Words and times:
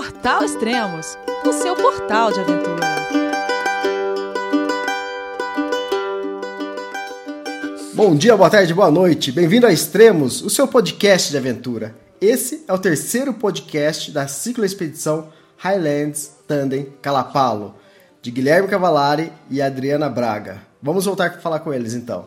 Portal 0.00 0.42
Extremos, 0.42 1.18
o 1.44 1.52
seu 1.52 1.76
portal 1.76 2.32
de 2.32 2.40
aventura. 2.40 2.86
Bom 7.92 8.16
dia, 8.16 8.34
boa 8.34 8.48
tarde, 8.48 8.72
boa 8.72 8.90
noite. 8.90 9.30
Bem-vindo 9.30 9.66
a 9.66 9.72
Extremos, 9.72 10.40
o 10.40 10.48
seu 10.48 10.66
podcast 10.66 11.30
de 11.30 11.36
aventura. 11.36 11.94
Esse 12.18 12.64
é 12.66 12.72
o 12.72 12.78
terceiro 12.78 13.34
podcast 13.34 14.10
da 14.10 14.26
ciclo 14.26 14.64
expedição 14.64 15.28
Highlands 15.58 16.32
Tandem 16.48 16.94
Calapalo, 17.02 17.74
de 18.22 18.30
Guilherme 18.30 18.68
Cavalari 18.68 19.30
e 19.50 19.60
Adriana 19.60 20.08
Braga. 20.08 20.62
Vamos 20.80 21.04
voltar 21.04 21.26
a 21.26 21.40
falar 21.40 21.58
com 21.60 21.74
eles 21.74 21.92
então. 21.92 22.26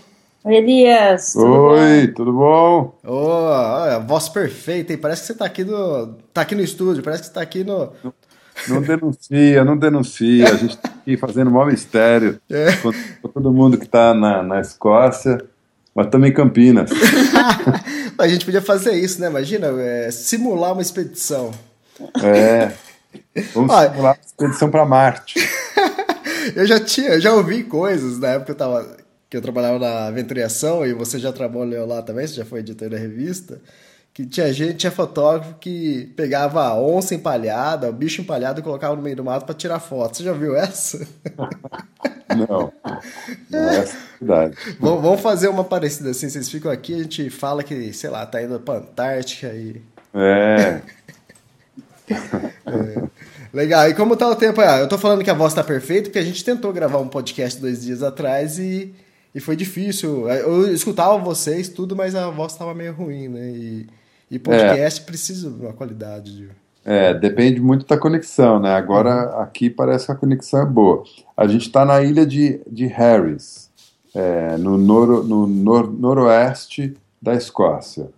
Oi, 0.43 0.55
Elias. 0.55 1.33
Tudo 1.33 1.45
Oi, 1.45 2.07
bom? 2.07 2.13
tudo 2.15 2.33
bom? 2.33 2.99
Oh, 3.03 3.45
a 3.53 3.99
voz 3.99 4.27
perfeita, 4.27 4.91
hein? 4.91 4.97
Parece 4.97 5.21
que 5.21 5.27
você 5.27 5.33
tá 5.35 5.45
aqui 5.45 5.63
no, 5.63 6.15
tá 6.33 6.41
aqui 6.41 6.55
no 6.55 6.63
estúdio, 6.63 7.03
parece 7.03 7.21
que 7.21 7.27
você 7.27 7.33
tá 7.33 7.41
aqui 7.43 7.63
no. 7.63 7.91
Não, 8.03 8.13
não 8.67 8.81
denuncia, 8.81 9.63
não 9.63 9.77
denuncia. 9.77 10.51
A 10.51 10.55
gente 10.55 10.77
tá 10.79 10.89
aqui 10.89 11.15
fazendo 11.15 11.49
o 11.49 11.51
maior 11.51 11.67
mistério 11.67 12.41
é. 12.49 12.71
com, 12.77 12.91
com, 13.21 13.27
todo 13.27 13.53
mundo 13.53 13.77
que 13.77 13.87
tá 13.87 14.15
na, 14.15 14.41
na 14.41 14.59
Escócia, 14.59 15.37
mas 15.93 16.07
também 16.07 16.31
em 16.31 16.33
Campinas. 16.33 16.89
a 18.17 18.27
gente 18.27 18.43
podia 18.43 18.63
fazer 18.63 18.93
isso, 18.93 19.21
né? 19.21 19.27
Imagina, 19.27 19.67
é, 19.79 20.09
simular 20.09 20.73
uma 20.73 20.81
expedição. 20.81 21.51
É. 22.23 22.71
Vamos 23.53 23.71
Olha, 23.71 23.89
simular 23.91 24.13
uma 24.15 24.25
expedição 24.25 24.71
para 24.71 24.85
Marte. 24.87 25.39
eu 26.55 26.65
já 26.65 26.79
tinha, 26.79 27.19
já 27.19 27.31
ouvi 27.31 27.63
coisas 27.63 28.17
na 28.17 28.29
época 28.29 28.45
que 28.45 28.51
eu 28.53 28.55
tava 28.55 29.00
que 29.31 29.37
eu 29.37 29.41
trabalhava 29.41 29.79
na 29.79 30.07
Aventuriação 30.07 30.85
e 30.85 30.93
você 30.93 31.17
já 31.17 31.31
trabalhou 31.31 31.87
lá 31.87 32.01
também, 32.01 32.27
você 32.27 32.33
já 32.33 32.43
foi 32.43 32.59
editor 32.59 32.89
da 32.89 32.97
revista, 32.97 33.61
que 34.13 34.25
tinha 34.25 34.51
gente, 34.51 34.73
tinha 34.73 34.91
fotógrafo 34.91 35.55
que 35.55 36.11
pegava 36.17 36.61
a 36.61 36.77
onça 36.77 37.15
empalhada, 37.15 37.89
o 37.89 37.93
bicho 37.93 38.19
empalhado 38.19 38.59
e 38.59 38.63
colocava 38.63 38.93
no 38.93 39.01
meio 39.01 39.15
do 39.15 39.23
mato 39.23 39.45
para 39.45 39.55
tirar 39.55 39.79
foto. 39.79 40.17
Você 40.17 40.23
já 40.25 40.33
viu 40.33 40.53
essa? 40.53 41.07
Não, 42.31 42.71
não 43.49 43.59
é 43.59 43.79
essa 43.79 43.97
verdade. 44.17 44.55
Vamos 44.79 45.19
fazer 45.19 45.49
uma 45.49 45.65
parecida 45.65 46.11
assim, 46.11 46.29
vocês 46.29 46.47
ficam 46.47 46.71
aqui, 46.71 46.93
a 46.93 46.99
gente 46.99 47.29
fala 47.29 47.61
que, 47.61 47.91
sei 47.91 48.09
lá, 48.09 48.25
tá 48.25 48.41
indo 48.41 48.57
pra 48.57 48.75
Antártica 48.75 49.47
e... 49.47 49.81
É... 50.13 50.81
é. 52.09 53.03
Legal. 53.53 53.89
E 53.89 53.93
como 53.93 54.15
tá 54.15 54.29
o 54.29 54.35
tempo? 54.35 54.61
Ah, 54.61 54.79
eu 54.79 54.87
tô 54.87 54.97
falando 54.97 55.25
que 55.25 55.29
a 55.29 55.33
voz 55.33 55.53
tá 55.53 55.61
perfeita, 55.61 56.03
porque 56.03 56.19
a 56.19 56.23
gente 56.23 56.41
tentou 56.41 56.71
gravar 56.71 56.99
um 56.99 57.09
podcast 57.09 57.59
dois 57.59 57.81
dias 57.81 58.01
atrás 58.01 58.57
e 58.57 58.95
e 59.33 59.39
foi 59.39 59.55
difícil. 59.55 60.27
Eu 60.29 60.73
escutava 60.73 61.17
vocês, 61.17 61.69
tudo, 61.69 61.95
mas 61.95 62.15
a 62.15 62.29
voz 62.29 62.51
estava 62.51 62.73
meio 62.73 62.93
ruim, 62.93 63.27
né? 63.27 63.49
E, 63.51 63.87
e 64.31 64.39
podcast 64.39 65.01
é. 65.01 65.05
precisa 65.05 65.49
de 65.49 65.61
uma 65.61 65.73
qualidade. 65.73 66.35
De... 66.35 66.49
É, 66.83 67.13
depende 67.13 67.59
muito 67.59 67.85
da 67.85 67.97
conexão, 67.97 68.59
né? 68.59 68.73
Agora 68.73 69.35
uhum. 69.35 69.41
aqui 69.41 69.69
parece 69.69 70.05
que 70.05 70.11
a 70.11 70.15
conexão 70.15 70.61
é 70.61 70.65
boa. 70.65 71.03
A 71.35 71.47
gente 71.47 71.67
está 71.67 71.85
na 71.85 72.01
ilha 72.01 72.25
de, 72.25 72.61
de 72.69 72.85
Harris, 72.87 73.69
é, 74.13 74.57
no, 74.57 74.77
noro, 74.77 75.23
no 75.23 75.47
nor, 75.47 75.91
noroeste 75.91 76.95
da 77.21 77.33
Escócia. 77.33 78.09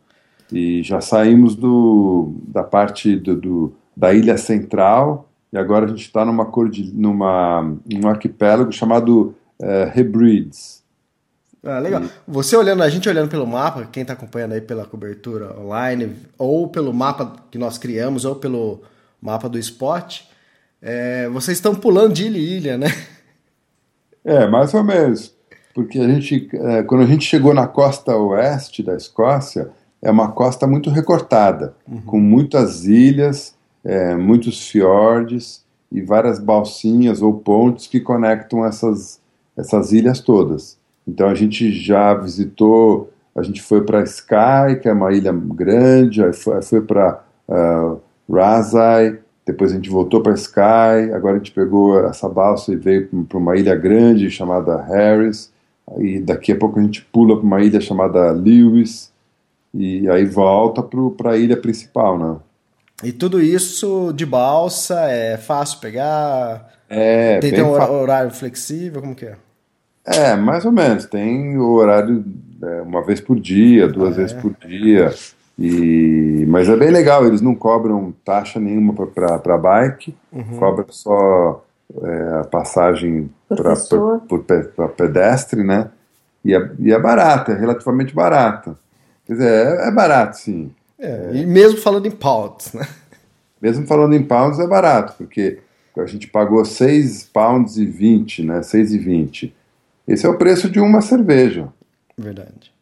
E 0.52 0.84
já 0.84 1.02
saímos 1.02 1.56
do, 1.56 2.34
da 2.48 2.64
parte 2.64 3.16
do, 3.16 3.36
do 3.36 3.74
da 3.96 4.14
ilha 4.14 4.38
central 4.38 5.30
e 5.54 5.58
agora 5.58 5.86
a 5.86 5.88
gente 5.88 6.02
está 6.02 6.26
numa, 6.26 6.50
numa 6.94 7.62
um 7.62 8.08
arquipélago 8.08 8.72
chamado 8.72 9.36
é, 9.62 9.94
Hebrides. 9.96 10.83
Ah, 11.64 11.80
legal. 11.80 12.04
Você 12.28 12.58
olhando, 12.58 12.84
a 12.84 12.90
gente 12.90 13.08
olhando 13.08 13.30
pelo 13.30 13.48
mapa, 13.48 13.88
quem 13.90 14.02
está 14.02 14.14
acompanhando 14.14 14.52
aí 14.52 14.62
pela 14.62 14.86
cobertura 14.86 15.58
online, 15.58 16.14
ou 16.38 16.68
pelo 16.68 16.94
mapa 16.94 17.38
que 17.50 17.58
nós 17.58 17.78
criamos, 17.78 18.26
ou 18.26 18.36
pelo 18.36 18.82
mapa 19.22 19.48
do 19.48 19.58
Spot, 19.58 20.22
é, 20.82 21.30
vocês 21.30 21.58
estão 21.58 21.74
pulando 21.74 22.14
de 22.14 22.26
ilha 22.26 22.38
em 22.38 22.42
ilha, 22.42 22.78
né? 22.78 22.88
É, 24.26 24.46
mais 24.48 24.74
ou 24.74 24.84
menos. 24.84 25.34
Porque 25.74 26.00
a 26.00 26.08
gente, 26.08 26.50
é, 26.54 26.84
quando 26.84 27.02
a 27.02 27.06
gente 27.06 27.26
chegou 27.26 27.54
na 27.54 27.66
costa 27.66 28.16
oeste 28.16 28.84
da 28.84 28.96
Escócia, 28.96 29.70
é 30.02 30.12
uma 30.12 30.32
costa 30.32 30.68
muito 30.68 30.90
recortada, 30.90 31.74
uhum. 31.88 32.02
com 32.02 32.20
muitas 32.20 32.86
ilhas, 32.86 33.56
é, 33.84 34.16
muitos 34.16 34.68
fiordes 34.70 35.64
e 35.90 36.02
várias 36.02 36.40
balsinhas 36.40 37.22
ou 37.22 37.34
pontes 37.34 37.88
que 37.88 38.00
conectam 38.00 38.66
essas, 38.66 39.22
essas 39.58 39.94
ilhas 39.94 40.20
todas. 40.20 40.78
Então 41.08 41.28
a 41.28 41.36
gente 41.36 41.72
já 41.72 42.14
visitou, 42.14 43.12
a 43.36 43.42
gente 43.42 43.62
foi 43.62 43.82
para 43.82 44.04
Skye, 44.04 44.80
que 44.82 44.88
é 44.88 44.94
uma 44.94 45.12
ilha 45.12 45.34
grande, 45.34 46.24
aí 46.24 46.34
foi, 46.34 46.62
foi 46.62 46.82
para 46.82 47.22
uh, 47.48 48.00
Razai, 48.32 49.20
depois 49.46 49.72
a 49.72 49.76
gente 49.76 49.90
voltou 49.90 50.22
para 50.22 50.34
Skye, 50.34 51.14
agora 51.14 51.36
a 51.36 51.38
gente 51.38 51.52
pegou 51.52 52.00
essa 52.06 52.30
balsa 52.30 52.72
e 52.72 52.76
veio 52.76 53.08
para 53.28 53.38
uma 53.38 53.58
ilha 53.58 53.76
grande 53.76 54.30
chamada 54.32 54.82
Harris, 54.82 55.52
e 55.98 56.20
daqui 56.20 56.52
a 56.54 56.56
pouco 56.56 56.80
a 56.80 56.84
gente 56.84 57.02
pula 57.02 57.36
para 57.36 57.46
uma 57.46 57.62
ilha 57.62 57.82
chamada 57.82 58.32
Lewis, 58.32 59.12
e 59.74 60.08
aí 60.10 60.26
volta 60.26 60.82
para 61.18 61.32
a 61.32 61.38
ilha 61.38 61.58
principal, 61.58 62.18
né? 62.18 62.38
E 63.04 63.12
tudo 63.12 63.42
isso 63.42 64.14
de 64.14 64.26
balsa, 64.26 65.10
é 65.10 65.36
fácil 65.36 65.80
pegar? 65.80 66.72
É, 66.88 67.40
tem, 67.40 67.52
tem 67.52 67.64
um 67.64 67.72
horário 67.72 68.32
flexível, 68.32 69.02
como 69.02 69.16
que 69.16 69.26
é? 69.26 69.36
É, 70.06 70.36
mais 70.36 70.66
ou 70.66 70.72
menos. 70.72 71.06
Tem 71.06 71.58
o 71.58 71.72
horário 71.72 72.24
é, 72.62 72.82
uma 72.82 73.04
vez 73.04 73.22
por 73.22 73.40
dia, 73.40 73.88
duas 73.88 74.14
ah, 74.14 74.18
vezes 74.18 74.36
é? 74.36 74.40
por 74.42 74.54
dia. 74.66 75.14
E, 75.58 76.46
mas 76.48 76.68
é 76.68 76.76
bem 76.76 76.90
legal, 76.90 77.26
eles 77.26 77.42
não 77.42 77.54
cobram 77.54 78.14
taxa 78.26 78.60
nenhuma 78.60 78.94
para 78.94 79.58
bike, 79.58 80.16
uhum. 80.32 80.58
cobra 80.58 80.86
só 80.90 81.64
é, 82.02 82.40
a 82.42 82.44
passagem 82.44 83.30
para 83.48 84.88
pedestre, 84.88 85.64
né? 85.64 85.90
E 86.44 86.56
é, 86.56 86.72
e 86.80 86.92
é 86.92 87.00
barata, 87.00 87.52
é 87.52 87.60
relativamente 87.60 88.16
barata. 88.16 88.76
Quer 89.26 89.34
dizer, 89.34 89.50
é, 89.50 89.88
é 89.88 89.92
barato, 89.92 90.38
sim. 90.38 90.72
É, 91.00 91.32
e 91.34 91.46
mesmo 91.46 91.80
falando 91.80 92.08
em 92.08 92.12
pounds, 92.12 92.74
né? 92.74 92.88
Mesmo 93.62 93.86
falando 93.88 94.14
em 94.14 94.24
pounds 94.24 94.60
é 94.60 94.68
barato, 94.68 95.14
porque 95.18 95.60
a 95.98 96.06
gente 96.06 96.28
pagou 96.28 96.66
6 96.66 97.30
pounds 97.32 97.78
e 97.78 97.86
20, 97.86 98.44
né? 98.44 98.64
6 98.64 98.94
e 98.94 98.98
20. 98.98 99.56
Esse 100.08 100.26
é 100.26 100.30
o 100.30 100.38
preço 100.38 100.70
de 100.70 100.80
uma 100.80 101.02
cerveja. 101.02 101.70
Verdade. 102.18 102.74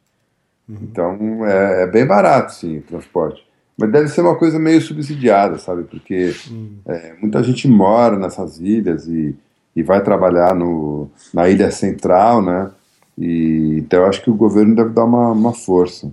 Uhum. 0.68 0.78
Então 0.82 1.46
é, 1.46 1.84
é, 1.84 1.88
bem 1.88 2.06
barato, 2.06 2.54
sim, 2.54 2.78
o 2.78 2.82
transporte. 2.82 3.44
Mas 3.78 3.92
deve 3.92 4.08
ser 4.10 4.22
uma 4.22 4.36
coisa 4.36 4.60
meio 4.60 4.82
subsidiada, 4.82 5.58
sabe? 5.58 5.84
Porque 5.84 6.36
uhum. 6.50 6.78
é, 6.86 7.16
muita 7.20 7.42
gente 7.44 7.68
mora 7.68 8.18
nessas 8.18 8.60
ilhas 8.60 9.08
e, 9.08 9.36
e 9.76 9.84
vai 9.84 10.04
trabalhar 10.04 10.56
no, 10.56 11.10
na 11.34 11.50
ilha 11.50 11.72
central, 11.72 12.42
né? 12.42 12.72
E, 13.18 13.78
então 13.80 14.02
eu 14.02 14.06
acho 14.08 14.22
que 14.22 14.30
o 14.30 14.36
governo 14.36 14.76
deve 14.76 14.90
dar 14.90 15.06
uma, 15.06 15.32
uma 15.32 15.54
força. 15.54 16.12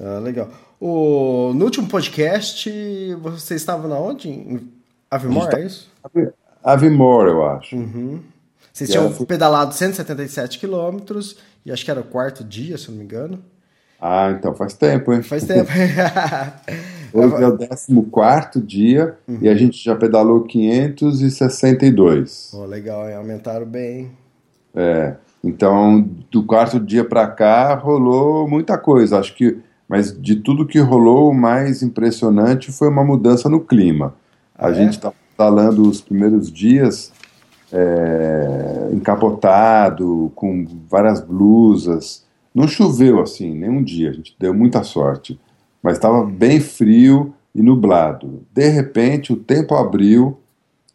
Ah, 0.00 0.18
legal. 0.18 0.48
O, 0.80 1.52
no 1.54 1.64
último 1.66 1.86
podcast, 1.88 2.70
você 3.20 3.54
estava 3.54 3.86
na 3.86 3.98
onde? 3.98 4.30
Em 4.30 4.60
Avimore, 5.10 5.56
é 5.56 5.66
isso? 5.66 5.92
Avimore, 6.64 7.30
eu 7.30 7.46
acho. 7.46 7.76
Uhum. 7.76 8.20
Vocês 8.80 8.90
tinham 8.90 9.12
pedalado 9.26 9.74
177 9.74 10.58
quilômetros 10.58 11.36
e 11.66 11.70
acho 11.70 11.84
que 11.84 11.90
era 11.90 12.00
o 12.00 12.04
quarto 12.04 12.42
dia, 12.42 12.78
se 12.78 12.90
não 12.90 12.96
me 12.96 13.04
engano. 13.04 13.38
Ah, 14.00 14.30
então 14.30 14.54
faz 14.54 14.72
tempo, 14.72 15.12
hein? 15.12 15.20
Faz 15.20 15.44
tempo. 15.44 15.70
Hoje 17.12 17.34
é 17.42 17.48
o 17.48 17.58
14 17.58 17.92
dia 18.62 19.16
uhum. 19.28 19.38
e 19.42 19.48
a 19.50 19.54
gente 19.54 19.76
já 19.82 19.94
pedalou 19.94 20.44
562. 20.44 22.52
Oh, 22.54 22.64
legal, 22.64 23.06
hein? 23.06 23.16
aumentaram 23.16 23.66
bem. 23.66 24.12
É, 24.74 25.16
então 25.44 26.00
do 26.30 26.42
quarto 26.44 26.80
dia 26.80 27.04
para 27.04 27.26
cá 27.26 27.74
rolou 27.74 28.48
muita 28.48 28.78
coisa. 28.78 29.18
Acho 29.18 29.34
que 29.34 29.58
Mas 29.86 30.18
de 30.18 30.36
tudo 30.36 30.64
que 30.66 30.78
rolou, 30.78 31.30
o 31.30 31.34
mais 31.34 31.82
impressionante 31.82 32.72
foi 32.72 32.88
uma 32.88 33.04
mudança 33.04 33.46
no 33.50 33.60
clima. 33.60 34.14
A 34.56 34.68
Ah, 34.68 34.70
é? 34.70 34.74
gente 34.74 34.92
está 34.92 35.12
falando 35.36 35.86
os 35.86 36.00
primeiros 36.00 36.50
dias 36.50 37.12
é, 37.72 38.88
encapotado, 38.92 40.30
com 40.34 40.66
várias 40.88 41.20
blusas. 41.20 42.24
Não 42.54 42.66
choveu 42.66 43.20
assim, 43.20 43.54
nenhum 43.54 43.82
dia, 43.82 44.10
a 44.10 44.12
gente 44.12 44.34
deu 44.38 44.52
muita 44.54 44.82
sorte. 44.82 45.38
Mas 45.82 45.94
estava 45.94 46.24
bem 46.24 46.60
frio 46.60 47.32
e 47.54 47.62
nublado. 47.62 48.42
De 48.52 48.68
repente, 48.68 49.32
o 49.32 49.36
tempo 49.36 49.74
abriu 49.74 50.36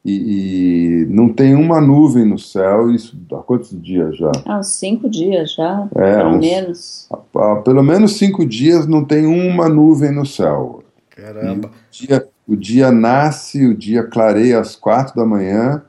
e, 0.04 1.04
e 1.04 1.06
não 1.10 1.30
tem 1.34 1.56
uma 1.56 1.82
nuvem 1.82 2.24
no 2.26 2.38
céu. 2.38 2.92
Isso 2.92 3.18
há 3.34 3.38
quantos 3.38 3.72
dias 3.82 4.16
já? 4.18 4.32
Há 4.46 4.60
uns 4.60 4.68
cinco 4.76 5.10
dias 5.10 5.54
já, 5.56 5.88
É, 5.96 6.18
pelo 6.18 6.30
uns- 6.36 6.40
menos. 6.40 7.08
Há 7.36 7.56
pelo 7.58 7.82
menos 7.82 8.18
cinco 8.18 8.46
dias 8.46 8.86
não 8.86 9.04
tem 9.04 9.26
uma 9.26 9.68
nuvem 9.68 10.12
no 10.12 10.26
céu. 10.26 10.84
Caramba. 11.10 11.70
O 11.70 11.72
dia, 11.92 12.28
o 12.48 12.56
dia 12.56 12.92
nasce, 12.92 13.66
o 13.66 13.74
dia 13.76 14.04
clareia 14.04 14.60
às 14.60 14.76
quatro 14.76 15.16
da 15.16 15.26
manhã, 15.26 15.82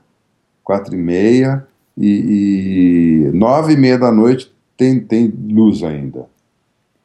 quatro 0.67 0.97
e 0.97 0.99
meia, 0.99 1.65
e, 1.97 3.29
e 3.29 3.31
nove 3.33 3.75
e 3.75 3.77
meia 3.77 3.97
da 3.97 4.11
noite 4.11 4.53
tem, 4.77 4.99
tem 4.99 5.33
luz 5.49 5.85
ainda. 5.85 6.27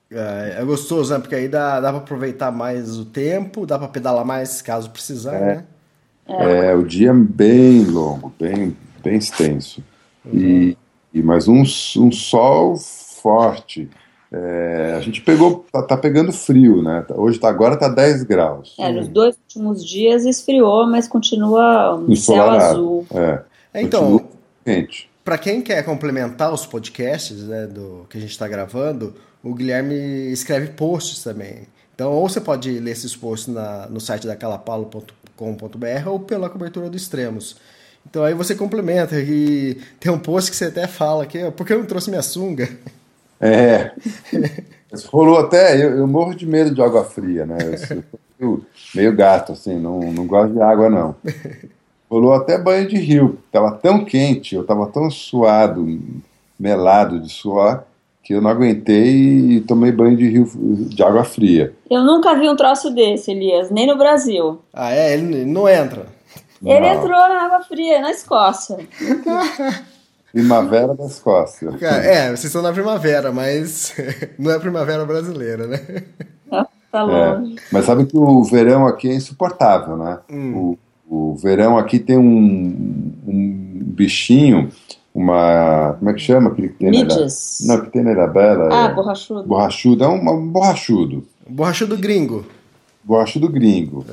É, 0.10 0.58
é 0.60 0.66
gostoso, 0.66 1.14
né? 1.14 1.20
Porque 1.20 1.36
aí 1.36 1.48
dá, 1.48 1.80
dá 1.80 1.90
pra 1.92 2.02
aproveitar 2.02 2.52
mais 2.52 2.98
o 2.98 3.06
tempo, 3.06 3.68
dá 3.68 3.78
pra 3.78 3.88
pedalar 3.88 4.26
mais 4.26 4.64
caso 4.64 4.90
precisar, 4.90 5.40
né? 5.40 5.64
É, 6.28 6.74
o 6.74 6.84
dia 6.84 7.12
é 7.12 7.14
bem 7.14 7.86
longo, 7.86 8.34
bem, 8.40 8.76
bem 9.04 9.18
extenso. 9.18 9.84
E, 10.26 10.76
e 11.14 11.22
mas 11.22 11.48
um, 11.48 11.62
um 11.62 12.12
sol 12.12 12.76
forte. 12.78 13.88
É, 14.32 14.96
a 14.98 15.02
gente 15.02 15.22
pegou, 15.22 15.66
tá, 15.72 15.84
tá 15.84 15.98
pegando 15.98 16.32
frio, 16.32 16.82
né? 16.82 17.06
Hoje 17.16 17.38
tá, 17.38 17.50
agora 17.50 17.78
tá 17.78 17.88
10 17.88 18.24
graus. 18.24 18.76
É, 18.80 18.92
nos 18.92 19.08
dois 19.08 19.36
últimos 19.36 19.86
dias 19.86 20.26
esfriou, 20.26 20.88
mas 20.88 21.08
continua 21.08 21.96
um 21.96 22.16
céu 22.16 22.50
azul. 22.50 23.06
É, 23.14 23.42
É, 23.74 23.82
Então. 23.82 24.30
Pra 25.24 25.38
quem 25.38 25.62
quer 25.62 25.84
complementar 25.84 26.52
os 26.52 26.66
podcasts 26.66 27.44
né, 27.44 27.68
do 27.68 28.06
que 28.10 28.18
a 28.18 28.22
gente 28.22 28.32
está 28.32 28.48
gravando, 28.48 29.16
o 29.44 29.54
Guilherme 29.54 29.96
escreve 30.32 30.70
posts 30.70 31.24
também. 31.24 31.68
Então, 31.94 32.12
ou 32.12 32.28
você 32.28 32.42
pode 32.42 32.80
ler 32.80 32.92
esses 32.92 33.16
posts 33.16 33.54
na- 33.54 33.86
no 33.88 34.00
site 34.02 34.26
da 34.26 34.36
calapalo.com.br 34.36 36.08
ou 36.08 36.20
pela 36.20 36.50
cobertura 36.50 36.90
do 36.90 36.98
Extremos. 36.98 37.56
Então 38.10 38.24
aí 38.24 38.34
você 38.34 38.56
complementa 38.56 39.20
e 39.20 39.80
tem 40.00 40.12
um 40.12 40.18
post 40.18 40.50
que 40.50 40.58
você 40.58 40.66
até 40.66 40.88
fala 40.88 41.26
que 41.28 41.52
por 41.52 41.68
que 41.68 41.74
eu 41.74 41.78
não 41.80 41.86
trouxe 41.86 42.10
minha 42.10 42.24
sunga? 42.24 42.68
É. 43.40 43.92
Rolou 45.06 45.40
até, 45.40 45.76
eu, 45.78 45.98
eu 45.98 46.08
morro 46.08 46.34
de 46.34 46.46
medo 46.48 46.74
de 46.74 46.82
água 46.82 47.04
fria, 47.06 47.46
né? 47.46 47.58
Eu 47.62 47.78
sou 47.78 48.04
meio, 48.40 48.66
meio 48.96 49.16
gato, 49.16 49.52
assim, 49.52 49.80
não, 49.80 50.00
não 50.00 50.26
gosto 50.26 50.54
de 50.54 50.62
água, 50.62 50.90
não. 50.90 51.16
Rolou 52.12 52.34
até 52.34 52.58
banho 52.58 52.88
de 52.90 52.98
rio. 52.98 53.40
Tava 53.52 53.72
tão 53.72 54.04
quente, 54.04 54.54
eu 54.54 54.66
tava 54.66 54.86
tão 54.88 55.10
suado, 55.10 55.88
melado 56.60 57.22
de 57.22 57.32
suor, 57.32 57.84
que 58.22 58.34
eu 58.34 58.42
não 58.42 58.50
aguentei 58.50 59.16
e 59.56 59.62
tomei 59.62 59.94
banho 59.94 60.18
de 60.18 60.28
rio 60.28 60.46
de 60.90 61.02
água 61.02 61.24
fria. 61.24 61.74
Eu 61.90 62.04
nunca 62.04 62.36
vi 62.36 62.50
um 62.50 62.56
troço 62.58 62.94
desse, 62.94 63.32
Elias, 63.32 63.72
nem 63.72 63.88
no 63.88 63.98
Brasil. 63.98 64.60
Ah, 64.74 64.92
é? 64.94 65.14
Ele 65.14 65.46
não 65.46 65.70
entra. 65.70 66.06
Ele 66.64 66.80
Não. 66.82 66.94
entrou 66.94 67.10
na 67.18 67.46
água 67.46 67.62
fria, 67.62 68.02
na 68.02 68.12
Escócia. 68.12 68.78
Primavera 70.32 70.94
da 70.94 71.06
Escócia. 71.06 71.72
Cara, 71.80 72.04
é, 72.06 72.26
vocês 72.28 72.46
estão 72.46 72.62
na 72.62 72.72
primavera, 72.72 73.32
mas 73.32 73.94
não 74.40 74.52
é 74.52 74.60
primavera 74.60 75.06
brasileira, 75.06 75.68
né? 75.68 75.80
Tá 76.92 77.00
É, 77.00 77.04
longe. 77.04 77.56
mas 77.72 77.86
sabe 77.86 78.06
que 78.06 78.18
o 78.18 78.44
verão 78.44 78.86
aqui 78.86 79.10
é 79.10 79.16
insuportável, 79.16 79.96
né? 79.98 80.20
O, 80.30 80.78
o 81.12 81.36
verão 81.36 81.78
aqui 81.78 82.00
tem 82.00 82.18
um, 82.18 83.14
um 83.28 83.82
bichinho, 83.84 84.70
uma. 85.14 85.98
Como 86.00 86.10
é 86.10 86.14
que 86.14 86.22
chama? 86.22 86.50
Aquele 86.50 86.70
que 86.70 86.76
tem 86.76 86.90
na 86.90 87.00
Midges. 87.00 87.66
Não, 87.68 87.82
que 87.82 87.90
tem 87.90 88.02
na 88.02 88.14
Ilhabela. 88.14 88.70
Ah, 88.72 88.86
é, 88.86 88.94
borrachudo. 88.94 89.44
borrachudo. 89.44 90.04
É 90.06 90.08
um, 90.08 90.30
um 90.30 90.48
borrachudo. 90.48 91.28
Borrachudo 91.50 91.98
gringo. 91.98 92.46
Borrachudo 93.04 93.50
gringo. 93.50 94.06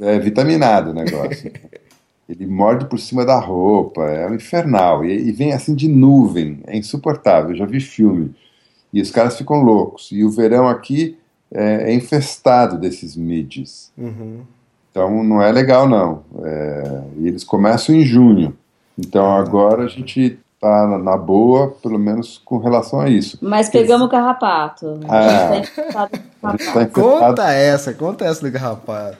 É. 0.00 0.14
É 0.14 0.18
vitaminado 0.18 0.92
o 0.92 0.94
negócio. 0.94 1.52
Ele 2.26 2.46
morde 2.46 2.86
por 2.86 2.98
cima 2.98 3.26
da 3.26 3.38
roupa, 3.38 4.04
é 4.04 4.26
um 4.26 4.36
infernal. 4.36 5.04
E, 5.04 5.28
e 5.28 5.32
vem 5.32 5.52
assim 5.52 5.74
de 5.74 5.88
nuvem, 5.88 6.60
é 6.66 6.78
insuportável. 6.78 7.50
Eu 7.50 7.56
já 7.56 7.66
vi 7.66 7.80
filme. 7.80 8.34
E 8.94 9.02
os 9.02 9.10
caras 9.10 9.36
ficam 9.36 9.60
loucos. 9.62 10.08
E 10.10 10.24
o 10.24 10.30
verão 10.30 10.68
aqui 10.68 11.18
é, 11.52 11.90
é 11.90 11.94
infestado 11.94 12.78
desses 12.78 13.14
midges. 13.14 13.92
Uhum. 13.98 14.40
Então 14.90 15.22
não 15.22 15.40
é 15.40 15.50
legal, 15.52 15.88
não. 15.88 16.22
É, 16.44 17.00
e 17.18 17.28
eles 17.28 17.44
começam 17.44 17.94
em 17.94 18.04
junho. 18.04 18.56
Então 18.98 19.30
agora 19.32 19.84
a 19.84 19.88
gente 19.88 20.38
tá 20.60 20.86
na, 20.86 20.98
na 20.98 21.16
boa, 21.16 21.68
pelo 21.82 21.98
menos 21.98 22.40
com 22.44 22.58
relação 22.58 23.00
a 23.00 23.08
isso. 23.08 23.38
Mas 23.40 23.68
pegamos 23.68 24.06
o 24.06 24.10
carrapato. 24.10 25.00
Ah. 25.08 25.48
A 25.50 25.54
gente 25.56 25.70
tá 25.74 25.84
carrapato. 25.84 26.72
tá. 26.72 26.86
Conta 26.86 27.52
essa, 27.52 27.94
conta 27.94 28.24
essa 28.26 28.42
do 28.44 28.50
garrapado. 28.52 29.16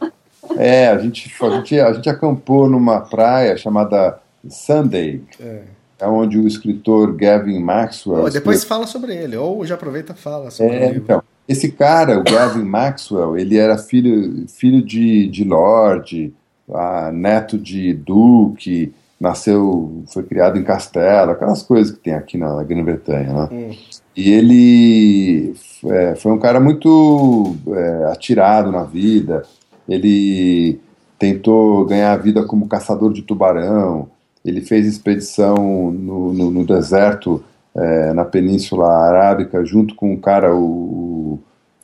É, 0.56 0.88
a 0.88 0.98
gente, 0.98 1.32
a, 1.42 1.50
gente, 1.50 1.78
a 1.80 1.92
gente 1.92 2.10
acampou 2.10 2.68
numa 2.68 3.00
praia 3.00 3.56
chamada 3.56 4.18
Sunday, 4.48 5.22
É. 5.40 5.60
é 6.00 6.06
onde 6.08 6.38
o 6.38 6.46
escritor 6.48 7.14
Gavin 7.14 7.60
Maxwell. 7.60 8.22
Pô, 8.24 8.30
depois 8.30 8.58
escreveu- 8.58 8.68
fala 8.68 8.86
sobre 8.86 9.14
ele, 9.14 9.36
ou 9.36 9.64
já 9.64 9.74
aproveita 9.76 10.12
e 10.12 10.20
fala 10.20 10.50
sobre 10.50 10.74
É, 10.74 10.86
livro. 10.88 11.02
então, 11.04 11.22
esse 11.48 11.72
cara, 11.72 12.18
o 12.18 12.22
Gavin 12.24 12.62
Maxwell, 12.64 13.36
ele 13.36 13.56
era 13.58 13.76
filho, 13.78 14.46
filho 14.48 14.82
de, 14.84 15.26
de 15.28 15.42
Lorde, 15.44 16.32
ah, 16.72 17.10
neto 17.12 17.58
de 17.58 17.92
Duque, 17.94 18.92
nasceu, 19.20 20.02
foi 20.12 20.22
criado 20.22 20.58
em 20.58 20.62
Castelo, 20.62 21.32
aquelas 21.32 21.62
coisas 21.62 21.92
que 21.92 21.98
tem 22.04 22.14
aqui 22.14 22.38
na 22.38 22.62
Grã-Bretanha, 22.62 23.32
né? 23.32 23.48
Hum. 23.52 23.70
E 24.16 24.30
ele 24.30 25.54
é, 25.86 26.14
foi 26.16 26.32
um 26.32 26.38
cara 26.38 26.60
muito 26.60 27.54
é, 27.68 28.04
atirado 28.12 28.70
na 28.72 28.82
vida. 28.84 29.42
Ele 29.88 30.78
tentou 31.18 31.84
ganhar 31.84 32.12
a 32.12 32.16
vida 32.16 32.44
como 32.44 32.68
caçador 32.68 33.12
de 33.12 33.22
tubarão. 33.22 34.08
Ele 34.44 34.60
fez 34.60 34.86
expedição 34.86 35.54
no, 35.92 36.32
no- 36.32 36.50
no 36.50 36.64
deserto, 36.66 37.42
é, 37.80 38.12
na 38.12 38.24
Península 38.24 38.86
Arábica, 38.88 39.64
junto 39.64 39.94
com 39.94 40.12
um 40.12 40.16
cara, 40.16 40.54
o, 40.54 41.38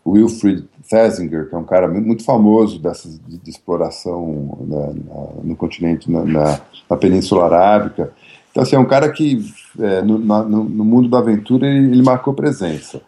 o 0.05 0.11
Wilfrid 0.13 0.65
Thesiger, 0.89 1.49
que 1.49 1.55
é 1.55 1.59
um 1.59 1.65
cara 1.65 1.89
muito, 1.89 2.05
famoso 2.25 2.79
dessas, 2.79 3.19
de, 3.27 3.39
de 3.39 3.51
exploração 3.51 4.59
na- 4.69 4.87
na- 4.87 5.29
no 5.43 5.57
continente, 5.57 6.11
na, 6.11 6.25
na- 6.25 6.61
Península 6.97 7.45
Arábica. 7.47 8.13
Então, 8.51 8.63
assim, 8.63 8.77
é 8.77 8.79
um 8.79 8.85
cara 8.87 9.11
que, 9.11 9.45
é, 9.81 10.01
no, 10.03 10.19
no- 10.19 10.65
no 10.65 10.85
mundo 10.85 11.09
da 11.09 11.19
aventura, 11.19 11.67
ele, 11.67 11.91
ele 11.93 12.03
marcou 12.03 12.33
presença. 12.35 13.01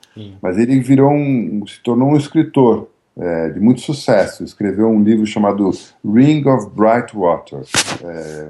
Mas 0.42 0.58
ele 0.58 0.80
virou 0.80 1.10
um, 1.12 1.62
se 1.66 1.80
tornou 1.82 2.10
um 2.10 2.16
escritor 2.16 2.88
é, 3.18 3.50
de 3.50 3.60
muito 3.60 3.80
sucesso. 3.80 4.44
Escreveu 4.44 4.88
um 4.88 5.02
livro 5.02 5.26
chamado 5.26 5.70
Ring 6.04 6.44
of 6.46 6.70
Bright 6.70 7.16
Water. 7.16 7.62
É, 8.04 8.48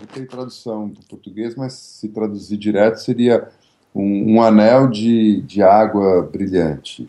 não 0.00 0.06
tem 0.12 0.24
tradução 0.24 0.88
para 0.88 1.02
português, 1.08 1.54
mas 1.54 1.74
se 1.74 2.08
traduzir 2.08 2.56
direto 2.56 2.96
seria 2.96 3.48
um, 3.94 4.34
um 4.34 4.42
anel 4.42 4.88
de, 4.88 5.42
de 5.42 5.62
água 5.62 6.22
brilhante. 6.22 7.08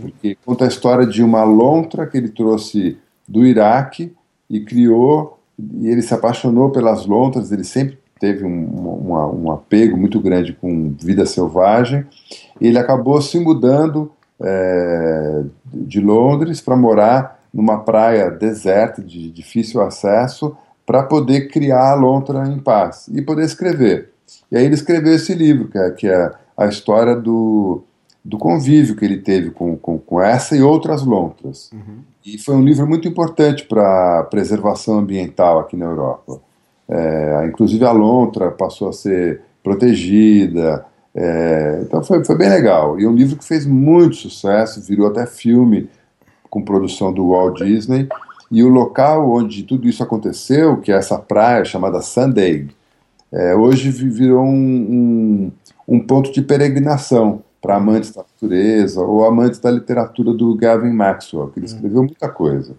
Porque 0.00 0.36
conta 0.44 0.64
a 0.64 0.68
história 0.68 1.06
de 1.06 1.22
uma 1.22 1.44
lontra 1.44 2.06
que 2.06 2.16
ele 2.16 2.28
trouxe 2.28 2.98
do 3.26 3.44
Iraque 3.44 4.12
e 4.48 4.60
criou, 4.60 5.38
e 5.58 5.88
ele 5.88 6.02
se 6.02 6.12
apaixonou 6.12 6.70
pelas 6.70 7.06
lontras, 7.06 7.50
ele 7.50 7.64
sempre 7.64 7.98
teve 8.20 8.44
um, 8.44 9.12
um 9.42 9.50
apego 9.50 9.96
muito 9.96 10.20
grande 10.20 10.52
com 10.52 10.94
vida 10.98 11.26
selvagem. 11.26 12.06
Ele 12.60 12.78
acabou 12.78 13.20
se 13.20 13.38
mudando 13.38 14.10
é, 14.40 15.42
de 15.72 16.00
Londres 16.00 16.60
para 16.60 16.76
morar 16.76 17.40
numa 17.52 17.78
praia 17.78 18.30
deserta, 18.30 19.02
de 19.02 19.30
difícil 19.30 19.80
acesso, 19.80 20.56
para 20.84 21.02
poder 21.02 21.48
criar 21.48 21.92
a 21.92 21.94
lontra 21.94 22.46
em 22.46 22.58
paz 22.58 23.08
e 23.12 23.22
poder 23.22 23.44
escrever. 23.44 24.10
E 24.50 24.56
aí 24.56 24.64
ele 24.64 24.74
escreveu 24.74 25.14
esse 25.14 25.34
livro, 25.34 25.68
que 25.68 25.78
é, 25.78 25.90
que 25.90 26.08
é 26.08 26.32
a 26.56 26.66
história 26.66 27.16
do, 27.16 27.82
do 28.24 28.38
convívio 28.38 28.96
que 28.96 29.04
ele 29.04 29.18
teve 29.18 29.50
com, 29.50 29.76
com, 29.76 29.98
com 29.98 30.20
essa 30.20 30.56
e 30.56 30.62
outras 30.62 31.02
lontras. 31.04 31.70
E 32.24 32.38
foi 32.38 32.56
um 32.56 32.62
livro 32.62 32.86
muito 32.86 33.06
importante 33.06 33.64
para 33.64 34.20
a 34.20 34.24
preservação 34.24 34.98
ambiental 34.98 35.60
aqui 35.60 35.76
na 35.76 35.86
Europa. 35.86 36.40
É, 36.88 37.46
inclusive 37.46 37.84
a 37.84 37.92
lontra 37.92 38.50
passou 38.50 38.88
a 38.88 38.92
ser 38.92 39.42
protegida. 39.62 40.84
É, 41.16 41.80
então 41.82 42.04
foi, 42.04 42.22
foi 42.24 42.36
bem 42.36 42.50
legal. 42.50 43.00
E 43.00 43.06
um 43.06 43.14
livro 43.14 43.36
que 43.36 43.44
fez 43.44 43.64
muito 43.64 44.16
sucesso, 44.16 44.82
virou 44.82 45.06
até 45.06 45.24
filme 45.24 45.88
com 46.50 46.62
produção 46.62 47.12
do 47.12 47.30
Walt 47.30 47.58
Disney. 47.58 48.06
E 48.50 48.62
o 48.62 48.68
local 48.68 49.30
onde 49.30 49.62
tudo 49.62 49.88
isso 49.88 50.02
aconteceu, 50.02 50.76
que 50.76 50.92
é 50.92 50.96
essa 50.96 51.18
praia 51.18 51.64
chamada 51.64 52.02
Sunday, 52.02 52.68
é, 53.32 53.54
hoje 53.54 53.90
vi- 53.90 54.10
virou 54.10 54.44
um, 54.44 55.50
um, 55.88 55.96
um 55.96 56.00
ponto 56.00 56.30
de 56.30 56.42
peregrinação 56.42 57.42
para 57.60 57.76
amantes 57.76 58.12
da 58.12 58.22
natureza 58.22 59.00
ou 59.00 59.24
amantes 59.24 59.58
da 59.58 59.70
literatura 59.70 60.32
do 60.32 60.54
Gavin 60.54 60.92
Maxwell, 60.92 61.48
que 61.48 61.58
ele 61.58 61.66
escreveu 61.66 62.02
muita 62.02 62.28
coisa. 62.28 62.74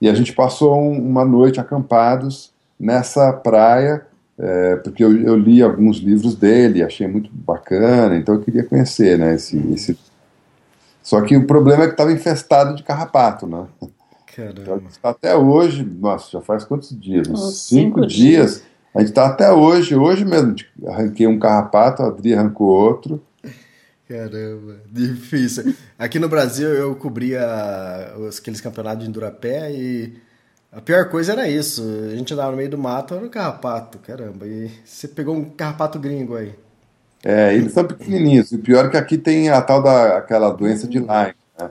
E 0.00 0.08
a 0.08 0.14
gente 0.14 0.32
passou 0.32 0.74
um, 0.74 0.98
uma 0.98 1.24
noite 1.24 1.60
acampados 1.60 2.52
nessa 2.78 3.32
praia, 3.32 4.05
é, 4.38 4.76
porque 4.76 5.02
eu, 5.02 5.16
eu, 5.22 5.36
li 5.36 5.62
alguns 5.62 5.98
livros 5.98 6.34
dele, 6.34 6.82
achei 6.82 7.06
muito 7.06 7.30
bacana, 7.32 8.16
então 8.16 8.34
eu 8.34 8.40
queria 8.40 8.64
conhecer, 8.64 9.18
né, 9.18 9.34
esse, 9.34 9.56
esse... 9.72 9.98
Só 11.02 11.20
que 11.22 11.36
o 11.36 11.46
problema 11.46 11.84
é 11.84 11.86
que 11.86 11.92
estava 11.92 12.12
infestado 12.12 12.74
de 12.74 12.82
carrapato, 12.82 13.46
né? 13.46 13.66
Caramba. 14.34 14.60
Então, 14.60 14.82
está 14.88 15.10
até 15.10 15.36
hoje, 15.36 15.84
nossa, 15.84 16.30
já 16.30 16.40
faz 16.40 16.64
quantos 16.64 16.98
dias? 16.98 17.28
Uns 17.28 17.60
cinco, 17.60 18.00
cinco 18.00 18.06
dias. 18.06 18.56
dias. 18.56 18.62
A 18.94 19.00
gente 19.00 19.10
está 19.10 19.26
até 19.26 19.52
hoje, 19.52 19.94
hoje 19.94 20.24
mesmo, 20.24 20.54
arranquei 20.86 21.26
um 21.26 21.38
carrapato, 21.38 22.02
a 22.02 22.08
Adri 22.08 22.34
arrancou 22.34 22.66
outro. 22.66 23.22
Caramba, 24.08 24.80
difícil. 24.90 25.74
Aqui 25.98 26.18
no 26.18 26.28
Brasil 26.28 26.68
eu 26.68 26.94
cobria 26.94 27.44
aqueles 28.38 28.60
campeonatos 28.60 29.02
de 29.02 29.10
endurapé 29.10 29.72
e 29.72 30.14
a 30.72 30.80
pior 30.80 31.08
coisa 31.08 31.32
era 31.32 31.48
isso. 31.48 31.82
A 32.12 32.16
gente 32.16 32.32
andava 32.34 32.50
no 32.50 32.56
meio 32.56 32.70
do 32.70 32.78
mato, 32.78 33.14
era 33.14 33.24
um 33.24 33.28
carrapato, 33.28 33.98
caramba. 33.98 34.46
E 34.46 34.70
você 34.84 35.08
pegou 35.08 35.34
um 35.34 35.44
carrapato 35.44 35.98
gringo 35.98 36.36
aí. 36.36 36.54
É, 37.24 37.54
eles 37.54 37.72
são 37.72 37.84
pequenininhos. 37.84 38.52
E 38.52 38.56
o 38.56 38.60
pior 38.60 38.86
é 38.86 38.90
que 38.90 38.96
aqui 38.96 39.18
tem 39.18 39.48
a 39.48 39.60
tal 39.62 39.82
da 39.82 40.18
aquela 40.18 40.50
doença 40.50 40.86
de 40.86 40.98
Lyme, 40.98 41.34
né? 41.58 41.70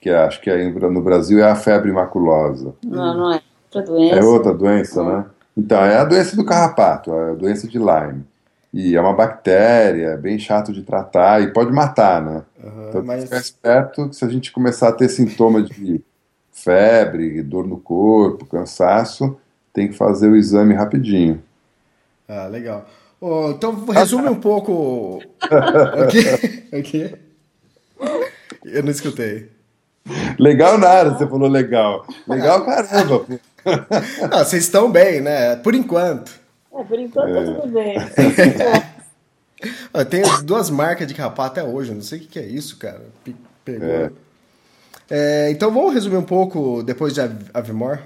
Que 0.00 0.10
acho 0.10 0.40
que 0.40 0.50
aí 0.50 0.70
no 0.72 1.02
Brasil 1.02 1.40
é 1.40 1.50
a 1.50 1.56
febre 1.56 1.90
maculosa. 1.90 2.74
Não, 2.84 3.16
não 3.16 3.32
é 3.32 3.42
outra 3.74 3.82
doença. 3.82 4.14
É 4.16 4.22
outra 4.22 4.54
doença, 4.54 5.02
né? 5.04 5.24
Então, 5.56 5.84
é 5.84 5.96
a 5.96 6.04
doença 6.04 6.36
do 6.36 6.44
carrapato, 6.44 7.12
é 7.12 7.30
a 7.32 7.34
doença 7.34 7.66
de 7.66 7.78
Lyme. 7.78 8.24
E 8.72 8.94
é 8.94 9.00
uma 9.00 9.14
bactéria, 9.14 10.08
é 10.10 10.16
bem 10.16 10.38
chato 10.38 10.72
de 10.72 10.82
tratar 10.82 11.42
e 11.42 11.52
pode 11.52 11.72
matar, 11.72 12.22
né? 12.22 12.42
Aham, 12.62 12.86
Então, 12.90 13.02
mas- 13.04 13.24
ficar 13.24 13.38
esperto 13.38 14.08
que 14.08 14.14
se 14.14 14.24
a 14.24 14.28
gente 14.28 14.52
começar 14.52 14.88
a 14.90 14.92
ter 14.92 15.08
sintoma 15.08 15.62
de 15.62 16.04
febre, 16.62 17.42
dor 17.42 17.66
no 17.66 17.78
corpo, 17.78 18.46
cansaço, 18.46 19.38
tem 19.72 19.88
que 19.88 19.94
fazer 19.96 20.28
o 20.28 20.36
exame 20.36 20.74
rapidinho. 20.74 21.42
Ah, 22.28 22.46
legal. 22.46 22.86
Ô, 23.20 23.50
então 23.50 23.84
resume 23.86 24.28
um 24.28 24.38
pouco 24.40 25.20
o 25.22 26.82
que? 26.82 27.14
Eu 28.64 28.82
não 28.82 28.90
escutei. 28.90 29.50
Legal 30.38 30.78
nada, 30.78 31.10
você 31.16 31.26
falou 31.26 31.48
legal. 31.48 32.06
Legal 32.26 32.64
caramba. 32.64 33.24
Ah, 34.30 34.44
vocês 34.44 34.62
estão 34.62 34.90
bem, 34.90 35.20
né? 35.20 35.56
Por 35.56 35.74
enquanto. 35.74 36.32
É, 36.74 36.82
por 36.84 36.98
enquanto 36.98 37.34
tá 37.34 37.60
tudo 37.60 37.72
bem. 37.74 37.96
Ah, 39.92 40.04
tem 40.04 40.22
duas 40.44 40.70
marcas 40.70 41.06
de 41.08 41.14
carrapato 41.14 41.58
até 41.60 41.64
hoje, 41.68 41.90
eu 41.90 41.96
não 41.96 42.02
sei 42.02 42.18
o 42.18 42.20
que, 42.22 42.28
que 42.28 42.38
é 42.38 42.46
isso, 42.46 42.76
cara. 42.78 43.02
Pe- 43.24 43.34
Pegou. 43.64 43.88
É. 43.88 44.10
É, 45.10 45.50
então 45.50 45.72
vamos 45.72 45.94
resumir 45.94 46.16
um 46.16 46.22
pouco 46.22 46.82
depois 46.82 47.14
de 47.14 47.20
Av- 47.20 47.50
Avimor? 47.54 47.98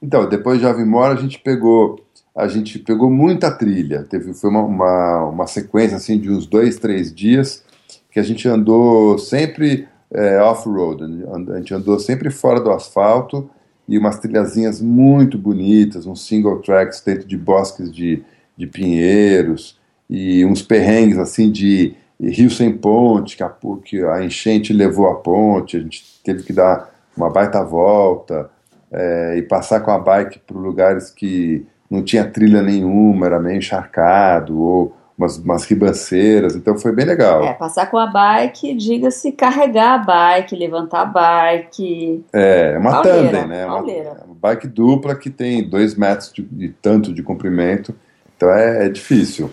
Então, 0.00 0.28
depois 0.28 0.60
de 0.60 0.66
Avimora, 0.66 1.14
a 1.14 1.16
gente 1.20 1.38
pegou 1.38 2.00
a 2.36 2.46
gente 2.48 2.78
pegou 2.78 3.10
muita 3.10 3.50
trilha. 3.50 4.04
Teve, 4.04 4.34
foi 4.34 4.50
uma, 4.50 4.62
uma, 4.62 5.24
uma 5.24 5.46
sequência 5.46 5.96
assim, 5.96 6.18
de 6.18 6.30
uns 6.30 6.46
dois, 6.46 6.76
três 6.76 7.12
dias 7.12 7.64
que 8.10 8.20
a 8.20 8.22
gente 8.22 8.46
andou 8.46 9.18
sempre 9.18 9.88
é, 10.12 10.38
off-road. 10.40 11.02
A 11.50 11.56
gente 11.56 11.72
andou 11.72 11.98
sempre 11.98 12.30
fora 12.30 12.60
do 12.60 12.70
asfalto 12.70 13.48
e 13.88 13.96
umas 13.96 14.18
trilhazinhas 14.18 14.82
muito 14.82 15.38
bonitas, 15.38 16.06
uns 16.06 16.26
single 16.26 16.60
tracks 16.60 17.00
dentro 17.00 17.26
de 17.26 17.38
bosques 17.38 17.90
de, 17.90 18.22
de 18.56 18.66
pinheiros 18.66 19.78
e 20.08 20.44
uns 20.44 20.60
perrengues 20.60 21.18
assim 21.18 21.50
de 21.50 21.94
rio 22.20 22.50
sem 22.50 22.72
ponte, 22.76 23.36
que 23.36 23.42
a, 23.42 23.52
que 23.84 24.02
a 24.04 24.24
enchente 24.24 24.72
levou 24.72 25.08
a 25.08 25.16
ponte, 25.16 25.76
a 25.76 25.80
gente 25.80 26.02
teve 26.24 26.42
que 26.42 26.52
dar 26.52 26.90
uma 27.16 27.30
baita 27.30 27.62
volta 27.64 28.50
é, 28.92 29.36
e 29.36 29.42
passar 29.42 29.80
com 29.80 29.90
a 29.90 29.98
bike 29.98 30.38
por 30.40 30.56
lugares 30.56 31.10
que 31.10 31.66
não 31.90 32.02
tinha 32.02 32.24
trilha 32.24 32.62
nenhuma, 32.62 33.26
era 33.26 33.40
meio 33.40 33.58
encharcado, 33.58 34.60
ou 34.60 34.96
umas, 35.16 35.38
umas 35.38 35.64
ribanceiras, 35.64 36.54
então 36.54 36.76
foi 36.76 36.92
bem 36.92 37.06
legal. 37.06 37.42
É, 37.44 37.54
passar 37.54 37.90
com 37.90 37.96
a 37.96 38.06
bike, 38.06 38.74
diga-se 38.74 39.32
carregar 39.32 39.94
a 39.94 39.98
bike, 39.98 40.54
levantar 40.54 41.02
a 41.02 41.06
bike. 41.06 42.24
É, 42.32 42.72
é 42.74 42.78
uma 42.78 43.02
Pauleira, 43.02 43.30
tandem, 43.30 43.46
né? 43.48 43.66
Uma, 43.66 43.76
pauleira. 43.76 44.16
uma 44.26 44.34
bike 44.34 44.68
dupla 44.68 45.14
que 45.14 45.30
tem 45.30 45.66
dois 45.68 45.94
metros 45.94 46.32
de, 46.32 46.42
de 46.42 46.68
tanto 46.68 47.14
de 47.14 47.22
comprimento, 47.22 47.94
então 48.36 48.50
é, 48.50 48.86
é 48.86 48.88
difícil. 48.88 49.50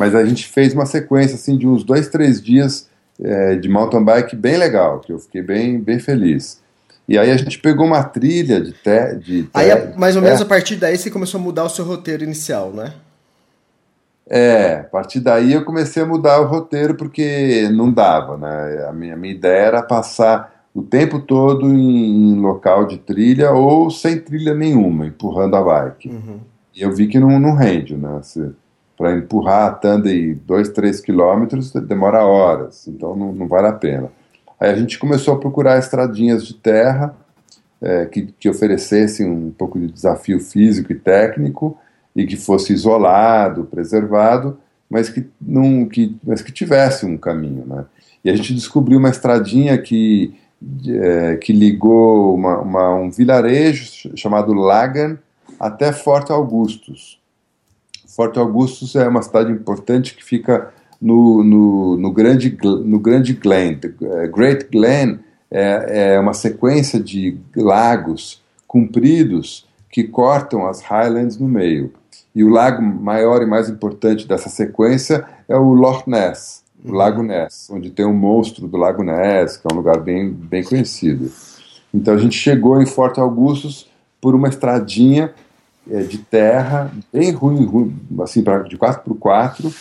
Mas 0.00 0.14
a 0.14 0.24
gente 0.24 0.48
fez 0.48 0.72
uma 0.72 0.86
sequência 0.86 1.34
assim 1.34 1.58
de 1.58 1.68
uns 1.68 1.84
dois, 1.84 2.08
três 2.08 2.42
dias 2.42 2.88
é, 3.22 3.54
de 3.56 3.68
mountain 3.68 4.02
bike 4.02 4.34
bem 4.34 4.56
legal, 4.56 4.98
que 4.98 5.12
eu 5.12 5.18
fiquei 5.18 5.42
bem, 5.42 5.78
bem 5.78 5.98
feliz. 5.98 6.58
E 7.06 7.18
aí 7.18 7.30
a 7.30 7.36
gente 7.36 7.58
pegou 7.58 7.84
uma 7.84 8.02
trilha 8.02 8.62
de 8.62 8.72
te, 8.72 9.14
de 9.16 9.50
Aí, 9.52 9.68
mais 9.98 10.16
ou 10.16 10.22
menos 10.22 10.40
é, 10.40 10.42
a 10.42 10.46
partir 10.46 10.76
daí, 10.76 10.96
você 10.96 11.10
começou 11.10 11.38
a 11.38 11.42
mudar 11.42 11.64
o 11.64 11.68
seu 11.68 11.84
roteiro 11.84 12.24
inicial, 12.24 12.72
né? 12.72 12.94
É, 14.26 14.76
a 14.76 14.84
partir 14.84 15.20
daí 15.20 15.52
eu 15.52 15.66
comecei 15.66 16.02
a 16.02 16.06
mudar 16.06 16.40
o 16.40 16.46
roteiro 16.46 16.94
porque 16.94 17.68
não 17.70 17.92
dava, 17.92 18.38
né? 18.38 18.86
A 18.88 18.92
minha, 18.94 19.16
minha 19.16 19.34
ideia 19.34 19.66
era 19.66 19.82
passar 19.82 20.64
o 20.74 20.82
tempo 20.82 21.18
todo 21.18 21.66
em, 21.66 22.30
em 22.30 22.40
local 22.40 22.86
de 22.86 22.96
trilha 22.96 23.50
ou 23.50 23.90
sem 23.90 24.18
trilha 24.18 24.54
nenhuma, 24.54 25.04
empurrando 25.04 25.56
a 25.56 25.62
bike. 25.62 26.08
E 26.74 26.80
eu 26.80 26.90
vi 26.90 27.06
que 27.06 27.20
não, 27.20 27.38
não 27.38 27.54
rende, 27.54 27.96
né? 27.96 28.20
Para 29.00 29.16
empurrar 29.16 29.66
a 29.68 29.72
tandem 29.72 30.38
2, 30.46 30.68
3 30.68 31.00
quilômetros 31.00 31.72
demora 31.72 32.22
horas, 32.22 32.86
então 32.86 33.16
não, 33.16 33.32
não 33.32 33.48
vale 33.48 33.68
a 33.68 33.72
pena. 33.72 34.12
Aí 34.60 34.70
a 34.70 34.76
gente 34.76 34.98
começou 34.98 35.32
a 35.32 35.38
procurar 35.38 35.78
estradinhas 35.78 36.44
de 36.44 36.52
terra 36.52 37.16
é, 37.80 38.04
que, 38.04 38.26
que 38.38 38.46
oferecessem 38.46 39.26
um 39.26 39.50
pouco 39.50 39.78
de 39.80 39.86
desafio 39.90 40.38
físico 40.38 40.92
e 40.92 40.96
técnico 40.96 41.78
e 42.14 42.26
que 42.26 42.36
fosse 42.36 42.74
isolado, 42.74 43.64
preservado, 43.64 44.58
mas 44.90 45.08
que 45.08 45.26
não 45.40 45.86
que, 45.86 46.14
mas 46.22 46.42
que 46.42 46.52
tivesse 46.52 47.06
um 47.06 47.16
caminho, 47.16 47.64
né? 47.66 47.86
E 48.22 48.28
a 48.28 48.36
gente 48.36 48.52
descobriu 48.52 48.98
uma 48.98 49.08
estradinha 49.08 49.78
que 49.78 50.34
é, 50.86 51.36
que 51.36 51.54
ligou 51.54 52.34
uma, 52.34 52.58
uma- 52.58 52.94
um 52.96 53.10
vilarejo 53.10 53.86
ch- 53.86 54.12
chamado 54.14 54.52
Lagan 54.52 55.16
até 55.58 55.90
Forte 55.90 56.30
Augustus. 56.32 57.18
Forte 58.10 58.38
Augustus 58.38 58.96
é 58.96 59.06
uma 59.06 59.22
cidade 59.22 59.52
importante 59.52 60.14
que 60.14 60.24
fica 60.24 60.72
no, 61.00 61.42
no, 61.44 61.96
no 61.96 62.12
grande 62.12 62.56
no 62.62 62.98
grande 62.98 63.32
Glen, 63.32 63.76
The 63.76 63.88
Great 64.26 64.68
Glen 64.70 65.20
é, 65.50 66.14
é 66.14 66.20
uma 66.20 66.34
sequência 66.34 67.00
de 67.00 67.38
lagos 67.56 68.42
compridos 68.66 69.66
que 69.90 70.04
cortam 70.04 70.66
as 70.66 70.80
Highlands 70.82 71.38
no 71.38 71.48
meio. 71.48 71.92
E 72.34 72.44
o 72.44 72.48
lago 72.48 72.82
maior 72.82 73.42
e 73.42 73.46
mais 73.46 73.68
importante 73.68 74.26
dessa 74.26 74.48
sequência 74.48 75.24
é 75.48 75.56
o 75.56 75.72
Loch 75.72 76.08
Ness, 76.08 76.62
o 76.84 76.92
Lago 76.92 77.22
Ness, 77.22 77.68
onde 77.70 77.90
tem 77.90 78.06
o 78.06 78.12
monstro 78.12 78.68
do 78.68 78.76
Lago 78.76 79.02
Ness, 79.02 79.56
que 79.56 79.66
é 79.68 79.72
um 79.72 79.76
lugar 79.76 79.98
bem, 79.98 80.30
bem 80.30 80.62
conhecido. 80.62 81.30
Então 81.92 82.14
a 82.14 82.18
gente 82.18 82.36
chegou 82.36 82.80
em 82.80 82.86
Forte 82.86 83.18
Augustus 83.18 83.88
por 84.20 84.34
uma 84.34 84.48
estradinha 84.48 85.32
eh, 85.90 86.02
de 86.02 86.18
terra, 86.18 86.90
bem 87.12 87.32
ruim, 87.32 87.64
ruim 87.64 87.96
assim, 88.20 88.42
pra, 88.42 88.58
de 88.58 88.76
4x4, 88.78 89.74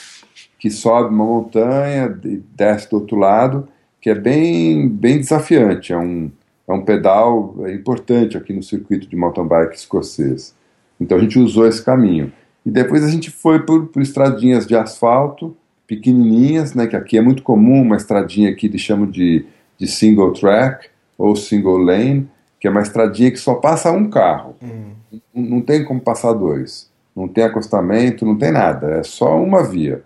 que 0.57 0.71
sobe 0.71 1.13
uma 1.13 1.23
montanha 1.23 2.17
e 2.25 2.41
desce 2.55 2.89
do 2.89 2.97
outro 2.97 3.15
lado, 3.15 3.67
que 4.01 4.09
é 4.09 4.15
bem, 4.15 4.89
bem 4.89 5.19
desafiante. 5.19 5.93
É 5.93 5.97
um, 5.97 6.31
é 6.67 6.73
um 6.73 6.81
pedal 6.81 7.55
importante 7.69 8.37
aqui 8.37 8.53
no 8.53 8.63
circuito 8.63 9.07
de 9.07 9.15
mountain 9.15 9.47
bike 9.47 9.75
escocês. 9.75 10.55
Então 10.99 11.17
a 11.17 11.21
gente 11.21 11.37
usou 11.37 11.67
esse 11.67 11.83
caminho. 11.83 12.31
E 12.65 12.71
depois 12.71 13.03
a 13.03 13.09
gente 13.09 13.29
foi 13.29 13.59
por, 13.59 13.87
por 13.87 14.01
estradinhas 14.01 14.67
de 14.67 14.75
asfalto, 14.75 15.55
pequenininhas, 15.87 16.73
né, 16.73 16.85
que 16.87 16.95
aqui 16.95 17.17
é 17.17 17.21
muito 17.21 17.41
comum, 17.41 17.81
uma 17.81 17.95
estradinha 17.95 18.53
que 18.53 18.67
eles 18.67 18.81
chamam 18.81 19.09
de, 19.09 19.45
de 19.77 19.87
single 19.87 20.33
track 20.33 20.87
ou 21.17 21.35
single 21.35 21.77
lane, 21.77 22.27
que 22.59 22.67
é 22.67 22.69
uma 22.69 22.81
estradinha 22.81 23.31
que 23.31 23.37
só 23.37 23.55
passa 23.55 23.91
um 23.91 24.09
carro. 24.09 24.55
Não, 24.61 24.98
não 25.39 25.62
tem 25.62 25.84
como 25.84 26.00
passar 26.00 26.34
dois. 26.34 26.89
Não 27.15 27.27
tem 27.27 27.43
acostamento, 27.43 28.25
não 28.25 28.38
tem 28.38 28.51
nada. 28.51 29.00
É 29.00 29.03
só 29.03 29.41
uma 29.41 29.63
via. 29.63 30.03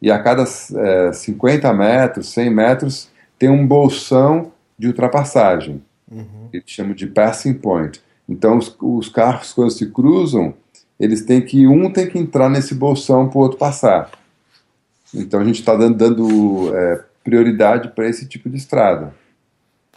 E 0.00 0.10
a 0.10 0.18
cada 0.18 0.44
é, 0.76 1.12
50 1.12 1.72
metros, 1.72 2.28
100 2.32 2.50
metros, 2.50 3.08
tem 3.38 3.48
um 3.48 3.66
bolsão 3.66 4.52
de 4.78 4.88
ultrapassagem. 4.88 5.82
Eles 6.52 6.64
chamam 6.66 6.94
de 6.94 7.06
passing 7.06 7.54
point. 7.54 8.02
Então, 8.28 8.58
os, 8.58 8.76
os 8.80 9.08
carros, 9.08 9.52
quando 9.52 9.70
se 9.70 9.86
cruzam, 9.86 10.54
eles 10.98 11.24
têm 11.24 11.40
que 11.40 11.66
um 11.66 11.90
tem 11.90 12.08
que 12.08 12.18
entrar 12.18 12.48
nesse 12.48 12.74
bolsão 12.74 13.28
para 13.28 13.38
o 13.38 13.42
outro 13.42 13.58
passar. 13.58 14.10
Então, 15.14 15.40
a 15.40 15.44
gente 15.44 15.60
está 15.60 15.74
dando, 15.74 15.96
dando 15.96 16.76
é, 16.76 17.04
prioridade 17.24 17.88
para 17.88 18.08
esse 18.08 18.26
tipo 18.26 18.48
de 18.48 18.56
estrada. 18.56 19.14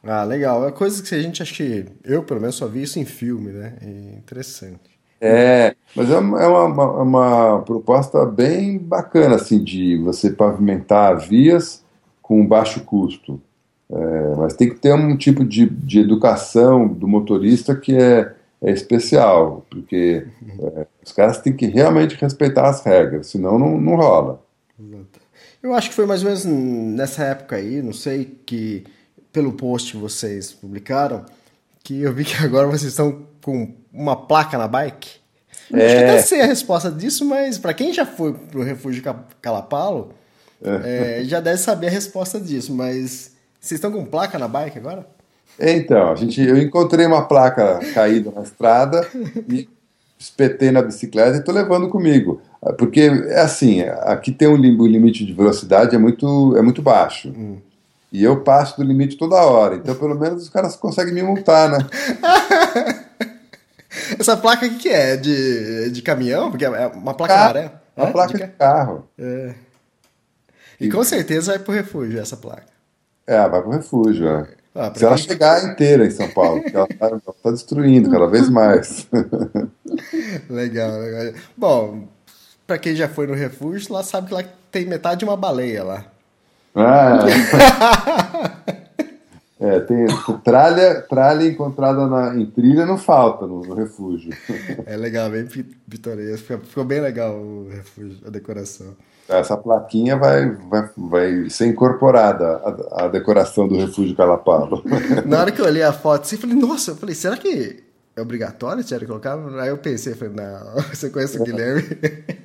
Ah, 0.05 0.23
legal. 0.23 0.67
É 0.67 0.71
coisa 0.71 1.01
que 1.03 1.15
a 1.15 1.21
gente 1.21 1.41
acha 1.41 1.53
que. 1.53 1.85
Eu, 2.03 2.23
pelo 2.23 2.39
menos, 2.39 2.55
só 2.55 2.67
vi 2.67 2.83
isso 2.83 2.99
em 2.99 3.05
filme, 3.05 3.51
né? 3.51 3.77
E 3.81 4.17
interessante. 4.17 4.99
É, 5.19 5.75
mas 5.95 6.09
é 6.09 6.17
uma, 6.17 6.41
é 6.43 6.47
uma, 6.47 6.63
uma- 6.65 7.01
uma 7.01 7.61
proposta 7.63 8.25
bem 8.25 8.77
bacana, 8.77 9.35
assim, 9.35 9.63
de 9.63 9.97
você 9.97 10.29
pavimentar 10.31 11.17
vias 11.27 11.83
com 12.21 12.45
baixo 12.45 12.83
custo. 12.83 13.41
É, 13.89 14.35
mas 14.37 14.55
tem 14.55 14.69
que 14.69 14.75
ter 14.79 14.93
um 14.93 15.15
tipo 15.17 15.45
de, 15.45 15.67
de 15.69 15.99
educação 15.99 16.87
do 16.87 17.07
motorista 17.07 17.75
que 17.75 17.95
é, 17.95 18.33
é 18.61 18.71
especial, 18.71 19.65
porque 19.69 20.27
é, 20.59 20.87
os 21.05 21.11
caras 21.13 21.39
têm 21.39 21.53
que 21.55 21.67
realmente 21.67 22.15
respeitar 22.15 22.67
as 22.69 22.83
regras, 22.83 23.27
senão 23.27 23.59
não, 23.59 23.79
não 23.79 23.95
rola. 23.95 24.41
Eu 25.61 25.73
acho 25.73 25.89
que 25.89 25.95
foi 25.95 26.05
mais 26.05 26.21
ou 26.23 26.27
menos 26.27 26.45
nessa 26.45 27.23
época 27.23 27.55
aí, 27.55 27.81
não 27.81 27.93
sei, 27.93 28.25
que 28.45 28.83
pelo 29.35 29.51
post 29.51 29.91
que 29.91 29.97
vocês 29.97 30.53
publicaram, 30.53 31.25
que 31.83 32.01
eu 32.01 32.13
vi 32.13 32.23
que 32.23 32.35
agora 32.41 32.65
vocês 32.67 32.93
estão 32.93 33.27
com 33.43 33.75
uma 33.91 34.15
placa 34.15 34.57
na 34.57 34.65
bike. 34.65 35.09
É. 35.73 35.85
Acho 35.85 35.95
que 35.95 36.03
até 36.03 36.21
sei 36.21 36.41
a 36.41 36.45
resposta 36.45 36.89
disso, 36.89 37.25
mas 37.25 37.57
para 37.57 37.73
quem 37.73 37.91
já 37.91 38.05
foi 38.05 38.33
pro 38.33 38.63
refúgio 38.63 39.03
Calapalo, 39.41 40.13
é. 40.63 41.19
É, 41.19 41.23
já 41.25 41.41
deve 41.41 41.57
saber 41.57 41.87
a 41.87 41.89
resposta 41.89 42.39
disso, 42.39 42.73
mas 42.73 43.33
vocês 43.59 43.77
estão 43.77 43.91
com 43.91 44.05
placa 44.05 44.39
na 44.39 44.47
bike 44.47 44.77
agora? 44.77 45.05
Então, 45.59 46.11
a 46.11 46.15
gente, 46.15 46.41
eu 46.41 46.57
encontrei 46.57 47.05
uma 47.05 47.27
placa 47.27 47.79
caída 47.93 48.31
na 48.31 48.41
estrada 48.41 49.05
e 49.49 49.67
espetei 50.17 50.71
na 50.71 50.81
bicicleta 50.81 51.35
e 51.35 51.39
estou 51.39 51.53
levando 51.53 51.89
comigo. 51.89 52.41
Porque 52.77 53.01
é 53.01 53.41
assim, 53.41 53.81
aqui 53.81 54.31
tem 54.31 54.47
um 54.47 54.55
limite 54.55 55.25
de 55.25 55.33
velocidade 55.33 55.93
é 55.93 55.99
muito, 55.99 56.55
é 56.57 56.61
muito 56.61 56.81
baixo. 56.81 57.29
Hum. 57.29 57.57
E 58.15 58.23
eu 58.23 58.39
passo 58.39 58.77
do 58.77 58.83
limite 58.83 59.17
toda 59.17 59.35
hora. 59.35 59.75
Então, 59.75 59.93
pelo 59.93 60.17
menos, 60.17 60.43
os 60.43 60.49
caras 60.49 60.77
conseguem 60.77 61.13
me 61.13 61.21
multar, 61.21 61.69
né? 61.69 61.79
Essa 64.17 64.37
placa 64.37 64.65
aqui 64.65 64.77
que 64.77 64.87
é? 64.87 65.17
De, 65.17 65.91
de 65.91 66.01
caminhão? 66.01 66.49
Porque 66.49 66.63
é 66.63 66.87
uma 66.87 67.13
placa 67.13 67.33
Car 67.33 67.43
amarela? 67.43 67.81
Uma 67.93 68.07
é? 68.07 68.11
placa 68.13 68.37
de, 68.37 68.45
de 68.45 68.51
carro. 68.53 69.05
É. 69.19 69.53
E, 70.79 70.85
e 70.85 70.89
com 70.89 71.03
certeza 71.03 71.51
vai 71.51 71.59
pro 71.59 71.73
refúgio 71.73 72.17
essa 72.17 72.37
placa. 72.37 72.67
É, 73.27 73.49
vai 73.49 73.61
pro 73.61 73.71
refúgio, 73.71 74.29
é. 74.29 74.47
Ah, 74.73 74.93
Se 74.95 75.03
ela 75.03 75.17
chegar 75.17 75.65
inteira 75.65 76.05
em 76.05 76.11
São 76.11 76.29
Paulo, 76.29 76.61
porque 76.61 76.77
ela 76.77 76.87
está 76.87 77.33
tá 77.43 77.51
destruindo 77.51 78.09
cada 78.09 78.27
vez 78.27 78.49
mais. 78.49 79.09
legal, 80.49 80.99
legal. 80.99 81.33
Bom, 81.57 82.07
para 82.65 82.77
quem 82.77 82.95
já 82.95 83.09
foi 83.09 83.27
no 83.27 83.33
refúgio, 83.33 83.91
lá 83.91 84.03
sabe 84.03 84.27
que 84.27 84.33
lá 84.33 84.43
tem 84.71 84.85
metade 84.85 85.19
de 85.19 85.25
uma 85.25 85.35
baleia 85.35 85.83
lá. 85.83 86.14
Ah, 86.75 87.19
é, 89.57 89.79
tem 89.79 90.05
tralha, 90.43 91.01
tralha 91.01 91.47
encontrada 91.47 92.05
na, 92.07 92.35
em 92.35 92.45
trilha 92.45 92.85
não 92.85 92.97
falta 92.97 93.47
no, 93.47 93.61
no 93.61 93.73
refúgio. 93.73 94.33
É 94.85 94.97
legal, 94.97 95.29
bem 95.29 95.47
pitoresco. 95.89 96.57
Ficou 96.65 96.83
bem 96.83 96.99
legal 96.99 97.35
o 97.35 97.69
refúgio, 97.69 98.17
a 98.27 98.29
decoração. 98.29 98.93
Essa 99.27 99.57
plaquinha 99.57 100.17
vai, 100.17 100.51
vai, 100.51 100.89
vai 100.95 101.49
ser 101.49 101.67
incorporada 101.67 102.61
à, 102.91 103.05
à 103.05 103.07
decoração 103.07 103.67
do 103.67 103.77
refúgio 103.77 104.15
Calapalo. 104.15 104.83
Na 105.25 105.39
hora 105.39 105.51
que 105.51 105.61
eu 105.61 105.65
olhei 105.65 105.81
a 105.81 105.93
foto, 105.93 106.23
assim, 106.23 106.35
eu 106.35 106.41
falei, 106.41 106.55
nossa, 106.55 106.91
eu 106.91 106.95
falei, 106.95 107.15
será 107.15 107.35
que 107.35 107.83
é 108.15 108.21
obrigatório 108.21 108.83
tirar 108.83 109.05
colocar? 109.07 109.35
Aí 109.59 109.69
eu 109.69 109.77
pensei, 109.77 110.13
falei, 110.13 110.35
não, 110.35 110.81
você 110.93 111.09
conhece 111.09 111.39
o 111.39 111.43
Guilherme? 111.43 112.44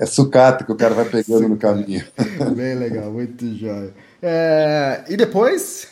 É, 0.00 0.06
sucata 0.06 0.64
que 0.64 0.72
o 0.72 0.76
cara 0.76 0.94
vai 0.94 1.04
pegando 1.04 1.48
no 1.48 1.56
caminho. 1.56 2.04
Bem 2.56 2.74
legal, 2.74 3.10
muito 3.12 3.54
jóia. 3.54 3.92
É, 4.22 5.04
e 5.08 5.16
depois? 5.16 5.88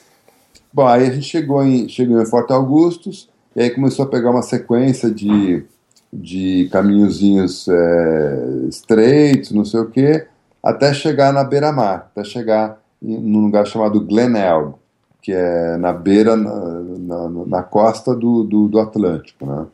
Bom, 0.73 0.87
aí 0.87 1.07
a 1.07 1.11
gente 1.11 1.27
chegou 1.27 1.63
em, 1.65 1.89
chegou 1.89 2.21
em 2.21 2.27
Forte 2.27 2.53
Augustus, 2.53 3.29
e 3.55 3.63
aí 3.63 3.71
começou 3.71 4.05
a 4.05 4.09
pegar 4.09 4.31
uma 4.31 4.43
sequência 4.43 5.11
de 5.11 5.65
de 6.13 6.69
caminhozinhos 6.73 7.69
é, 7.69 8.67
estreitos, 8.69 9.53
não 9.53 9.65
sei 9.65 9.81
o 9.81 9.91
quê, 9.91 10.27
até 10.63 10.93
chegar 10.93 11.33
na 11.33 11.45
beira-mar, 11.45 12.11
até 12.11 12.25
chegar 12.25 12.81
em, 13.03 13.19
num 13.19 13.43
lugar 13.43 13.67
chamado 13.67 14.01
Glenelg, 14.01 14.75
que 15.23 15.33
é 15.33 15.77
na 15.77 15.93
beira, 15.93 16.37
na, 16.37 16.55
na, 16.55 17.29
na 17.47 17.63
costa 17.63 18.15
do, 18.15 18.43
do, 18.43 18.69
do, 18.69 18.81
Atlântico, 18.81 19.45
né? 19.45 19.67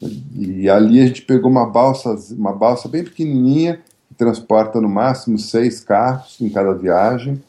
E 0.00 0.68
ali 0.68 1.00
a 1.00 1.06
gente 1.06 1.22
pegou 1.22 1.50
uma 1.50 1.66
balsa, 1.66 2.16
uma 2.32 2.52
balsa 2.52 2.88
bem 2.88 3.04
pequenininha, 3.04 3.80
que 4.08 4.14
transporta 4.14 4.80
no 4.80 4.88
máximo 4.88 5.38
seis 5.38 5.80
carros 5.80 6.40
em 6.40 6.48
cada 6.48 6.72
viagem, 6.72 7.42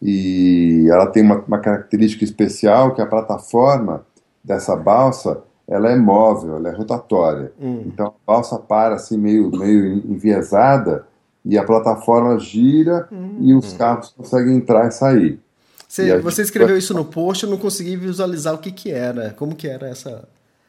e 0.00 0.86
ela 0.90 1.06
tem 1.06 1.22
uma, 1.22 1.36
uma 1.46 1.58
característica 1.58 2.22
especial, 2.22 2.94
que 2.94 3.00
a 3.00 3.06
plataforma 3.06 4.04
dessa 4.44 4.76
balsa 4.76 5.42
ela 5.66 5.90
é 5.90 5.96
móvel, 5.96 6.56
ela 6.56 6.68
é 6.68 6.72
rotatória. 6.72 7.52
Hum. 7.60 7.82
Então 7.86 8.06
a 8.06 8.32
balsa 8.32 8.58
para 8.58 8.94
assim 8.94 9.18
meio, 9.18 9.50
meio 9.50 9.96
enviesada 10.06 11.04
e 11.44 11.58
a 11.58 11.64
plataforma 11.64 12.38
gira 12.38 13.08
hum. 13.10 13.38
e 13.40 13.54
os 13.54 13.72
carros 13.72 14.12
conseguem 14.16 14.56
entrar 14.56 14.86
e 14.88 14.92
sair. 14.92 15.40
Você, 15.88 16.08
e 16.08 16.18
você 16.18 16.42
escreveu 16.42 16.76
isso 16.76 16.92
no 16.92 17.04
post, 17.04 17.44
eu 17.44 17.50
não 17.50 17.56
consegui 17.56 17.96
visualizar 17.96 18.54
o 18.54 18.58
que 18.58 18.72
que 18.72 18.90
era, 18.90 19.30
como 19.30 19.54
que 19.54 19.68
era 19.68 19.88
essa... 19.88 20.28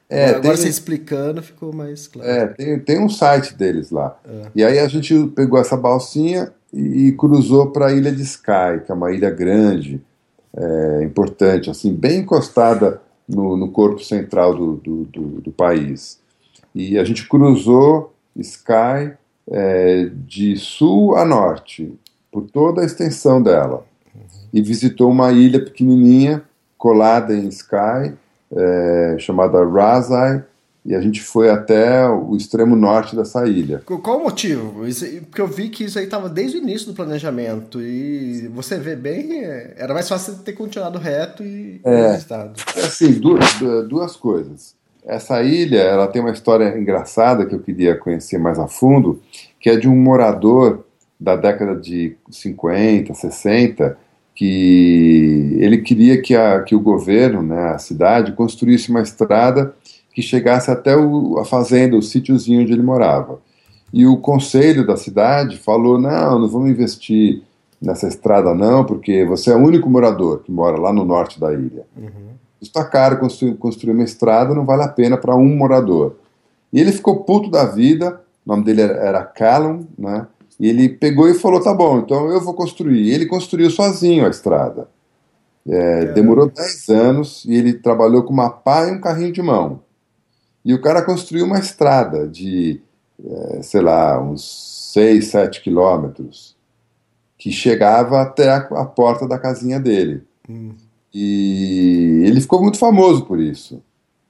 É, 0.10 0.30
Agora 0.30 0.42
tem, 0.42 0.56
você 0.56 0.70
explicando 0.70 1.42
ficou 1.42 1.74
mais 1.74 2.08
claro. 2.08 2.30
É, 2.30 2.48
tem, 2.48 2.80
tem 2.80 3.00
um 3.04 3.10
site 3.10 3.54
deles 3.54 3.92
lá. 3.92 4.18
É. 4.26 4.52
E 4.56 4.64
aí 4.64 4.80
a 4.80 4.88
gente 4.88 5.28
pegou 5.36 5.60
essa 5.60 5.76
balsinha 5.76 6.54
e, 6.72 7.08
e 7.08 7.12
cruzou 7.12 7.72
para 7.72 7.88
a 7.88 7.94
ilha 7.94 8.12
de 8.12 8.22
Skye, 8.22 8.82
que 8.86 8.92
é 8.92 8.96
uma 8.96 9.12
ilha 9.12 9.30
grande, 9.30 10.02
é, 10.56 11.04
importante, 11.04 11.70
assim, 11.70 11.94
bem 11.94 12.20
encostada 12.20 13.02
no, 13.28 13.58
no 13.58 13.70
corpo 13.70 14.02
central 14.04 14.56
do, 14.56 14.76
do, 14.78 15.04
do, 15.06 15.22
do, 15.42 15.52
país. 15.52 16.20
E 16.74 16.98
a 16.98 17.04
gente 17.04 17.28
cruzou 17.28 18.14
Sky 18.36 19.14
é, 19.50 20.10
de 20.26 20.56
sul 20.56 21.16
a 21.16 21.26
norte, 21.26 21.94
por 22.32 22.44
toda 22.44 22.82
a 22.82 22.86
extensão 22.86 23.42
dela, 23.42 23.86
e 24.54 24.62
visitou 24.62 25.12
uma 25.12 25.32
ilha 25.32 25.64
pequenininha 25.64 26.44
colada 26.78 27.36
em 27.36 27.48
Sky, 27.50 28.14
é, 28.56 29.16
chamada 29.20 29.64
Razai, 29.66 30.44
e 30.86 30.96
a 30.96 31.02
gente 31.02 31.22
foi 31.22 31.50
até 31.50 32.08
o 32.08 32.36
extremo 32.38 32.74
norte 32.74 33.14
dessa 33.14 33.46
ilha. 33.46 33.82
Qual 33.86 34.20
o 34.20 34.24
motivo? 34.24 34.86
porque 35.30 35.42
eu 35.42 35.48
vi 35.48 35.68
que 35.68 35.84
isso 35.84 36.00
aí 36.00 36.06
estava 36.06 36.30
desde 36.30 36.58
o 36.58 36.62
início 36.62 36.88
do 36.88 36.94
planejamento 36.94 37.82
e 37.82 38.48
você 38.48 38.78
vê 38.80 38.96
bem, 38.96 39.44
é, 39.44 39.74
era 39.78 39.94
mais 39.94 40.08
fácil 40.08 40.36
ter 40.38 40.54
continuado 40.54 40.98
reto 40.98 41.44
e 41.44 41.82
é, 41.84 42.14
visitado. 42.14 42.54
É 42.78 42.86
assim, 42.86 43.12
duas, 43.12 43.44
duas 43.90 44.16
coisas. 44.16 44.78
Essa 45.06 45.42
ilha, 45.42 45.80
ela 45.80 46.08
tem 46.08 46.22
uma 46.22 46.32
história 46.32 46.78
engraçada 46.78 47.46
que 47.46 47.54
eu 47.54 47.60
queria 47.60 47.96
conhecer 47.96 48.38
mais 48.38 48.58
a 48.58 48.68
fundo, 48.68 49.22
que 49.60 49.70
é 49.70 49.76
de 49.76 49.90
um 49.90 49.96
morador 49.96 50.86
da 51.20 51.36
década 51.36 51.76
de 51.76 52.16
50, 52.30 53.14
60, 53.14 53.98
que 54.38 55.58
ele 55.60 55.80
queria 55.80 56.22
que, 56.22 56.36
a, 56.36 56.62
que 56.62 56.76
o 56.76 56.80
governo, 56.80 57.42
né, 57.42 57.70
a 57.70 57.80
cidade, 57.80 58.34
construísse 58.34 58.92
uma 58.92 59.02
estrada 59.02 59.74
que 60.14 60.22
chegasse 60.22 60.70
até 60.70 60.96
o, 60.96 61.40
a 61.40 61.44
fazenda, 61.44 61.98
o 61.98 62.04
sítiozinho 62.04 62.62
onde 62.62 62.72
ele 62.72 62.84
morava. 62.84 63.40
E 63.92 64.06
o 64.06 64.18
conselho 64.18 64.86
da 64.86 64.96
cidade 64.96 65.58
falou: 65.58 66.00
não, 66.00 66.38
não 66.38 66.48
vamos 66.48 66.70
investir 66.70 67.42
nessa 67.82 68.08
estrada, 68.08 68.54
não, 68.54 68.86
porque 68.86 69.26
você 69.26 69.50
é 69.50 69.56
o 69.56 69.60
único 69.60 69.90
morador 69.90 70.44
que 70.44 70.52
mora 70.52 70.78
lá 70.78 70.94
no 70.94 71.04
norte 71.04 71.40
da 71.40 71.52
ilha. 71.52 71.88
Uhum. 71.98 72.36
Está 72.62 72.86
caro 72.86 73.18
construir, 73.18 73.56
construir 73.56 73.94
uma 73.94 74.04
estrada, 74.04 74.54
não 74.54 74.66
vale 74.66 74.84
a 74.84 74.88
pena 74.88 75.18
para 75.18 75.36
um 75.36 75.56
morador. 75.56 76.16
E 76.72 76.80
ele 76.80 76.92
ficou 76.92 77.24
puto 77.24 77.50
da 77.50 77.66
vida, 77.66 78.22
o 78.46 78.50
nome 78.52 78.64
dele 78.64 78.82
era 78.82 79.24
Callum, 79.24 79.88
né? 79.98 80.28
E 80.60 80.68
ele 80.68 80.90
pegou 80.90 81.30
e 81.30 81.34
falou: 81.34 81.62
tá 81.62 81.74
bom, 81.74 82.00
então 82.00 82.30
eu 82.30 82.42
vou 82.42 82.54
construir. 82.54 83.04
E 83.04 83.12
ele 83.12 83.26
construiu 83.26 83.70
sozinho 83.70 84.26
a 84.26 84.30
estrada. 84.30 84.88
É, 85.68 86.06
demorou 86.14 86.50
10 86.50 86.90
anos 86.90 87.44
e 87.46 87.54
ele 87.54 87.74
trabalhou 87.74 88.24
com 88.24 88.32
uma 88.32 88.50
pá 88.50 88.86
e 88.86 88.92
um 88.92 89.02
carrinho 89.02 89.34
de 89.34 89.42
mão. 89.42 89.82
E 90.64 90.74
o 90.74 90.82
cara 90.82 91.02
construiu 91.02 91.46
uma 91.46 91.60
estrada 91.60 92.28
de, 92.28 92.82
é, 93.24 93.62
sei 93.62 93.82
lá, 93.82 94.22
uns 94.22 94.92
6, 94.94 95.28
7 95.28 95.62
quilômetros, 95.62 96.56
que 97.38 97.52
chegava 97.52 98.22
até 98.22 98.50
a, 98.50 98.58
a, 98.58 98.86
porta 98.86 99.28
da 99.28 99.38
casinha 99.38 99.80
dele. 99.80 100.24
Hum. 100.50 100.72
E 101.14 102.24
ele 102.26 102.42
ficou 102.42 102.62
muito 102.62 102.78
famoso 102.78 103.26
por 103.26 103.40
isso, 103.40 103.82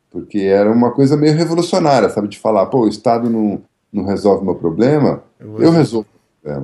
porque 0.09 0.39
era 0.39 0.71
uma 0.71 0.91
coisa 0.91 1.15
meio 1.15 1.35
revolucionária, 1.35 2.09
sabe? 2.09 2.27
De 2.27 2.39
falar, 2.39 2.65
pô, 2.67 2.81
o 2.81 2.87
Estado 2.87 3.29
não, 3.29 3.61
não 3.91 4.05
resolve 4.05 4.43
meu 4.43 4.55
problema, 4.55 5.23
eu, 5.39 5.57
eu 5.59 5.71
resolvo 5.71 6.07
o. 6.13 6.16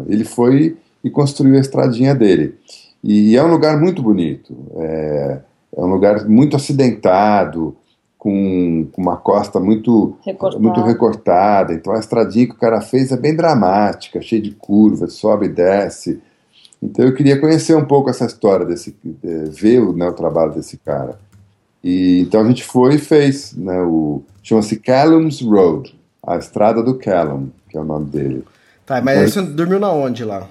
Ele 0.08 0.24
foi 0.24 0.78
e 1.04 1.10
construiu 1.10 1.56
a 1.56 1.62
estradinha 1.62 2.16
dele. 2.16 2.56
E 3.04 3.36
é 3.36 3.44
um 3.44 3.52
lugar 3.52 3.80
muito 3.80 4.02
bonito, 4.02 4.56
é, 4.78 5.40
é 5.76 5.82
um 5.82 5.88
lugar 5.88 6.26
muito 6.28 6.56
acidentado, 6.56 7.76
com, 8.24 8.88
com 8.94 9.02
uma 9.02 9.18
costa 9.18 9.60
muito 9.60 10.16
recortada. 10.26 10.64
muito 10.64 10.82
recortada. 10.82 11.74
Então 11.74 11.92
a 11.92 12.00
estradinha 12.00 12.48
que 12.48 12.54
o 12.54 12.58
cara 12.58 12.80
fez 12.80 13.12
é 13.12 13.18
bem 13.18 13.36
dramática, 13.36 14.22
cheia 14.22 14.42
de 14.42 14.52
curvas, 14.52 15.12
sobe 15.12 15.48
e 15.48 15.50
desce. 15.50 16.22
Então 16.82 17.04
eu 17.04 17.14
queria 17.14 17.38
conhecer 17.38 17.76
um 17.76 17.84
pouco 17.84 18.10
essa 18.10 18.26
história 18.26 18.66
desse, 18.66 18.96
de, 19.04 19.50
ver 19.50 19.82
né, 19.94 20.08
o 20.08 20.14
trabalho 20.14 20.54
desse 20.54 20.78
cara. 20.78 21.20
E 21.84 22.22
então 22.22 22.40
a 22.40 22.46
gente 22.46 22.64
foi 22.64 22.96
e 22.96 22.98
fez, 22.98 23.54
né, 23.58 23.82
o 23.82 24.24
chama-se 24.42 24.78
Callum's 24.78 25.42
Road, 25.42 25.94
a 26.26 26.38
estrada 26.38 26.82
do 26.82 26.98
Callum, 26.98 27.50
que 27.70 27.78
é 27.78 27.82
o 27.82 27.84
nome 27.84 28.06
dele. 28.06 28.46
Tá, 28.86 29.02
mas 29.02 29.32
então, 29.32 29.46
você 29.46 29.52
dormiu 29.52 29.80
na 29.80 29.92
onde 29.92 30.24
lá? 30.24 30.48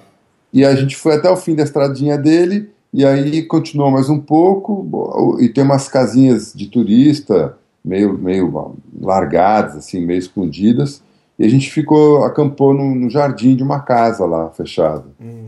E 0.51 0.65
a 0.65 0.75
gente 0.75 0.95
foi 0.95 1.15
até 1.15 1.29
o 1.29 1.37
fim 1.37 1.55
da 1.55 1.63
estradinha 1.63 2.17
dele, 2.17 2.69
e 2.91 3.05
aí 3.05 3.43
continuou 3.43 3.91
mais 3.91 4.09
um 4.09 4.19
pouco, 4.19 5.37
e 5.39 5.49
tem 5.49 5.63
umas 5.63 5.87
casinhas 5.87 6.53
de 6.53 6.67
turista, 6.67 7.57
meio, 7.83 8.17
meio 8.17 8.75
largadas, 9.01 9.75
assim, 9.75 10.03
meio 10.05 10.19
escondidas, 10.19 11.01
e 11.37 11.45
a 11.45 11.49
gente 11.49 11.71
ficou, 11.71 12.23
acampou 12.23 12.73
no, 12.73 12.93
no 12.93 13.09
jardim 13.09 13.55
de 13.55 13.63
uma 13.63 13.79
casa 13.79 14.25
lá, 14.25 14.49
fechada. 14.51 15.05
Hum. 15.19 15.47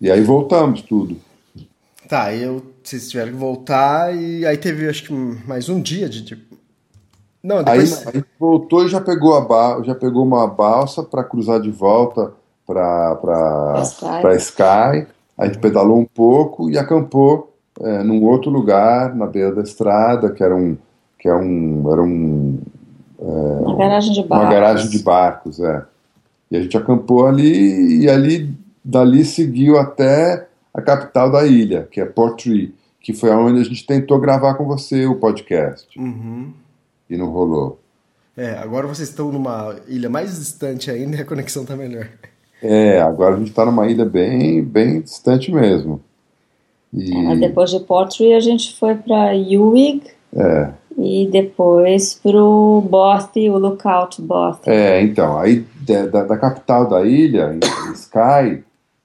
E 0.00 0.10
aí 0.10 0.22
voltamos 0.22 0.82
tudo. 0.82 1.16
Tá, 2.08 2.24
aí 2.24 2.42
eu, 2.42 2.64
vocês 2.82 3.08
tiveram 3.08 3.32
que 3.32 3.38
voltar, 3.38 4.14
e 4.14 4.46
aí 4.46 4.56
teve, 4.56 4.88
acho 4.88 5.04
que, 5.04 5.12
mais 5.46 5.68
um 5.68 5.80
dia 5.80 6.08
de... 6.08 6.22
de... 6.22 6.54
Não, 7.44 7.62
depois... 7.62 8.06
Aí, 8.06 8.14
aí 8.16 8.24
voltou 8.40 8.86
e 8.86 8.88
já 8.88 9.00
pegou, 9.00 9.34
a 9.34 9.42
ba... 9.42 9.82
já 9.82 9.94
pegou 9.94 10.24
uma 10.24 10.46
balsa 10.46 11.02
para 11.02 11.22
cruzar 11.22 11.60
de 11.60 11.70
volta 11.70 12.32
para 12.66 13.82
Sky. 13.82 14.36
Sky. 14.38 15.06
A 15.36 15.46
gente 15.46 15.58
pedalou 15.58 15.98
um 15.98 16.06
pouco 16.06 16.70
e 16.70 16.78
acampou 16.78 17.52
é, 17.80 18.02
num 18.02 18.24
outro 18.24 18.50
lugar, 18.50 19.14
na 19.14 19.26
beira 19.26 19.54
da 19.54 19.62
estrada, 19.62 20.30
que 20.30 20.42
era 20.42 20.56
um. 20.56 20.76
Que 21.18 21.28
é 21.28 21.34
um, 21.34 21.92
era 21.92 22.02
um 22.02 22.58
é, 23.18 23.24
uma 23.24 23.76
garagem 23.76 24.12
de 24.12 24.22
barcos. 24.22 24.46
Uma 24.46 24.52
garagem 24.52 24.90
de 24.90 24.98
barcos, 25.02 25.60
é. 25.60 25.84
E 26.50 26.56
a 26.56 26.62
gente 26.62 26.76
acampou 26.76 27.26
ali 27.26 28.02
e 28.02 28.08
ali 28.08 28.54
dali 28.84 29.24
seguiu 29.24 29.78
até 29.78 30.46
a 30.72 30.82
capital 30.82 31.30
da 31.30 31.46
ilha, 31.46 31.88
que 31.90 32.00
é 32.00 32.04
Portree, 32.04 32.74
que 33.00 33.12
foi 33.12 33.30
onde 33.30 33.60
a 33.60 33.64
gente 33.64 33.86
tentou 33.86 34.18
gravar 34.18 34.54
com 34.54 34.64
você 34.64 35.06
o 35.06 35.16
podcast. 35.16 35.98
Uhum. 35.98 36.52
E 37.08 37.16
não 37.16 37.30
rolou. 37.30 37.78
É, 38.36 38.52
agora 38.58 38.86
vocês 38.86 39.08
estão 39.08 39.30
numa 39.30 39.76
ilha 39.86 40.10
mais 40.10 40.38
distante 40.38 40.90
ainda 40.90 41.16
e 41.16 41.20
a 41.20 41.24
conexão 41.24 41.64
tá 41.64 41.76
melhor. 41.76 42.08
É, 42.62 43.00
agora 43.00 43.34
a 43.34 43.38
gente 43.38 43.50
está 43.50 43.64
numa 43.64 43.86
ilha 43.88 44.04
bem, 44.04 44.62
bem 44.62 45.00
distante 45.00 45.52
mesmo. 45.52 46.00
E... 46.92 47.14
É, 47.14 47.36
depois 47.36 47.70
de 47.70 47.80
Portree 47.80 48.34
a 48.34 48.40
gente 48.40 48.76
foi 48.78 48.94
para 48.94 49.36
Ewig. 49.36 50.02
É. 50.34 50.70
E 50.96 51.28
depois 51.30 52.14
para 52.14 52.42
o 52.42 52.80
Both, 52.80 53.36
o 53.36 53.58
Lookout 53.58 54.22
Both. 54.22 54.66
É, 54.66 55.02
então, 55.02 55.38
aí 55.38 55.64
da, 55.80 56.24
da 56.24 56.36
capital 56.36 56.88
da 56.88 57.04
ilha, 57.04 57.58
Sky, 57.94 58.62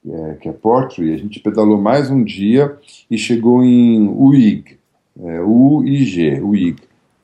é, 0.08 0.34
que 0.40 0.50
é 0.50 0.52
Portree, 0.52 1.14
a 1.14 1.18
gente 1.18 1.40
pedalou 1.40 1.80
mais 1.80 2.10
um 2.10 2.24
dia 2.24 2.78
e 3.10 3.18
chegou 3.18 3.64
em 3.64 4.08
Uig, 4.08 4.78
é, 5.20 5.42
U-I-G, 5.42 6.42
Uig, 6.42 6.78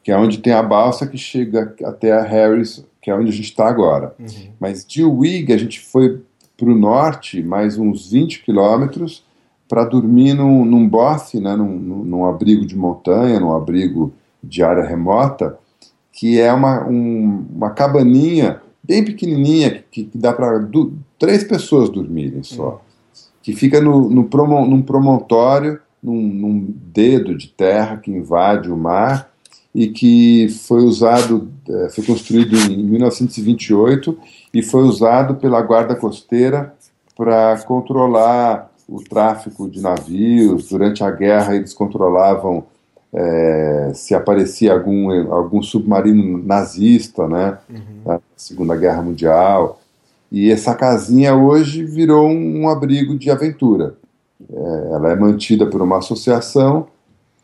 que 0.06 0.12
é 0.12 0.18
onde 0.18 0.38
tem 0.38 0.54
a 0.54 0.62
balsa 0.62 1.08
que 1.08 1.18
chega 1.18 1.74
até 1.84 2.12
a 2.12 2.22
Harris, 2.22 2.86
que 3.02 3.10
é 3.10 3.16
onde 3.16 3.30
a 3.30 3.34
gente 3.34 3.50
está 3.50 3.68
agora. 3.68 4.14
Uhum. 4.20 4.52
Mas 4.60 4.86
de 4.86 5.04
Uig 5.04 5.52
a 5.52 5.58
gente 5.58 5.80
foi 5.80 6.22
para 6.56 6.70
o 6.70 6.78
norte, 6.78 7.42
mais 7.42 7.76
uns 7.80 8.12
20 8.12 8.44
quilômetros, 8.44 9.26
para 9.68 9.84
dormir 9.84 10.36
num, 10.36 10.64
num 10.64 10.88
both, 10.88 11.34
né, 11.42 11.56
num, 11.56 11.80
num, 11.80 12.24
abrigo 12.24 12.68
de 12.68 12.78
montanha, 12.78 13.40
num 13.40 13.56
abrigo 13.56 14.14
de 14.44 14.62
área 14.62 14.86
remota, 14.86 15.58
que 16.12 16.40
é 16.40 16.54
uma, 16.54 16.88
um, 16.88 17.44
uma 17.56 17.72
cabaninha 17.72 18.62
bem 18.84 19.04
pequenininha, 19.04 19.84
que, 19.90 20.04
que 20.04 20.18
dá 20.20 20.32
para 20.32 20.70
três 21.18 21.44
pessoas 21.44 21.90
dormirem 21.90 22.44
só, 22.44 22.74
uhum. 22.74 22.78
que 23.42 23.54
fica 23.54 23.82
no, 23.82 24.08
no 24.08 24.26
promo, 24.26 24.68
num 24.68 24.84
promontório, 24.84 25.80
num, 26.02 26.22
num 26.22 26.76
dedo 26.94 27.36
de 27.36 27.48
terra 27.48 27.98
que 27.98 28.12
invade 28.12 28.72
o 28.72 28.78
mar, 28.78 29.34
e 29.76 29.90
que 29.90 30.48
foi 30.48 30.84
usado, 30.84 31.50
é, 31.68 31.90
foi 31.90 32.06
construído 32.06 32.56
em 32.72 32.82
1928 32.82 34.18
e 34.54 34.64
foi 34.64 34.84
usado 34.84 35.36
pela 35.36 35.62
Guarda 35.62 35.94
Costeira 35.94 36.74
para 37.14 37.62
controlar 37.68 38.72
o 38.88 39.04
tráfico 39.04 39.70
de 39.70 39.82
navios. 39.82 40.70
Durante 40.70 41.04
a 41.04 41.12
guerra, 41.12 41.58
eles 41.58 41.74
controlavam 41.74 42.64
é, 43.14 43.92
se 43.94 44.16
aparecia 44.16 44.72
algum, 44.72 45.34
algum 45.34 45.62
submarino 45.62 46.38
nazista, 46.38 47.28
né, 47.28 47.58
uhum. 47.70 48.02
na 48.06 48.22
Segunda 48.38 48.78
Guerra 48.78 49.02
Mundial. 49.02 49.82
E 50.32 50.52
essa 50.52 50.74
casinha 50.74 51.36
hoje 51.36 51.84
virou 51.84 52.30
um 52.30 52.70
abrigo 52.70 53.18
de 53.18 53.30
aventura. 53.30 53.96
É, 54.50 54.94
ela 54.94 55.12
é 55.12 55.16
mantida 55.18 55.66
por 55.66 55.82
uma 55.82 55.98
associação 55.98 56.88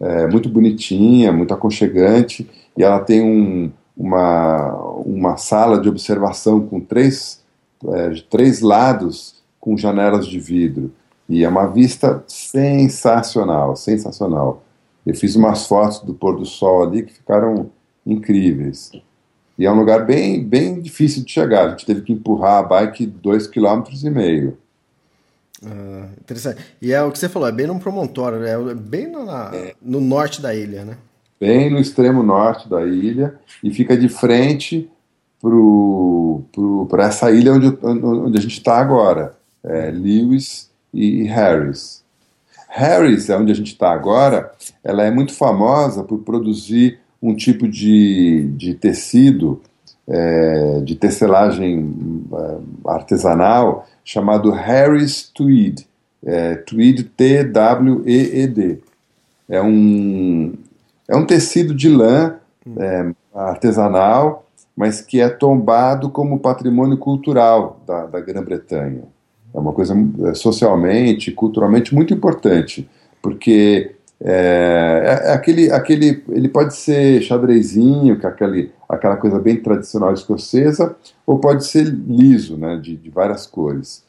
é, 0.01 0.27
muito 0.27 0.49
bonitinha, 0.49 1.31
muito 1.31 1.53
aconchegante, 1.53 2.49
e 2.75 2.83
ela 2.83 2.99
tem 2.99 3.21
um, 3.21 3.71
uma, 3.95 4.73
uma 5.05 5.37
sala 5.37 5.79
de 5.79 5.87
observação 5.87 6.65
com 6.65 6.79
três, 6.79 7.43
é, 7.87 8.09
três 8.29 8.61
lados 8.61 9.41
com 9.59 9.77
janelas 9.77 10.25
de 10.25 10.39
vidro. 10.39 10.91
E 11.29 11.45
é 11.45 11.49
uma 11.49 11.67
vista 11.67 12.23
sensacional, 12.27 13.75
sensacional. 13.75 14.63
Eu 15.05 15.15
fiz 15.15 15.35
umas 15.35 15.67
fotos 15.67 15.99
do 15.99 16.13
pôr 16.13 16.35
do 16.35 16.45
sol 16.45 16.83
ali 16.83 17.03
que 17.03 17.13
ficaram 17.13 17.69
incríveis. 18.05 18.91
E 19.57 19.65
é 19.65 19.71
um 19.71 19.75
lugar 19.75 20.05
bem, 20.05 20.43
bem 20.43 20.81
difícil 20.81 21.23
de 21.23 21.31
chegar. 21.31 21.67
A 21.67 21.69
gente 21.69 21.85
teve 21.85 22.01
que 22.01 22.11
empurrar 22.11 22.59
a 22.59 22.63
bike 22.63 23.05
dois 23.05 23.47
quilômetros 23.47 24.03
e 24.03 24.09
meio. 24.09 24.57
Ah, 25.65 26.07
interessante. 26.19 26.61
E 26.81 26.91
é 26.91 27.01
o 27.03 27.11
que 27.11 27.19
você 27.19 27.29
falou, 27.29 27.47
é 27.47 27.51
bem 27.51 27.67
num 27.67 27.79
promontório, 27.79 28.39
né? 28.39 28.71
é 28.71 28.75
bem 28.75 29.07
no, 29.07 29.25
na, 29.25 29.51
é. 29.53 29.75
no 29.81 30.01
norte 30.01 30.41
da 30.41 30.55
ilha, 30.55 30.83
né? 30.83 30.97
Bem 31.39 31.71
no 31.71 31.79
extremo 31.79 32.21
norte 32.21 32.69
da 32.69 32.85
ilha 32.85 33.39
e 33.63 33.73
fica 33.73 33.97
de 33.97 34.09
frente 34.09 34.89
para 36.89 37.05
essa 37.05 37.31
ilha 37.31 37.53
onde, 37.53 37.77
onde 37.83 38.37
a 38.37 38.41
gente 38.41 38.57
está 38.57 38.77
agora, 38.77 39.35
é, 39.63 39.89
Lewis 39.89 40.69
e 40.93 41.23
Harris. 41.23 42.03
Harris, 42.69 43.29
é 43.29 43.37
onde 43.37 43.51
a 43.51 43.55
gente 43.55 43.73
está 43.73 43.91
agora, 43.91 44.51
ela 44.83 45.03
é 45.03 45.11
muito 45.11 45.33
famosa 45.33 46.03
por 46.03 46.19
produzir 46.19 46.99
um 47.21 47.35
tipo 47.35 47.67
de, 47.67 48.49
de 48.55 48.73
tecido, 48.75 49.61
é, 50.07 50.81
de 50.83 50.95
tecelagem 50.95 52.25
é, 52.33 52.57
artesanal, 52.89 53.87
chamado 54.03 54.51
Harris 54.51 55.29
Tweed, 55.33 55.87
é, 56.23 56.55
Tweed 56.55 57.03
T-W-E-E-D. 57.15 58.79
É 59.49 59.61
um, 59.61 60.53
é 61.07 61.15
um 61.15 61.25
tecido 61.25 61.75
de 61.75 61.89
lã 61.89 62.35
é, 62.77 63.11
artesanal, 63.33 64.45
mas 64.75 65.01
que 65.01 65.19
é 65.19 65.29
tombado 65.29 66.09
como 66.09 66.39
patrimônio 66.39 66.97
cultural 66.97 67.79
da, 67.85 68.05
da 68.05 68.19
Grã-Bretanha. 68.19 69.03
É 69.53 69.59
uma 69.59 69.73
coisa 69.73 69.93
socialmente, 70.33 71.31
culturalmente 71.31 71.93
muito 71.93 72.13
importante, 72.13 72.89
porque 73.21 73.95
é, 74.23 75.23
é, 75.25 75.33
aquele, 75.33 75.71
aquele, 75.71 76.23
ele 76.29 76.47
pode 76.47 76.75
ser 76.75 77.21
xadrezinho, 77.23 78.19
que 78.19 78.25
é 78.25 78.29
aquele, 78.29 78.71
aquela 78.87 79.17
coisa 79.17 79.39
bem 79.39 79.57
tradicional 79.57 80.13
escocesa, 80.13 80.95
ou 81.25 81.39
pode 81.39 81.65
ser 81.65 81.85
liso, 81.85 82.55
né, 82.55 82.77
de, 82.77 82.95
de 82.95 83.09
várias 83.09 83.47
cores. 83.47 84.03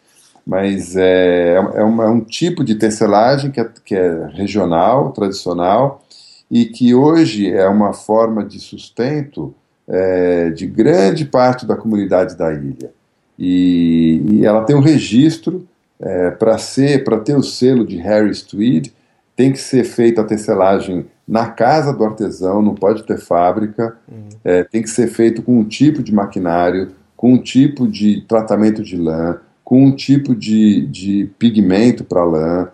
Mas 0.46 0.96
é, 0.96 1.54
é, 1.56 1.80
é 1.80 1.84
um 1.84 2.20
tipo 2.20 2.62
de 2.62 2.74
tecelagem 2.74 3.50
que 3.50 3.60
é, 3.60 3.68
que 3.84 3.94
é 3.94 4.26
regional, 4.34 5.12
tradicional, 5.12 6.04
e 6.50 6.66
que 6.66 6.94
hoje 6.94 7.50
é 7.50 7.66
uma 7.66 7.94
forma 7.94 8.44
de 8.44 8.60
sustento 8.60 9.54
é, 9.88 10.50
de 10.50 10.66
grande 10.66 11.24
parte 11.24 11.64
da 11.64 11.76
comunidade 11.76 12.36
da 12.36 12.52
ilha. 12.52 12.90
E, 13.38 14.22
e 14.30 14.44
ela 14.44 14.62
tem 14.64 14.76
um 14.76 14.80
registro 14.80 15.66
é, 15.98 16.30
para 16.30 16.58
ser, 16.58 17.02
para 17.04 17.18
ter 17.18 17.34
o 17.34 17.42
selo 17.42 17.86
de 17.86 17.96
Harris 17.96 18.42
Tweed, 18.42 18.92
tem 19.34 19.52
que 19.52 19.58
ser 19.58 19.84
feita 19.84 20.20
a 20.20 20.24
tecelagem 20.24 21.06
na 21.26 21.48
casa 21.48 21.92
do 21.92 22.04
artesão, 22.04 22.60
não 22.60 22.74
pode 22.74 23.04
ter 23.04 23.18
fábrica, 23.18 23.96
uhum. 24.10 24.28
é, 24.44 24.64
tem 24.64 24.82
que 24.82 24.90
ser 24.90 25.08
feito 25.08 25.42
com 25.42 25.58
um 25.58 25.64
tipo 25.64 26.02
de 26.02 26.12
maquinário, 26.12 26.92
com 27.16 27.32
um 27.32 27.38
tipo 27.38 27.86
de 27.86 28.22
tratamento 28.22 28.82
de 28.82 28.96
lã, 28.96 29.38
com 29.64 29.84
um 29.84 29.94
tipo 29.94 30.34
de, 30.34 30.86
de 30.86 31.30
pigmento 31.38 32.04
para 32.04 32.24
lã, 32.24 32.68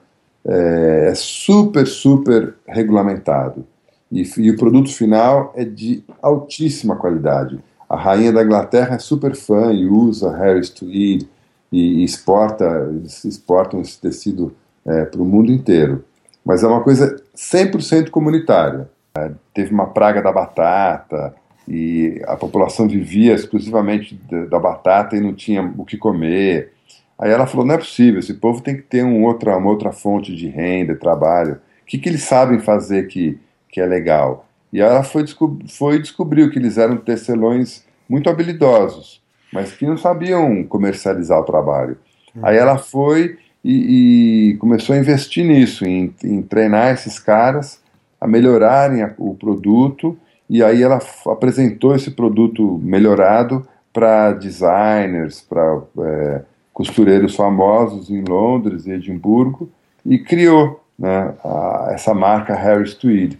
é, 0.44 1.08
é, 1.10 1.14
super, 1.14 1.86
super 1.86 2.54
regulamentado. 2.66 3.66
E, 4.10 4.22
e, 4.38 4.50
o 4.50 4.56
produto 4.56 4.90
final 4.90 5.52
é 5.54 5.64
de 5.64 6.02
altíssima 6.22 6.96
qualidade. 6.96 7.58
A 7.88 7.96
rainha 7.96 8.32
da 8.32 8.42
Inglaterra 8.42 8.96
é 8.96 8.98
super 8.98 9.36
fã 9.36 9.72
e 9.72 9.86
usa 9.86 10.34
Harris 10.34 10.70
Tweed 10.70 11.28
e, 11.70 12.00
e 12.00 12.04
exporta, 12.04 12.88
eles 12.90 13.24
exportam 13.24 13.82
esse 13.82 14.00
tecido 14.00 14.54
é, 14.86 15.04
para 15.04 15.20
o 15.20 15.24
mundo 15.24 15.52
inteiro 15.52 16.04
mas 16.48 16.62
é 16.62 16.66
uma 16.66 16.80
coisa 16.80 17.22
100% 17.36 18.08
comunitária. 18.08 18.88
É, 19.14 19.30
teve 19.52 19.70
uma 19.70 19.88
praga 19.88 20.22
da 20.22 20.32
batata 20.32 21.34
e 21.68 22.22
a 22.26 22.36
população 22.36 22.88
vivia 22.88 23.34
exclusivamente 23.34 24.18
da 24.48 24.58
batata 24.58 25.14
e 25.14 25.20
não 25.20 25.34
tinha 25.34 25.70
o 25.76 25.84
que 25.84 25.98
comer. 25.98 26.72
Aí 27.18 27.30
ela 27.30 27.46
falou: 27.46 27.66
não 27.66 27.74
é 27.74 27.78
possível, 27.78 28.18
esse 28.18 28.32
povo 28.32 28.62
tem 28.62 28.76
que 28.76 28.82
ter 28.82 29.04
um 29.04 29.24
outra, 29.24 29.58
uma 29.58 29.68
outra 29.68 29.92
fonte 29.92 30.34
de 30.34 30.48
renda, 30.48 30.96
trabalho. 30.96 31.56
O 31.82 31.86
que, 31.86 31.98
que 31.98 32.08
eles 32.08 32.22
sabem 32.22 32.58
fazer 32.60 33.08
que, 33.08 33.38
que 33.68 33.78
é 33.78 33.84
legal? 33.84 34.46
E 34.72 34.80
ela 34.80 35.02
foi, 35.02 35.24
descob 35.24 35.70
foi 35.70 35.98
descobriu 35.98 36.50
que 36.50 36.58
eles 36.58 36.78
eram 36.78 36.96
tecelões 36.96 37.84
muito 38.08 38.30
habilidosos, 38.30 39.22
mas 39.52 39.72
que 39.72 39.86
não 39.86 39.98
sabiam 39.98 40.64
comercializar 40.64 41.40
o 41.40 41.44
trabalho. 41.44 41.98
Uhum. 42.34 42.46
Aí 42.46 42.56
ela 42.56 42.78
foi 42.78 43.36
e, 43.64 44.50
e, 44.52 44.56
começou 44.56 44.94
a 44.94 44.98
investir 44.98 45.44
nisso, 45.44 45.84
em, 45.84 46.14
em 46.22 46.42
treinar 46.42 46.92
esses 46.92 47.18
caras 47.18 47.80
a 48.20 48.26
melhorarem 48.26 49.02
a, 49.02 49.14
o 49.18 49.34
produto, 49.34 50.18
e 50.48 50.62
aí 50.62 50.82
ela 50.82 50.98
apresentou 51.26 51.94
esse 51.94 52.10
produto 52.10 52.80
melhorado 52.82 53.66
para 53.92 54.32
designers, 54.32 55.40
para 55.40 55.82
é, 56.00 56.42
costureiros 56.72 57.34
famosos 57.34 58.10
em 58.10 58.22
Londres 58.22 58.86
e 58.86 58.92
Edimburgo, 58.92 59.70
e 60.04 60.18
criou 60.18 60.82
né, 60.98 61.34
a, 61.44 61.90
essa 61.92 62.14
marca 62.14 62.54
Harris 62.54 62.94
Tweed. 62.94 63.38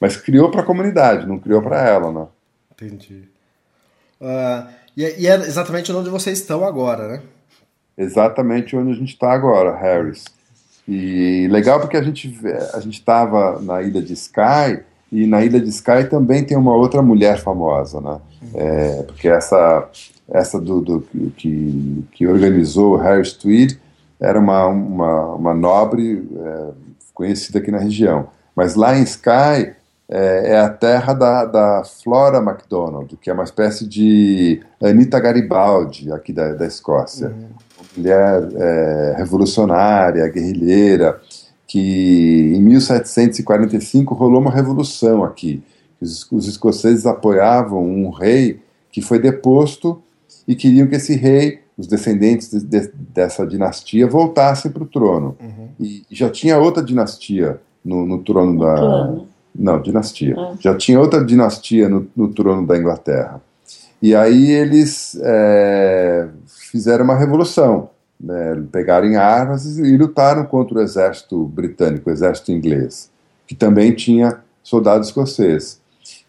Mas 0.00 0.16
criou 0.16 0.50
para 0.50 0.62
a 0.62 0.66
comunidade, 0.66 1.26
não 1.26 1.38
criou 1.38 1.60
para 1.60 1.86
ela, 1.86 2.10
né? 2.10 2.26
Entendi. 2.72 3.28
Uh, 4.20 4.66
e, 4.96 5.04
é, 5.04 5.20
e, 5.20 5.26
é 5.26 5.34
exatamente 5.34 5.92
onde 5.92 6.08
vocês 6.08 6.38
estão 6.38 6.64
agora, 6.64 7.08
né? 7.08 7.22
Exatamente 8.00 8.74
onde 8.74 8.92
a 8.92 8.94
gente 8.94 9.12
está 9.12 9.30
agora, 9.30 9.76
Harris. 9.76 10.24
E 10.88 11.46
legal 11.50 11.78
porque 11.78 11.98
a 11.98 12.02
gente 12.02 12.34
a 12.72 12.80
gente 12.80 12.94
estava 12.98 13.60
na 13.60 13.82
ilha 13.82 14.00
de 14.00 14.14
Skye 14.14 14.80
e 15.12 15.26
na 15.26 15.44
ilha 15.44 15.60
de 15.60 15.68
Skye 15.68 16.04
também 16.08 16.42
tem 16.42 16.56
uma 16.56 16.74
outra 16.74 17.02
mulher 17.02 17.38
famosa, 17.38 18.00
né? 18.00 18.18
É, 18.54 19.02
porque 19.02 19.28
essa 19.28 19.86
essa 20.32 20.58
do, 20.58 20.80
do 20.80 21.00
que, 21.36 22.04
que 22.12 22.26
organizou 22.26 22.96
Harris 22.96 23.34
Tweed 23.34 23.78
era 24.18 24.38
uma, 24.38 24.66
uma, 24.66 25.34
uma 25.34 25.54
nobre 25.54 26.26
é, 26.36 26.68
conhecida 27.12 27.58
aqui 27.58 27.70
na 27.70 27.78
região. 27.78 28.28
Mas 28.56 28.76
lá 28.76 28.96
em 28.96 29.02
Skye 29.02 29.74
é, 30.08 30.54
é, 30.54 30.60
a 30.60 30.68
terra 30.68 31.14
da, 31.14 31.44
da 31.44 31.82
Flora 31.84 32.40
MacDonald, 32.40 33.16
que 33.16 33.30
é 33.30 33.32
uma 33.32 33.44
espécie 33.44 33.86
de 33.86 34.60
Anita 34.82 35.20
Garibaldi 35.20 36.10
aqui 36.12 36.32
da, 36.32 36.52
da 36.52 36.66
Escócia. 36.66 37.28
Uhum. 37.28 37.48
Mulher 37.96 38.48
é, 38.54 39.14
revolucionária, 39.18 40.28
guerrilheira, 40.28 41.20
que 41.66 42.52
em 42.56 42.62
1745 42.62 44.14
rolou 44.14 44.40
uma 44.40 44.50
revolução 44.50 45.24
aqui. 45.24 45.62
Os, 46.00 46.26
os 46.30 46.48
escoceses 46.48 47.06
apoiavam 47.06 47.84
um 47.84 48.10
rei 48.10 48.60
que 48.90 49.00
foi 49.00 49.18
deposto 49.18 50.02
e 50.46 50.54
queriam 50.54 50.86
que 50.86 50.96
esse 50.96 51.14
rei, 51.14 51.60
os 51.76 51.86
descendentes 51.86 52.50
de, 52.50 52.60
de, 52.60 52.90
dessa 53.14 53.46
dinastia, 53.46 54.06
voltassem 54.06 54.70
para 54.70 54.82
o 54.82 54.86
trono. 54.86 55.36
Uhum. 55.40 55.68
E, 55.78 56.02
já 56.10 56.28
tinha 56.28 56.58
outra 56.58 56.82
dinastia 56.82 57.60
no, 57.84 58.04
no 58.06 58.18
trono 58.18 58.58
da. 58.58 58.74
Claro. 58.74 59.26
Não, 59.54 59.80
dinastia. 59.80 60.36
Uhum. 60.36 60.56
Já 60.58 60.76
tinha 60.76 60.98
outra 60.98 61.24
dinastia 61.24 61.88
no, 61.88 62.06
no, 62.16 62.28
trono 62.28 62.66
da 62.66 62.76
Inglaterra. 62.78 63.40
E 64.00 64.14
aí 64.14 64.50
eles 64.50 65.18
é, 65.22 66.28
fizeram 66.70 67.04
uma 67.04 67.16
revolução. 67.16 67.90
Né, 68.18 68.62
pegaram 68.70 69.18
armas 69.18 69.78
e 69.78 69.96
lutaram 69.96 70.44
contra 70.44 70.78
o 70.78 70.82
exército 70.82 71.42
britânico, 71.46 72.10
o 72.10 72.12
exército 72.12 72.52
inglês, 72.52 73.10
que 73.46 73.54
também 73.54 73.94
tinha 73.94 74.40
soldados 74.62 75.08
escoceses. 75.08 75.80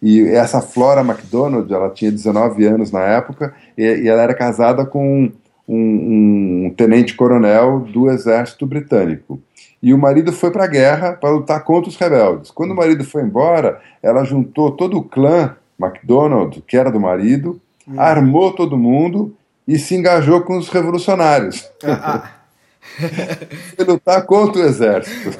E 0.02 0.22
essa 0.22 0.62
Flora 0.62 1.04
MacDonald, 1.04 1.72
ela 1.72 1.90
tinha 1.90 2.10
19 2.10 2.66
anos 2.66 2.92
na 2.92 3.02
época, 3.02 3.54
e, 3.78 3.84
e 3.84 4.08
ela 4.08 4.22
era 4.22 4.34
casada 4.34 4.86
com 4.86 5.30
um, 5.68 6.66
um 6.68 6.74
tenente-coronel 6.76 7.82
do 7.82 8.10
exército 8.10 8.66
britânico. 8.66 9.38
E 9.84 9.94
o 9.94 9.98
marido 9.98 10.32
foi 10.32 10.50
para 10.50 10.64
a 10.64 10.68
guerra 10.68 11.14
para 11.14 11.30
lutar 11.30 11.62
contra 11.66 11.90
os 11.90 11.98
rebeldes. 11.98 12.52
Quando 12.52 12.72
o 12.72 12.76
marido 12.76 13.04
foi 13.04 13.24
embora, 13.24 13.82
ela 14.02 14.24
juntou 14.24 14.72
todo 14.72 14.98
o 14.98 15.04
clã 15.04 15.58
MacDonald, 15.78 16.64
que 16.66 16.78
era 16.78 16.90
do 16.90 17.02
marido, 17.02 17.60
hum. 17.86 18.00
armou 18.00 18.54
todo 18.54 18.78
mundo 18.78 19.36
e 19.68 19.78
se 19.78 19.96
engajou 19.96 20.42
com 20.42 20.58
os 20.58 20.70
revolucionários. 20.70 21.70
Ah, 21.84 22.24
ah. 22.24 22.42
foi 23.76 23.86
lutar 23.86 24.26
contra 24.26 24.62
o 24.62 24.66
exército. 24.66 25.38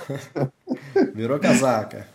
Virou 1.14 1.40
casaca. 1.40 2.08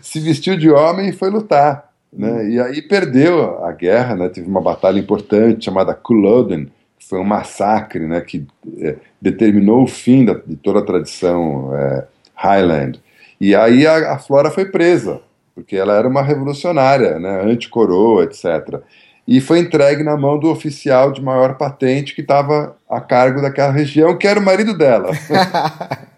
Se 0.00 0.20
vestiu 0.20 0.56
de 0.56 0.70
homem 0.70 1.08
e 1.08 1.12
foi 1.12 1.30
lutar. 1.30 1.90
Né? 2.12 2.30
Hum. 2.30 2.48
E 2.48 2.60
aí 2.60 2.82
perdeu 2.82 3.64
a 3.64 3.72
guerra, 3.72 4.14
né? 4.14 4.28
teve 4.28 4.48
uma 4.48 4.60
batalha 4.60 4.98
importante 4.98 5.64
chamada 5.64 5.94
Culloden, 5.94 6.66
que 6.98 7.08
foi 7.08 7.18
um 7.18 7.24
massacre 7.24 8.06
né? 8.06 8.20
que 8.20 8.46
é, 8.78 8.96
determinou 9.20 9.82
o 9.82 9.86
fim 9.86 10.24
da, 10.24 10.34
de 10.34 10.56
toda 10.56 10.80
a 10.80 10.84
tradição 10.84 11.74
é, 11.74 12.06
Highland. 12.34 13.00
E 13.40 13.54
aí 13.54 13.86
a, 13.86 14.12
a, 14.12 14.18
Flora 14.18 14.50
foi 14.50 14.66
presa, 14.66 15.20
porque 15.54 15.76
ela 15.76 15.94
era 15.96 16.06
uma 16.06 16.22
revolucionária, 16.22 17.18
né? 17.18 17.42
anti-coroa, 17.44 18.24
etc. 18.24 18.80
E 19.26 19.40
foi 19.40 19.60
entregue 19.60 20.02
na 20.02 20.16
mão 20.16 20.38
do 20.38 20.50
oficial 20.50 21.12
de 21.12 21.22
maior 21.22 21.56
patente 21.56 22.14
que 22.14 22.20
estava 22.20 22.76
a 22.88 23.00
cargo 23.00 23.40
daquela 23.40 23.72
região, 23.72 24.16
que 24.16 24.26
era 24.26 24.40
o 24.40 24.42
marido 24.42 24.76
dela. 24.76 25.10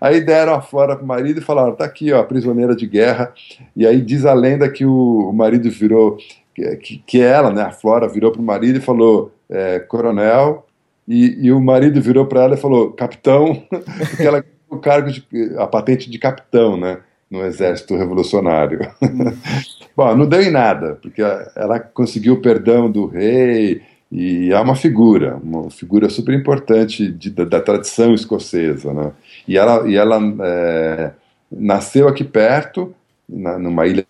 Aí 0.00 0.20
deram 0.20 0.54
a 0.54 0.62
Flora 0.62 0.96
pro 0.96 1.06
marido 1.06 1.40
e 1.40 1.44
falaram: 1.44 1.74
tá 1.74 1.84
aqui, 1.84 2.12
ó, 2.12 2.22
prisioneira 2.22 2.74
de 2.74 2.86
guerra. 2.86 3.32
E 3.76 3.86
aí 3.86 4.00
diz 4.00 4.24
a 4.24 4.32
lenda 4.32 4.70
que 4.70 4.86
o, 4.86 5.28
o 5.28 5.32
marido 5.32 5.70
virou, 5.70 6.16
que, 6.54 7.02
que 7.06 7.20
ela, 7.20 7.52
né, 7.52 7.62
a 7.62 7.70
Flora, 7.70 8.08
virou 8.08 8.32
pro 8.32 8.42
marido 8.42 8.78
e 8.78 8.82
falou: 8.82 9.32
é, 9.48 9.78
coronel. 9.80 10.66
E, 11.06 11.46
e, 11.46 11.52
o 11.52 11.60
marido 11.60 12.00
virou 12.00 12.26
para 12.26 12.44
ela 12.44 12.54
e 12.54 12.60
falou: 12.60 12.92
capitão, 12.92 13.62
porque 14.10 14.22
ela 14.22 14.44
o 14.68 14.78
cargo 14.78 15.10
de 15.10 15.26
a 15.58 15.66
patente 15.66 16.08
de 16.08 16.18
capitão, 16.18 16.76
né, 16.76 17.00
no 17.30 17.44
exército 17.44 17.96
revolucionário. 17.96 18.80
Bom, 19.96 20.16
não 20.16 20.26
deu 20.26 20.42
em 20.42 20.50
nada, 20.50 20.98
porque 21.00 21.22
ela 21.54 21.78
conseguiu 21.78 22.34
o 22.34 22.40
perdão 22.40 22.90
do 22.90 23.06
rei, 23.06 23.82
e 24.10 24.50
é 24.52 24.58
uma 24.58 24.74
figura, 24.74 25.36
uma 25.36 25.70
figura 25.70 26.10
super 26.10 26.34
importante 26.34 27.08
da, 27.30 27.44
da, 27.44 27.60
tradição 27.60 28.12
escocesa, 28.12 28.92
né? 28.92 29.12
E 29.46 29.56
ela, 29.56 29.88
e 29.88 29.94
ela 29.94 30.20
é, 30.42 31.12
nasceu 31.50 32.08
aqui 32.08 32.24
perto, 32.24 32.92
na, 33.28 33.56
numa 33.56 33.86
ilha, 33.86 34.04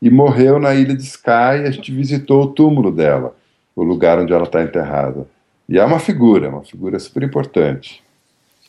e 0.00 0.10
morreu 0.10 0.58
na 0.58 0.74
ilha 0.74 0.94
de 0.94 1.02
Skye. 1.02 1.66
A 1.66 1.70
gente 1.70 1.92
visitou 1.92 2.44
o 2.44 2.46
túmulo 2.48 2.90
dela, 2.90 3.36
o 3.76 3.82
lugar 3.82 4.18
onde 4.18 4.32
ela 4.32 4.44
está 4.44 4.62
enterrada. 4.62 5.26
E 5.68 5.78
é 5.78 5.84
uma 5.84 5.98
figura, 5.98 6.48
uma 6.48 6.62
figura 6.62 6.98
super 6.98 7.22
importante. 7.22 8.03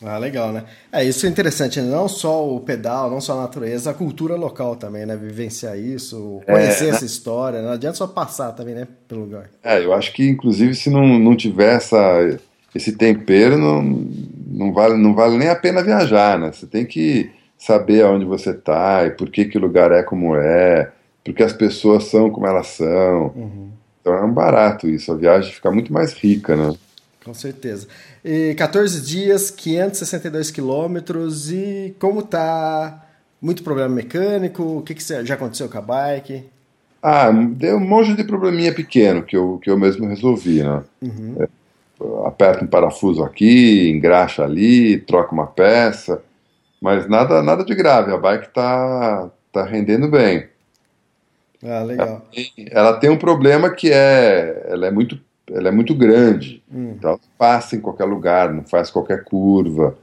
Ah, 0.02 0.18
legal, 0.18 0.52
né? 0.52 0.64
É, 0.92 1.02
isso 1.02 1.24
é 1.24 1.28
interessante, 1.28 1.80
né? 1.80 1.90
não 1.90 2.06
só 2.06 2.46
o 2.46 2.60
pedal, 2.60 3.10
não 3.10 3.20
só 3.20 3.32
a 3.32 3.42
natureza, 3.42 3.90
a 3.90 3.94
cultura 3.94 4.36
local 4.36 4.76
também, 4.76 5.06
né? 5.06 5.16
Vivenciar 5.16 5.78
isso, 5.78 6.42
conhecer 6.44 6.86
é, 6.86 6.88
essa 6.90 7.04
história, 7.06 7.62
não 7.62 7.70
adianta 7.70 7.96
só 7.96 8.06
passar 8.06 8.52
também, 8.52 8.74
né, 8.74 8.86
pelo 9.08 9.22
lugar. 9.22 9.48
É, 9.64 9.82
eu 9.82 9.94
acho 9.94 10.12
que, 10.12 10.28
inclusive, 10.28 10.74
se 10.74 10.90
não, 10.90 11.18
não 11.18 11.34
tiver 11.34 11.76
essa, 11.76 12.38
esse 12.74 12.92
tempero, 12.92 13.56
não, 13.56 13.82
não, 13.82 14.72
vale, 14.72 14.96
não 14.98 15.14
vale 15.14 15.38
nem 15.38 15.48
a 15.48 15.56
pena 15.56 15.82
viajar, 15.82 16.38
né? 16.38 16.52
Você 16.52 16.66
tem 16.66 16.84
que 16.84 17.30
saber 17.56 18.04
aonde 18.04 18.26
você 18.26 18.50
está 18.50 19.06
e 19.06 19.12
por 19.12 19.30
que, 19.30 19.46
que 19.46 19.56
o 19.56 19.60
lugar 19.62 19.90
é 19.92 20.02
como 20.02 20.36
é, 20.36 20.92
porque 21.24 21.42
as 21.42 21.54
pessoas 21.54 22.04
são 22.04 22.30
como 22.30 22.46
elas 22.46 22.66
são. 22.66 23.32
Uhum. 23.34 23.70
Então 24.02 24.12
é 24.12 24.22
um 24.22 24.32
barato 24.32 24.86
isso, 24.86 25.10
a 25.10 25.16
viagem 25.16 25.52
fica 25.52 25.70
muito 25.70 25.90
mais 25.90 26.12
rica, 26.12 26.54
né? 26.54 26.74
Com 27.26 27.34
certeza. 27.34 27.88
E 28.24 28.54
14 28.54 29.00
dias, 29.00 29.50
562 29.50 30.52
quilômetros. 30.52 31.50
E 31.50 31.92
como 31.98 32.22
tá? 32.22 33.04
Muito 33.42 33.64
problema 33.64 33.92
mecânico? 33.92 34.62
O 34.62 34.82
que, 34.82 34.94
que 34.94 35.02
já 35.24 35.34
aconteceu 35.34 35.68
com 35.68 35.76
a 35.76 35.80
bike? 35.80 36.44
Ah, 37.02 37.32
deu 37.32 37.78
um 37.78 37.80
monte 37.80 38.14
de 38.14 38.22
probleminha 38.22 38.72
pequeno 38.72 39.24
que 39.24 39.36
eu, 39.36 39.58
que 39.60 39.68
eu 39.68 39.76
mesmo 39.76 40.06
resolvi, 40.06 40.62
né? 40.62 40.84
Uhum. 41.02 41.34
É, 41.40 41.48
aperta 42.28 42.64
um 42.64 42.68
parafuso 42.68 43.24
aqui, 43.24 43.90
engraxa 43.90 44.44
ali, 44.44 44.98
troca 44.98 45.32
uma 45.32 45.48
peça, 45.48 46.22
mas 46.80 47.08
nada, 47.08 47.42
nada 47.42 47.64
de 47.64 47.74
grave. 47.74 48.12
A 48.12 48.18
bike 48.18 48.54
tá, 48.54 49.28
tá 49.50 49.64
rendendo 49.64 50.06
bem. 50.08 50.46
Ah, 51.64 51.82
legal. 51.82 52.06
Ela 52.06 52.22
tem, 52.30 52.52
ela 52.70 52.92
tem 52.92 53.10
um 53.10 53.18
problema 53.18 53.68
que 53.68 53.90
é, 53.92 54.64
ela 54.68 54.86
é 54.86 54.92
muito 54.92 55.18
ela 55.50 55.68
é 55.68 55.70
muito 55.70 55.94
grande, 55.94 56.62
hum. 56.72 56.94
então 56.96 57.18
passa 57.38 57.76
em 57.76 57.80
qualquer 57.80 58.04
lugar, 58.04 58.52
não 58.52 58.64
faz 58.64 58.90
qualquer 58.90 59.24
curva, 59.24 59.96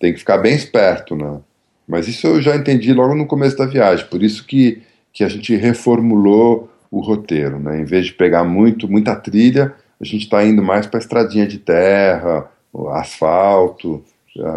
tem 0.00 0.12
que 0.12 0.20
ficar 0.20 0.38
bem 0.38 0.54
esperto, 0.54 1.14
né? 1.16 1.40
Mas 1.86 2.06
isso 2.06 2.26
eu 2.26 2.40
já 2.40 2.54
entendi 2.54 2.92
logo 2.92 3.14
no 3.14 3.26
começo 3.26 3.56
da 3.56 3.66
viagem, 3.66 4.06
por 4.06 4.22
isso 4.22 4.46
que, 4.46 4.82
que 5.12 5.24
a 5.24 5.28
gente 5.28 5.54
reformulou 5.56 6.70
o 6.90 7.00
roteiro, 7.00 7.58
né? 7.58 7.80
Em 7.80 7.84
vez 7.84 8.06
de 8.06 8.12
pegar 8.12 8.44
muito, 8.44 8.88
muita 8.88 9.14
trilha, 9.14 9.74
a 10.00 10.04
gente 10.04 10.24
está 10.24 10.44
indo 10.44 10.62
mais 10.62 10.86
para 10.86 11.00
estradinha 11.00 11.46
de 11.46 11.58
terra, 11.58 12.48
asfalto, 12.92 14.02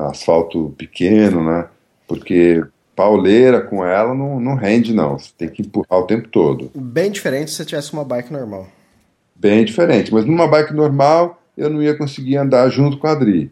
asfalto 0.10 0.74
pequeno, 0.78 1.44
né? 1.44 1.68
Porque 2.08 2.64
pauleira 2.96 3.62
com 3.62 3.84
ela 3.84 4.14
não, 4.14 4.40
não 4.40 4.56
rende, 4.56 4.94
não. 4.94 5.18
Você 5.18 5.32
tem 5.38 5.50
que 5.50 5.62
empurrar 5.62 6.00
o 6.00 6.06
tempo 6.06 6.28
todo. 6.28 6.70
Bem 6.76 7.10
diferente 7.10 7.50
se 7.50 7.58
você 7.58 7.66
tivesse 7.66 7.92
uma 7.94 8.06
bike 8.06 8.32
normal 8.32 8.68
bem 9.42 9.66
diferente. 9.66 10.14
Mas 10.14 10.26
numa 10.26 10.48
bike 10.48 10.74
normal, 10.74 11.42
eu 11.58 11.70
não 11.70 11.82
ia 11.82 11.98
conseguir 11.98 12.38
andar 12.38 12.70
junto 12.70 12.98
com 12.98 13.08
a 13.08 13.12
Adri. 13.12 13.52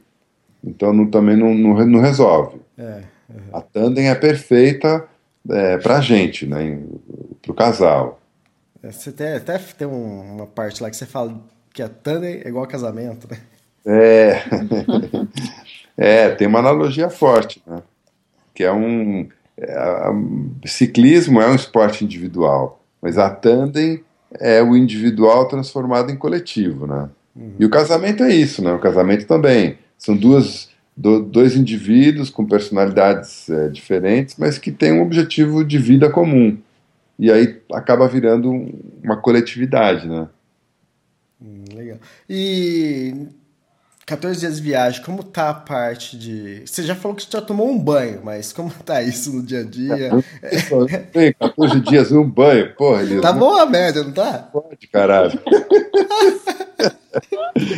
Então 0.63 0.93
não, 0.93 1.09
também 1.09 1.35
não, 1.35 1.53
não, 1.53 1.85
não 1.85 1.99
resolve. 1.99 2.59
É, 2.77 3.01
uhum. 3.29 3.39
A 3.51 3.61
tandem 3.61 4.09
é 4.09 4.15
perfeita 4.15 5.05
é, 5.49 5.77
para 5.77 5.99
gente, 5.99 6.45
né, 6.45 6.79
para 7.41 7.51
o 7.51 7.55
casal. 7.55 8.19
É, 8.83 8.91
você 8.91 9.11
tem, 9.11 9.33
até 9.33 9.57
tem 9.57 9.87
uma 9.87 10.45
parte 10.45 10.81
lá 10.83 10.89
que 10.89 10.95
você 10.95 11.05
fala 11.05 11.41
que 11.73 11.81
a 11.81 11.89
tandem 11.89 12.41
é 12.43 12.47
igual 12.47 12.67
casamento, 12.67 13.27
né? 13.29 13.37
É, 13.85 14.43
é 15.97 16.29
tem 16.29 16.47
uma 16.47 16.59
analogia 16.59 17.09
forte, 17.09 17.61
né? 17.65 17.81
Que 18.53 18.63
é 18.63 18.71
um. 18.71 19.27
É, 19.57 19.73
a, 19.73 20.11
ciclismo 20.65 21.41
é 21.41 21.49
um 21.49 21.55
esporte 21.55 22.03
individual, 22.03 22.81
mas 23.01 23.17
a 23.17 23.29
tandem 23.29 24.03
é 24.33 24.61
o 24.61 24.75
individual 24.75 25.47
transformado 25.47 26.11
em 26.11 26.15
coletivo, 26.15 26.85
né? 26.85 27.09
Uhum. 27.35 27.53
E 27.59 27.65
o 27.65 27.69
casamento 27.69 28.23
é 28.23 28.33
isso, 28.33 28.63
né? 28.63 28.71
O 28.73 28.79
casamento 28.79 29.25
também. 29.25 29.77
São 29.97 30.15
duas, 30.15 30.69
do, 30.95 31.21
dois 31.21 31.55
indivíduos 31.55 32.29
com 32.29 32.45
personalidades 32.45 33.49
é, 33.49 33.69
diferentes, 33.69 34.35
mas 34.37 34.57
que 34.57 34.71
têm 34.71 34.93
um 34.93 35.01
objetivo 35.01 35.63
de 35.63 35.77
vida 35.77 36.09
comum. 36.09 36.57
E 37.17 37.31
aí 37.31 37.59
acaba 37.73 38.07
virando 38.07 38.51
uma 39.03 39.17
coletividade, 39.17 40.07
né? 40.07 40.27
Hum, 41.41 41.63
legal. 41.73 41.97
E 42.29 43.27
14 44.09 44.39
dias 44.39 44.55
de 44.55 44.61
viagem, 44.63 45.03
como 45.03 45.21
tá 45.21 45.51
a 45.51 45.53
parte 45.53 46.17
de. 46.17 46.63
Você 46.65 46.81
já 46.81 46.95
falou 46.95 47.15
que 47.15 47.27
já 47.31 47.39
tomou 47.39 47.69
um 47.69 47.77
banho, 47.77 48.21
mas 48.23 48.51
como 48.51 48.71
tá 48.83 49.03
isso 49.03 49.31
no 49.31 49.43
dia 49.43 49.59
a 49.59 49.63
dia? 49.63 50.09
Tem 51.13 51.31
14 51.33 51.79
dias 51.81 52.11
um 52.11 52.27
banho, 52.27 52.73
porra, 52.75 53.03
Elias. 53.03 53.21
Tá 53.21 53.31
bom 53.31 53.55
a 53.55 53.67
média, 53.67 54.03
não 54.03 54.11
tá? 54.11 54.49
Pode, 54.51 54.87
caralho. 54.87 55.39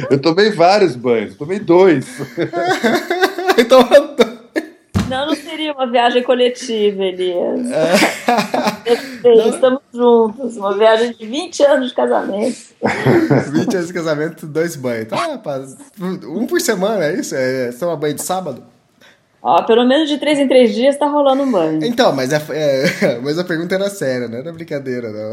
eu 0.10 0.22
tomei 0.22 0.52
vários 0.52 0.96
banhos, 0.96 1.36
tomei 1.36 1.60
dois. 1.60 2.08
então 3.60 3.82
não, 5.12 5.28
não 5.28 5.36
seria 5.36 5.74
uma 5.74 5.86
viagem 5.86 6.24
coletiva, 6.24 7.04
Elias. 7.04 7.70
É. 7.70 8.94
Estamos 9.50 9.82
juntos. 9.94 10.56
Uma 10.56 10.78
viagem 10.78 11.14
de 11.14 11.26
20 11.26 11.64
anos 11.64 11.90
de 11.90 11.96
casamento. 11.96 12.58
20 13.52 13.76
anos 13.76 13.88
de 13.88 13.94
casamento, 13.94 14.48
dois 14.48 14.76
banhos. 14.76 15.10
Tá, 15.10 15.42
um 16.00 16.48
por 16.48 16.62
semana, 16.62 17.06
é 17.06 17.16
isso? 17.16 17.36
É, 17.36 17.72
você 17.72 17.80
toma 17.80 17.98
banho 17.98 18.16
de 18.16 18.22
sábado? 18.22 18.64
Ó, 19.44 19.64
pelo 19.64 19.86
menos 19.86 20.08
de 20.08 20.20
três 20.20 20.38
em 20.38 20.48
três 20.48 20.74
dias 20.74 20.96
tá 20.98 21.08
rolando 21.08 21.42
um 21.42 21.52
banho. 21.52 21.84
Então, 21.84 22.14
mas, 22.14 22.32
é, 22.32 22.42
é, 22.52 23.20
mas 23.24 23.40
a 23.40 23.44
pergunta 23.44 23.74
era 23.74 23.90
séria, 23.90 24.28
não 24.28 24.38
era 24.38 24.54
brincadeira, 24.54 25.12
não. 25.12 25.32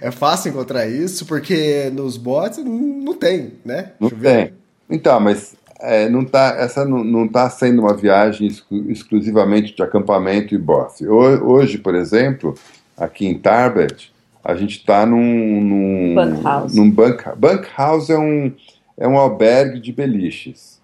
É 0.00 0.10
fácil 0.10 0.50
encontrar 0.50 0.86
isso, 0.86 1.24
porque 1.24 1.90
nos 1.92 2.16
bots 2.16 2.58
não 2.58 3.14
tem, 3.14 3.54
né? 3.64 3.92
Não 3.98 4.10
tem. 4.10 4.52
Então, 4.88 5.18
mas 5.18 5.56
é, 5.80 6.08
não 6.08 6.24
tá, 6.24 6.56
essa 6.58 6.84
não 6.84 7.24
está 7.26 7.48
sendo 7.50 7.82
uma 7.82 7.94
viagem 7.94 8.46
exclu 8.46 8.90
exclusivamente 8.90 9.74
de 9.74 9.82
acampamento 9.82 10.54
e 10.54 10.58
bosse. 10.58 11.06
Hoje, 11.06 11.78
por 11.78 11.94
exemplo, 11.94 12.54
aqui 12.96 13.26
em 13.26 13.38
Tarbet, 13.38 14.12
a 14.44 14.54
gente 14.54 14.78
está 14.78 15.04
num, 15.04 15.60
num, 15.60 16.14
bunkhouse. 16.14 16.76
Num 16.76 16.90
bunk, 16.90 17.24
bunkhouse 17.36 18.12
é 18.12 18.18
um, 18.18 18.52
é 18.96 19.08
um 19.08 19.18
albergue 19.18 19.80
de 19.80 19.92
beliches. 19.92 20.80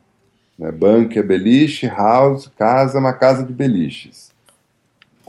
Né? 0.59 0.73
Bunk 0.73 1.17
é 1.19 1.23
beliche, 1.23 1.87
house, 1.87 2.51
casa 2.59 2.99
é 2.99 3.01
uma 3.01 3.13
casa 3.13 3.45
de 3.45 3.53
beliches. 3.53 4.32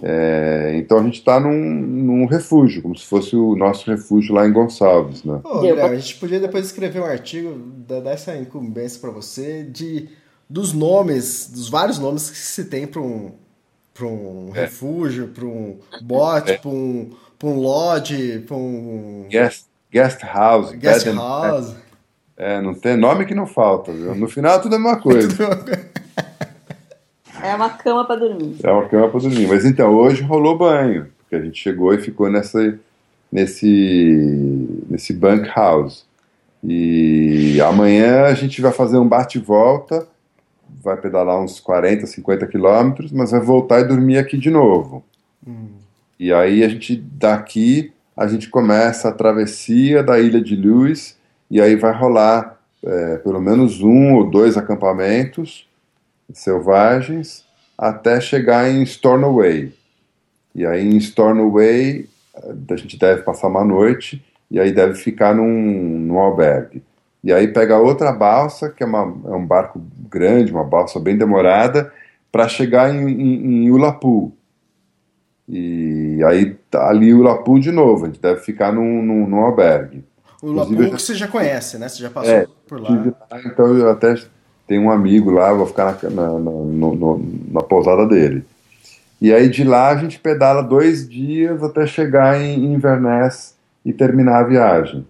É, 0.06 0.74
então 0.76 1.00
a 1.00 1.04
gente 1.04 1.20
está 1.20 1.40
num, 1.40 1.54
num, 1.54 2.26
refúgio, 2.26 2.82
como 2.82 2.94
se 2.94 3.06
fosse 3.06 3.38
o 3.38 3.56
nosso 3.56 3.90
refúgio 3.90 4.36
lá 4.36 4.46
em 4.46 4.52
Gonçalves. 4.52 5.24
Né? 5.24 5.40
Ô, 5.46 5.60
a 5.82 5.96
gente 5.96 6.16
podia 6.16 6.42
depois 6.42 6.66
escrever 6.66 7.00
um 7.00 7.06
artigo, 7.06 7.58
dar 7.88 8.12
essa 8.12 8.36
incumbência 8.36 9.00
para 9.00 9.12
você, 9.12 9.64
de 9.64 10.10
dos 10.50 10.74
nomes, 10.74 11.50
dos 11.50 11.70
vários 11.70 12.00
nomes 12.00 12.30
que 12.30 12.38
se 12.38 12.66
tem 12.66 12.86
para 12.86 13.02
um, 13.02 13.32
um 14.02 14.52
é. 14.54 14.62
refúgio, 14.62 15.30
para 15.30 15.46
um 15.46 15.80
bote, 16.02 16.52
é. 16.52 16.58
para 16.58 16.70
um, 16.70 17.10
um 17.42 17.54
lodge, 17.56 18.40
para 18.40 18.58
um. 18.58 19.26
Guest, 19.30 19.68
guest 19.90 20.22
house. 20.22 20.74
Guest 20.74 21.08
house. 21.08 21.76
É, 22.36 22.62
não 22.62 22.74
tem 22.74 22.98
nome 22.98 23.26
que 23.26 23.34
não 23.34 23.46
falta. 23.46 23.92
Viu? 23.92 24.16
No 24.16 24.28
final 24.28 24.60
tudo 24.62 24.76
é 24.76 24.78
uma 24.78 25.00
coisa. 25.00 25.30
É 27.44 27.54
uma 27.54 27.70
cama 27.70 28.06
para 28.06 28.16
dormir. 28.16 28.56
É 28.64 28.72
uma 28.72 28.88
cama 28.88 29.10
para 29.10 29.20
dormir. 29.20 29.48
Mas 29.48 29.66
então, 29.66 29.94
hoje 29.94 30.24
rolou 30.24 30.58
banho, 30.58 31.08
porque 31.20 31.36
a 31.36 31.42
gente 31.42 31.62
chegou 31.62 31.94
e 31.94 31.98
ficou 31.98 32.32
nessa, 32.32 32.80
nesse, 33.30 34.86
nesse 34.90 35.12
bunk 35.12 35.50
house. 35.54 36.06
E 36.64 37.60
amanhã 37.60 38.24
a 38.24 38.34
gente 38.34 38.62
vai 38.62 38.72
fazer 38.72 38.98
um 38.98 39.08
bate-volta, 39.08 40.08
vai 40.82 40.96
pedalar 40.96 41.38
uns 41.42 41.60
40, 41.60 42.08
50 42.08 42.48
quilômetros, 42.48 43.12
mas 43.12 43.32
vai 43.32 43.42
voltar 43.42 43.82
e 43.82 43.88
dormir 43.88 44.18
aqui 44.18 44.38
de 44.38 44.50
novo. 44.50 45.04
Hum. 45.46 45.68
E 46.18 46.32
aí 46.32 46.64
a 46.64 46.70
gente, 46.70 46.96
daqui, 46.96 47.92
a 48.16 48.26
gente 48.26 48.50
começa 48.50 49.10
a 49.10 49.12
travessia 49.12 50.02
da 50.02 50.18
ilha 50.18 50.40
de 50.40 50.56
Lewis, 50.56 51.18
e 51.52 51.60
aí 51.60 51.76
vai 51.76 51.94
rolar 51.94 52.58
é, 52.86 53.18
pelo 53.18 53.42
menos 53.42 53.82
um 53.82 54.14
ou 54.14 54.30
dois 54.30 54.56
acampamentos, 54.56 55.68
selvagens 56.34 57.46
até 57.78 58.20
chegar 58.20 58.70
em 58.70 58.84
Stornoway. 58.84 59.74
E 60.54 60.66
aí 60.66 60.88
em 60.88 60.98
Stornoway 60.98 62.08
a 62.70 62.76
gente 62.76 62.98
deve 62.98 63.22
passar 63.22 63.48
uma 63.48 63.64
noite 63.64 64.24
e 64.50 64.60
aí 64.60 64.72
deve 64.72 64.96
ficar 64.96 65.36
num, 65.36 66.00
num 66.00 66.20
albergue. 66.20 66.84
E 67.24 67.32
aí 67.32 67.48
pega 67.48 67.78
outra 67.78 68.12
balsa, 68.12 68.70
que 68.70 68.84
é, 68.84 68.86
uma, 68.86 69.00
é 69.00 69.36
um 69.36 69.46
barco 69.46 69.82
grande, 70.10 70.52
uma 70.52 70.64
balsa 70.64 71.00
bem 71.00 71.18
demorada, 71.18 71.92
para 72.32 72.48
chegar 72.48 72.94
em, 72.94 73.08
em, 73.08 73.66
em 73.66 73.72
Ulapu. 73.72 74.34
E 75.48 76.22
aí 76.26 76.56
tá 76.70 76.90
ali 76.90 77.14
Ulapu 77.14 77.60
de 77.60 77.72
novo, 77.72 78.06
a 78.06 78.08
gente 78.08 78.20
deve 78.20 78.42
ficar 78.42 78.74
num, 78.74 79.02
num, 79.02 79.28
num 79.28 79.40
albergue. 79.40 80.04
O 80.42 80.48
Ulapu 80.48 80.76
que 80.76 80.90
você 80.90 81.16
já 81.16 81.28
conhece, 81.28 81.78
né? 81.78 81.88
Você 81.88 82.02
já 82.02 82.10
passou 82.10 82.34
é, 82.34 82.48
por 82.68 82.82
lá. 82.82 82.90
Então 83.46 83.78
eu 83.78 83.90
até 83.90 84.16
tem 84.68 84.80
um 84.80 84.92
amigo 84.92 85.32
lá, 85.32 85.54
vou 85.54 85.66
ficar 85.66 85.98
na, 86.04 86.10
na, 86.10 86.40
na, 86.40 87.18
na 87.52 87.62
pousada 87.62 88.08
dele. 88.08 88.46
E 89.22 89.34
aí 89.34 89.50
de 89.50 89.64
lá 89.64 89.90
a 89.90 89.98
gente 89.98 90.20
pedala 90.20 90.62
dois 90.62 91.08
dias 91.08 91.64
até 91.64 91.86
chegar 91.86 92.42
em 92.42 92.74
Inverness 92.74 93.56
e 93.86 93.94
terminar 93.94 94.40
a 94.40 94.48
viagem. 94.48 95.08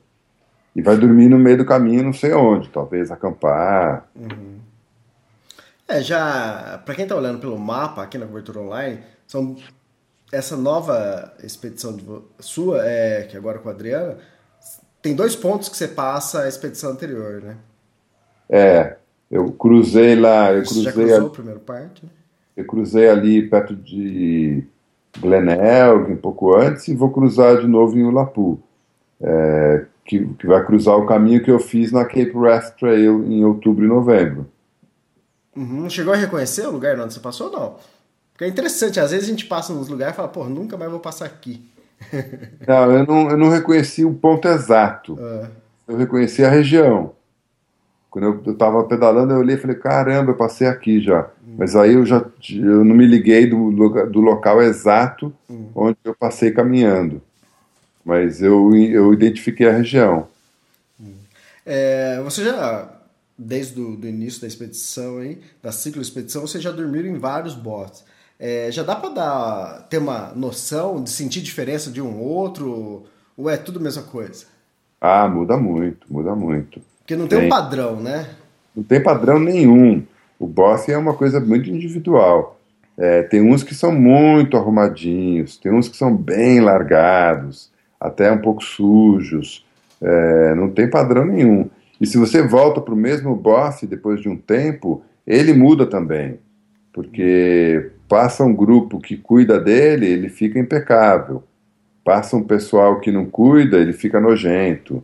E 0.76 0.82
vai 0.82 0.98
dormir 0.98 1.30
no 1.30 1.38
meio 1.38 1.58
do 1.58 1.66
caminho, 1.66 2.04
não 2.04 2.14
sei 2.14 2.34
onde, 2.34 2.70
talvez 2.70 3.12
acampar. 3.12 4.08
Uhum. 4.16 4.58
É, 5.88 6.02
já, 6.02 6.82
para 6.84 6.96
quem 6.96 7.04
está 7.04 7.16
olhando 7.16 7.40
pelo 7.40 7.58
mapa 7.58 8.02
aqui 8.02 8.18
na 8.18 8.26
cobertura 8.26 8.60
online, 8.60 9.00
são 9.28 9.56
essa 10.32 10.58
nova 10.58 11.34
expedição 11.44 11.98
sua, 12.40 12.84
é, 12.86 13.24
que 13.24 13.38
agora 13.38 13.60
com 13.60 13.70
a 13.70 13.72
Adriana, 13.72 14.18
tem 15.02 15.14
dois 15.14 15.36
pontos 15.36 15.70
que 15.70 15.78
você 15.78 15.88
passa 15.88 16.44
a 16.44 16.48
expedição 16.48 16.92
anterior, 16.92 17.42
né? 17.42 17.58
É, 18.50 18.98
eu 19.34 19.52
cruzei 19.52 20.16
lá, 20.16 20.54
eu 20.54 20.62
cruzei. 20.62 20.84
Você 20.84 20.84
já 20.84 20.92
cruzou 20.92 21.28
a 21.28 21.30
primeira 21.32 21.60
parte? 21.60 22.06
Né? 22.06 22.12
Eu 22.56 22.66
cruzei 22.66 23.10
ali 23.10 23.42
perto 23.50 23.76
de 23.76 24.64
Glenelg, 25.20 26.12
um 26.12 26.18
pouco 26.18 26.56
antes, 26.56 26.88
e 26.88 26.94
vou 26.94 27.10
cruzar 27.10 27.60
de 27.60 27.68
novo 27.68 27.98
em 27.98 28.04
Ulapu, 28.04 28.62
é, 29.20 29.86
que, 30.06 30.24
que 30.36 30.46
vai 30.46 30.64
cruzar 30.64 30.98
o 30.98 31.08
caminho 31.08 31.44
que 31.44 31.50
eu 31.50 31.58
fiz 31.58 31.92
na 31.92 32.06
Cape 32.06 32.32
Wrath 32.36 32.76
Trail 32.78 33.24
em 33.24 33.44
outubro 33.44 33.84
e 33.84 33.88
novembro. 33.88 34.46
Uhum. 35.56 35.90
Chegou 35.90 36.14
a 36.14 36.18
reconhecer 36.18 36.68
o 36.68 36.72
lugar 36.72 37.00
onde 37.00 37.16
você 37.16 37.20
passou 37.20 37.48
ou 37.48 37.60
não? 37.60 37.76
Porque 38.32 38.46
é 38.46 38.48
interessante, 38.48 39.00
às 39.00 39.10
vezes 39.10 39.28
a 39.28 39.32
gente 39.32 39.48
passa 39.48 39.74
nos 39.74 39.88
lugares 39.88 40.14
e 40.14 40.16
fala, 40.16 40.28
pô, 40.28 40.44
nunca 40.46 40.78
mais 40.78 40.92
vou 40.92 41.00
passar 41.00 41.26
aqui. 41.26 41.68
não, 42.68 42.92
eu 42.92 43.08
não, 43.08 43.32
eu 43.32 43.38
não 43.38 43.50
reconheci 43.50 44.06
o 44.06 44.14
ponto 44.14 44.48
exato. 44.48 45.18
É. 45.86 45.94
Eu 45.94 45.98
reconheci 45.98 46.46
a 46.46 46.50
região. 46.50 47.12
Quando 48.14 48.44
eu 48.46 48.54
estava 48.54 48.84
pedalando, 48.84 49.34
eu 49.34 49.40
olhei 49.40 49.56
e 49.56 49.60
falei, 49.60 49.76
caramba, 49.76 50.30
eu 50.30 50.38
passei 50.38 50.68
aqui 50.68 51.02
já. 51.02 51.32
Hum. 51.44 51.56
Mas 51.58 51.76
aí 51.76 51.94
eu 51.94 52.06
já 52.06 52.24
eu 52.52 52.86
não 52.86 52.96
me 52.96 53.08
liguei 53.08 53.48
do, 53.48 53.72
do 54.06 54.22
local 54.22 54.62
exato 54.62 55.34
hum. 55.50 55.72
onde 55.74 55.98
eu 56.04 56.14
passei 56.14 56.52
caminhando. 56.52 57.24
Mas 58.06 58.40
eu, 58.40 58.72
eu 58.76 59.12
identifiquei 59.12 59.68
a 59.68 59.72
região. 59.72 60.28
Hum. 61.02 61.16
É, 61.66 62.22
você 62.24 62.44
já, 62.44 62.88
desde 63.36 63.82
o 63.82 63.96
do 63.96 64.08
início 64.08 64.42
da 64.42 64.48
expedição, 64.48 65.18
aí, 65.18 65.42
da 65.64 65.72
ciclo 65.72 66.00
expedição, 66.00 66.46
você 66.46 66.62
já 66.62 66.70
dormiu 66.70 67.04
em 67.08 67.18
vários 67.18 67.56
botes. 67.56 68.06
É, 68.40 68.72
já 68.72 68.84
dá 68.84 68.96
para 68.96 69.88
ter 69.90 69.98
uma 69.98 70.32
noção 70.36 71.04
de 71.04 71.10
sentir 71.10 71.42
diferença 71.42 71.90
de 71.90 72.00
um 72.00 72.20
outro? 72.22 73.06
Ou 73.36 73.50
é 73.50 73.58
tudo 73.58 73.80
a 73.80 73.82
mesma 73.82 74.04
coisa? 74.04 74.46
Ah, 75.02 75.28
muda 75.28 75.58
muito, 75.58 76.06
muda 76.08 76.36
muito. 76.36 76.80
Porque 77.04 77.18
não 77.18 77.28
tem, 77.28 77.40
tem 77.40 77.48
um 77.48 77.50
padrão, 77.50 78.00
né? 78.00 78.30
Não 78.74 78.82
tem 78.82 79.04
padrão 79.04 79.38
nenhum. 79.38 80.04
O 80.40 80.48
boss 80.48 80.88
é 80.88 80.98
uma 80.98 81.14
coisa 81.14 81.40
muito 81.40 81.70
individual. 81.70 82.60
É, 82.98 83.24
tem 83.24 83.42
uns 83.42 83.62
que 83.62 83.76
são 83.76 83.92
muito 83.92 84.56
arrumadinhos, 84.56 85.58
tem 85.58 85.72
uns 85.72 85.90
que 85.90 85.98
são 85.98 86.16
bem 86.16 86.62
largados, 86.62 87.72
até 88.00 88.32
um 88.32 88.38
pouco 88.40 88.64
sujos. 88.64 89.66
É, 90.02 90.56
não 90.56 90.70
tem 90.70 90.90
padrão 90.90 91.26
nenhum. 91.26 91.70
E 92.00 92.06
se 92.06 92.18
você 92.18 92.42
volta 92.42 92.80
para 92.82 92.94
o 92.94 92.98
mesmo 92.98 93.36
boss 93.36 93.84
depois 93.84 94.22
de 94.22 94.30
um 94.30 94.38
tempo, 94.38 95.04
ele 95.26 95.54
muda 95.54 95.86
também. 95.86 96.40
Porque 96.92 97.92
passa 98.08 98.44
um 98.44 98.54
grupo 98.54 99.00
que 99.00 99.18
cuida 99.18 99.60
dele, 99.60 100.06
ele 100.06 100.30
fica 100.30 100.60
impecável. 100.60 101.44
Passa 102.04 102.36
um 102.36 102.44
pessoal 102.44 103.00
que 103.00 103.12
não 103.12 103.26
cuida, 103.26 103.78
ele 103.78 103.94
fica 103.94 104.20
nojento. 104.20 105.04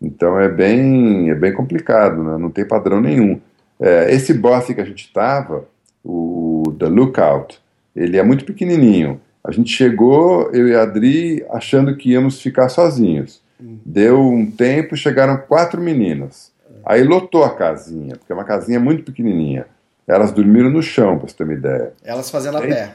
Então 0.00 0.38
é 0.38 0.48
bem, 0.48 1.30
é 1.30 1.34
bem 1.34 1.52
complicado, 1.52 2.22
né? 2.22 2.38
não 2.38 2.50
tem 2.50 2.64
padrão 2.64 3.00
nenhum. 3.00 3.40
É, 3.80 4.12
esse 4.12 4.32
boss 4.32 4.66
que 4.66 4.80
a 4.80 4.84
gente 4.84 5.04
estava, 5.04 5.64
o 6.04 6.74
The 6.78 6.86
Lookout, 6.86 7.60
ele 7.94 8.16
é 8.16 8.22
muito 8.22 8.44
pequenininho. 8.44 9.20
A 9.42 9.50
gente 9.50 9.70
chegou, 9.70 10.50
eu 10.52 10.68
e 10.68 10.74
a 10.74 10.82
Adri, 10.82 11.44
achando 11.50 11.96
que 11.96 12.10
íamos 12.10 12.40
ficar 12.40 12.68
sozinhos. 12.68 13.42
Deu 13.60 14.20
um 14.20 14.48
tempo, 14.50 14.96
chegaram 14.96 15.36
quatro 15.36 15.80
meninas. 15.80 16.52
Aí 16.84 17.02
lotou 17.02 17.44
a 17.44 17.54
casinha, 17.54 18.16
porque 18.16 18.32
é 18.32 18.34
uma 18.34 18.44
casinha 18.44 18.78
muito 18.78 19.02
pequenininha. 19.02 19.66
Elas 20.06 20.32
dormiram 20.32 20.70
no 20.70 20.82
chão, 20.82 21.18
para 21.18 21.28
você 21.28 21.36
ter 21.36 21.44
uma 21.44 21.54
ideia. 21.54 21.92
Elas 22.04 22.30
fazendo 22.30 22.58
a 22.58 22.60
pé. 22.60 22.94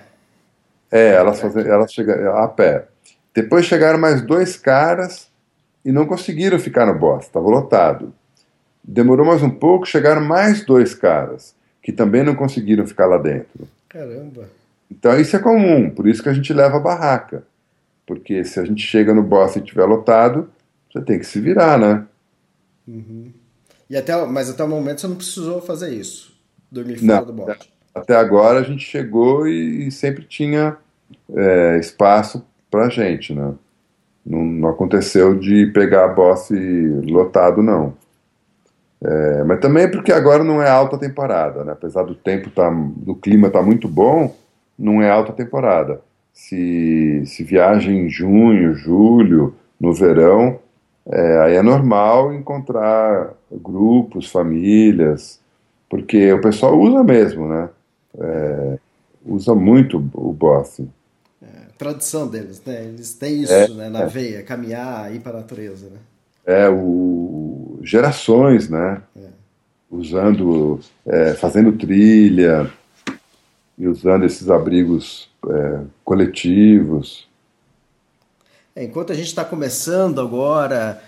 É, 0.92 1.14
elas, 1.16 1.40
fazendo, 1.40 1.68
elas 1.68 1.92
chegaram 1.92 2.38
a 2.38 2.48
pé. 2.48 2.86
Depois 3.34 3.66
chegaram 3.66 4.00
mais 4.00 4.22
dois 4.22 4.56
caras 4.56 5.28
e 5.84 5.92
não 5.92 6.06
conseguiram 6.06 6.58
ficar 6.60 6.86
no 6.86 6.98
boss, 6.98 7.26
estava 7.26 7.48
lotado. 7.48 8.14
Demorou 8.84 9.26
mais 9.26 9.42
um 9.42 9.50
pouco, 9.50 9.86
chegaram 9.86 10.22
mais 10.22 10.66
dois 10.66 10.94
caras, 10.94 11.56
que 11.82 11.92
também 11.92 12.24
não 12.24 12.36
conseguiram 12.36 12.86
ficar 12.86 13.06
lá 13.06 13.18
dentro. 13.18 13.68
Caramba. 13.90 14.50
Então 14.90 15.20
isso 15.20 15.36
é 15.36 15.40
comum, 15.40 15.90
por 15.90 16.08
isso 16.08 16.22
que 16.22 16.30
a 16.30 16.34
gente 16.34 16.54
leva 16.54 16.78
a 16.78 16.82
barraca. 16.82 17.44
Porque 18.06 18.44
se 18.44 18.60
a 18.60 18.66
gente 18.66 18.86
chega 18.86 19.14
no 19.14 19.24
boss 19.24 19.56
e 19.56 19.60
estiver 19.60 19.86
lotado, 19.86 20.50
você 20.92 21.02
tem 21.02 21.18
que 21.18 21.26
se 21.26 21.40
virar, 21.40 21.78
né? 21.78 22.06
Uhum. 22.88 23.32
E 23.90 23.96
até, 23.96 24.26
mas 24.26 24.50
até 24.50 24.64
o 24.64 24.68
momento 24.68 25.02
você 25.02 25.08
não 25.08 25.16
precisou 25.16 25.62
fazer 25.62 25.94
isso, 25.94 26.36
dormir 26.72 26.98
fora 26.98 27.20
Não, 27.20 27.26
do 27.26 27.34
bote. 27.34 27.72
Até 27.94 28.16
agora 28.16 28.60
a 28.60 28.64
gente 28.64 28.84
chegou 28.84 29.48
e, 29.48 29.88
e 29.88 29.92
sempre 29.92 30.24
tinha 30.24 30.78
é, 31.36 31.78
espaço 31.80 32.46
pra 32.70 32.90
gente, 32.90 33.34
né? 33.34 33.54
Não, 34.26 34.44
não 34.44 34.70
aconteceu 34.70 35.38
de 35.38 35.68
pegar 35.68 36.06
a 36.06 36.08
boss 36.08 36.50
lotado, 37.06 37.62
não. 37.62 37.94
É, 39.04 39.44
mas 39.44 39.60
também 39.60 39.92
porque 39.92 40.14
agora 40.14 40.44
não 40.44 40.62
é 40.62 40.70
alta 40.70 40.98
temporada, 40.98 41.64
né? 41.66 41.74
Apesar 41.74 42.04
do 42.04 42.16
tempo 42.16 42.50
tá, 42.50 42.70
do 42.70 43.16
clima 43.16 43.50
tá 43.50 43.62
muito 43.62 43.88
bom, 43.88 44.34
não 44.80 45.02
é 45.02 45.10
alta 45.10 45.34
temporada. 45.34 46.00
Se, 46.34 47.24
se 47.26 47.44
viaja 47.44 47.92
em 47.92 48.10
junho, 48.10 48.74
julho, 48.74 49.56
no 49.80 49.94
verão, 49.94 50.58
é, 51.06 51.40
aí 51.40 51.56
é 51.56 51.62
normal 51.62 52.34
encontrar 52.34 53.34
grupos, 53.52 54.32
famílias, 54.32 55.40
porque 55.90 56.32
o 56.32 56.42
pessoal 56.42 56.80
usa 56.80 57.04
mesmo, 57.04 57.48
né? 57.48 57.70
É, 58.18 58.78
usa 59.26 59.54
muito 59.54 59.98
o 60.14 60.32
Boss. 60.32 60.82
Tradição 61.84 62.28
deles, 62.30 62.62
né? 62.66 62.86
Eles 62.86 63.14
têm 63.14 63.44
isso 63.44 63.52
É, 63.52 63.68
né, 63.68 63.90
na 63.90 64.04
é. 64.04 64.06
veia, 64.06 64.42
caminhar, 64.42 65.14
ir 65.14 65.20
para 65.20 65.34
a 65.34 65.42
natureza, 65.42 65.90
né? 65.90 65.98
É, 66.46 66.70
o, 66.70 67.78
gerações, 67.84 68.70
né? 68.70 69.02
Usando, 69.92 70.80
é, 71.06 71.34
fazendo 71.34 71.74
trilha 71.74 72.72
e 73.78 73.86
usando 73.86 74.24
esses 74.24 74.50
abrigos 74.50 75.30
é, 75.46 75.82
coletivos. 76.06 77.28
É, 78.74 78.86
enquanto 78.86 79.12
a 79.12 79.16
gente 79.16 79.28
está 79.28 79.44
começando 79.44 80.22
agora 80.22 81.02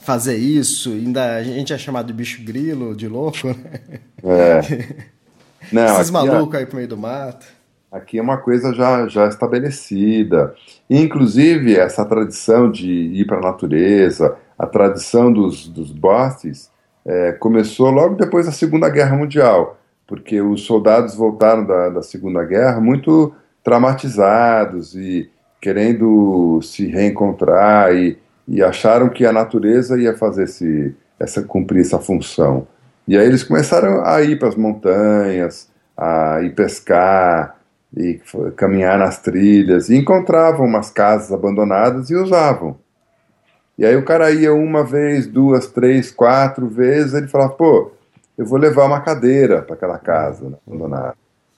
fazer 0.00 0.36
isso, 0.36 0.90
ainda 0.90 1.36
a 1.36 1.42
gente 1.44 1.72
é 1.72 1.78
chamado 1.78 2.08
de 2.08 2.12
bicho 2.12 2.42
grilo, 2.42 2.96
de 2.96 3.06
louco, 3.06 3.46
né? 3.46 4.00
É. 4.24 5.04
Não, 5.70 6.00
Esses 6.00 6.10
malucos 6.10 6.58
aí 6.58 6.66
pro 6.66 6.76
meio 6.76 6.88
do 6.88 6.96
mato. 6.96 7.46
Aqui 7.94 8.18
é 8.18 8.22
uma 8.22 8.36
coisa 8.36 8.74
já, 8.74 9.06
já 9.06 9.28
estabelecida. 9.28 10.52
E, 10.90 11.00
inclusive, 11.00 11.76
essa 11.76 12.04
tradição 12.04 12.68
de 12.68 12.90
ir 12.90 13.24
para 13.24 13.38
a 13.38 13.40
natureza, 13.40 14.36
a 14.58 14.66
tradição 14.66 15.32
dos, 15.32 15.68
dos 15.68 15.92
bosses, 15.92 16.70
é, 17.06 17.32
começou 17.32 17.90
logo 17.90 18.16
depois 18.16 18.46
da 18.46 18.52
Segunda 18.52 18.88
Guerra 18.88 19.16
Mundial, 19.16 19.78
porque 20.08 20.40
os 20.40 20.62
soldados 20.62 21.14
voltaram 21.14 21.64
da, 21.64 21.88
da 21.90 22.02
Segunda 22.02 22.42
Guerra 22.44 22.80
muito 22.80 23.32
traumatizados 23.62 24.94
e 24.96 25.30
querendo 25.60 26.60
se 26.62 26.86
reencontrar 26.86 27.94
e, 27.94 28.18
e 28.48 28.62
acharam 28.62 29.08
que 29.08 29.24
a 29.24 29.32
natureza 29.32 29.98
ia 29.98 30.16
fazer 30.16 30.44
esse, 30.44 30.94
essa, 31.18 31.42
cumprir 31.42 31.82
essa 31.82 31.98
função. 32.00 32.66
E 33.06 33.16
aí 33.16 33.26
eles 33.26 33.44
começaram 33.44 34.04
a 34.04 34.20
ir 34.22 34.38
para 34.38 34.48
as 34.48 34.56
montanhas, 34.56 35.70
a 35.96 36.42
ir 36.42 36.54
pescar, 36.54 37.56
e 37.96 38.20
caminhar 38.56 38.98
nas 38.98 39.18
trilhas, 39.18 39.88
e 39.88 39.96
encontravam 39.96 40.66
umas 40.66 40.90
casas 40.90 41.32
abandonadas 41.32 42.10
e 42.10 42.14
usavam. 42.14 42.76
E 43.78 43.84
aí 43.84 43.96
o 43.96 44.04
cara 44.04 44.30
ia 44.30 44.54
uma 44.54 44.84
vez, 44.84 45.26
duas, 45.26 45.66
três, 45.66 46.10
quatro 46.10 46.66
vezes, 46.68 47.14
ele 47.14 47.28
falava, 47.28 47.52
pô, 47.52 47.92
eu 48.36 48.46
vou 48.46 48.58
levar 48.58 48.86
uma 48.86 49.00
cadeira 49.00 49.62
para 49.62 49.74
aquela 49.74 49.98
casa 49.98 50.48
né, 50.48 50.56
abandonada. 50.66 51.14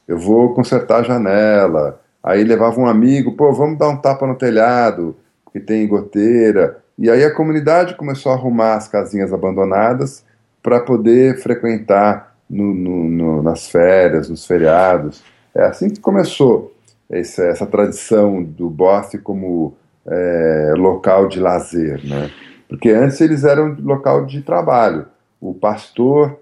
Eu 0.06 0.18
vou 0.18 0.54
consertar 0.54 1.00
a 1.00 1.02
janela. 1.02 2.00
Aí 2.22 2.42
levava 2.44 2.80
um 2.80 2.86
amigo, 2.86 3.32
pô, 3.32 3.52
vamos 3.52 3.78
dar 3.78 3.88
um 3.88 3.96
tapa 3.96 4.26
no 4.26 4.34
telhado, 4.34 5.16
porque 5.44 5.60
tem 5.60 5.86
goteira. 5.86 6.78
E 6.98 7.10
aí 7.10 7.24
a 7.24 7.34
comunidade 7.34 7.94
começou 7.94 8.32
a 8.32 8.34
arrumar 8.34 8.74
as 8.74 8.88
casinhas 8.88 9.32
abandonadas 9.32 10.24
para 10.62 10.80
poder 10.80 11.38
frequentar 11.38 12.34
no- 12.48 12.74
no- 12.74 13.04
no- 13.08 13.42
nas 13.42 13.68
férias, 13.68 14.28
nos 14.28 14.46
feriados. 14.46 15.22
É 15.56 15.64
assim 15.64 15.88
que 15.88 16.00
começou 16.00 16.74
essa, 17.08 17.44
essa 17.44 17.66
tradição 17.66 18.42
do 18.42 18.68
Bosque 18.68 19.16
como 19.16 19.74
é, 20.06 20.74
local 20.76 21.28
de 21.28 21.40
lazer, 21.40 22.00
né? 22.06 22.30
Porque 22.68 22.90
antes 22.90 23.20
eles 23.20 23.42
eram 23.44 23.76
local 23.82 24.26
de 24.26 24.42
trabalho. 24.42 25.06
O 25.40 25.54
pastor 25.54 26.36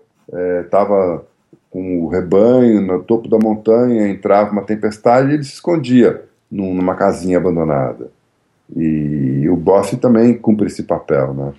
estava 0.65 1.25
com 1.71 2.01
o 2.03 2.09
rebanho 2.09 2.81
no 2.81 3.03
topo 3.03 3.29
da 3.29 3.39
montanha, 3.39 4.09
entrava 4.09 4.51
uma 4.53 4.63
tempestade 4.63 5.31
e 5.31 5.35
ele 5.35 5.45
se 5.45 5.55
escondia 5.55 6.25
num- 6.51 6.75
numa 6.75 6.95
casinha 6.95 7.37
abandonada. 7.39 8.11
E 8.75 9.47
o 9.51 9.57
Boff 9.57 9.97
também 9.99 10.35
cumpre 10.35 10.67
esse 10.67 10.83
papel, 10.85 11.35
né? 11.35 11.53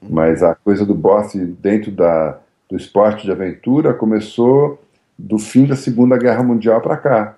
Mas 0.00 0.42
a 0.42 0.54
coisa 0.54 0.86
do 0.86 0.94
Boff 0.94 1.36
dentro 1.36 1.90
da, 1.90 2.38
do 2.70 2.76
esporte 2.76 3.24
de 3.24 3.32
aventura 3.32 3.92
começou 3.92 4.78
do 5.18 5.38
fim 5.38 5.64
da 5.66 5.76
Segunda 5.76 6.16
Guerra 6.16 6.42
Mundial 6.42 6.80
para 6.80 6.96
cá. 6.96 7.36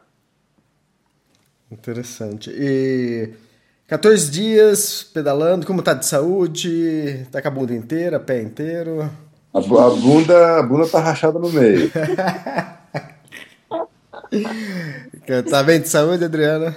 Interessante. 1.70 2.50
E 2.54 3.30
14 3.86 4.30
dias 4.30 5.02
pedalando, 5.02 5.66
como 5.66 5.82
tá 5.82 5.94
de 5.94 6.06
saúde? 6.06 7.26
Tá 7.30 7.40
com 7.42 7.48
a 7.48 7.50
bunda 7.50 7.74
inteira, 7.74 8.18
pé 8.18 8.42
inteiro? 8.42 9.02
A, 9.54 9.58
a 9.58 9.60
bunda, 9.60 10.58
a 10.58 10.62
bunda 10.62 10.86
tá 10.88 11.00
rachada 11.00 11.38
no 11.38 11.50
meio. 11.50 11.90
Tá 15.50 15.62
bem 15.62 15.80
de 15.80 15.88
saúde, 15.88 16.24
Adriana? 16.24 16.76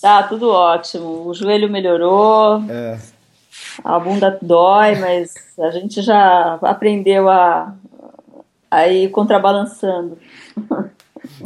Tá, 0.00 0.24
tudo 0.24 0.48
ótimo. 0.48 1.28
O 1.28 1.34
joelho 1.34 1.70
melhorou, 1.70 2.62
É. 2.68 2.98
a 3.84 3.98
bunda 4.00 4.36
dói, 4.42 4.96
mas 4.96 5.34
a 5.60 5.70
gente 5.70 6.02
já 6.02 6.58
aprendeu 6.62 7.28
a, 7.28 7.72
a 8.72 8.88
ir 8.88 9.10
contrabalançando. 9.10 10.16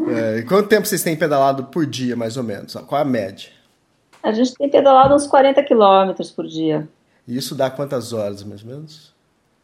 É, 0.09 0.39
e 0.39 0.43
quanto 0.45 0.69
tempo 0.69 0.87
vocês 0.87 1.03
têm 1.03 1.17
pedalado 1.17 1.65
por 1.65 1.85
dia, 1.85 2.15
mais 2.15 2.37
ou 2.37 2.45
menos? 2.45 2.75
Qual 2.87 3.01
a 3.01 3.05
média? 3.05 3.51
A 4.23 4.31
gente 4.31 4.55
tem 4.55 4.71
pedalado 4.71 5.13
uns 5.13 5.27
40 5.27 5.61
quilômetros 5.65 6.31
por 6.31 6.47
dia. 6.47 6.89
E 7.27 7.37
isso 7.37 7.57
dá 7.57 7.69
quantas 7.69 8.13
horas, 8.13 8.45
mais 8.45 8.63
ou 8.63 8.69
menos? 8.69 9.13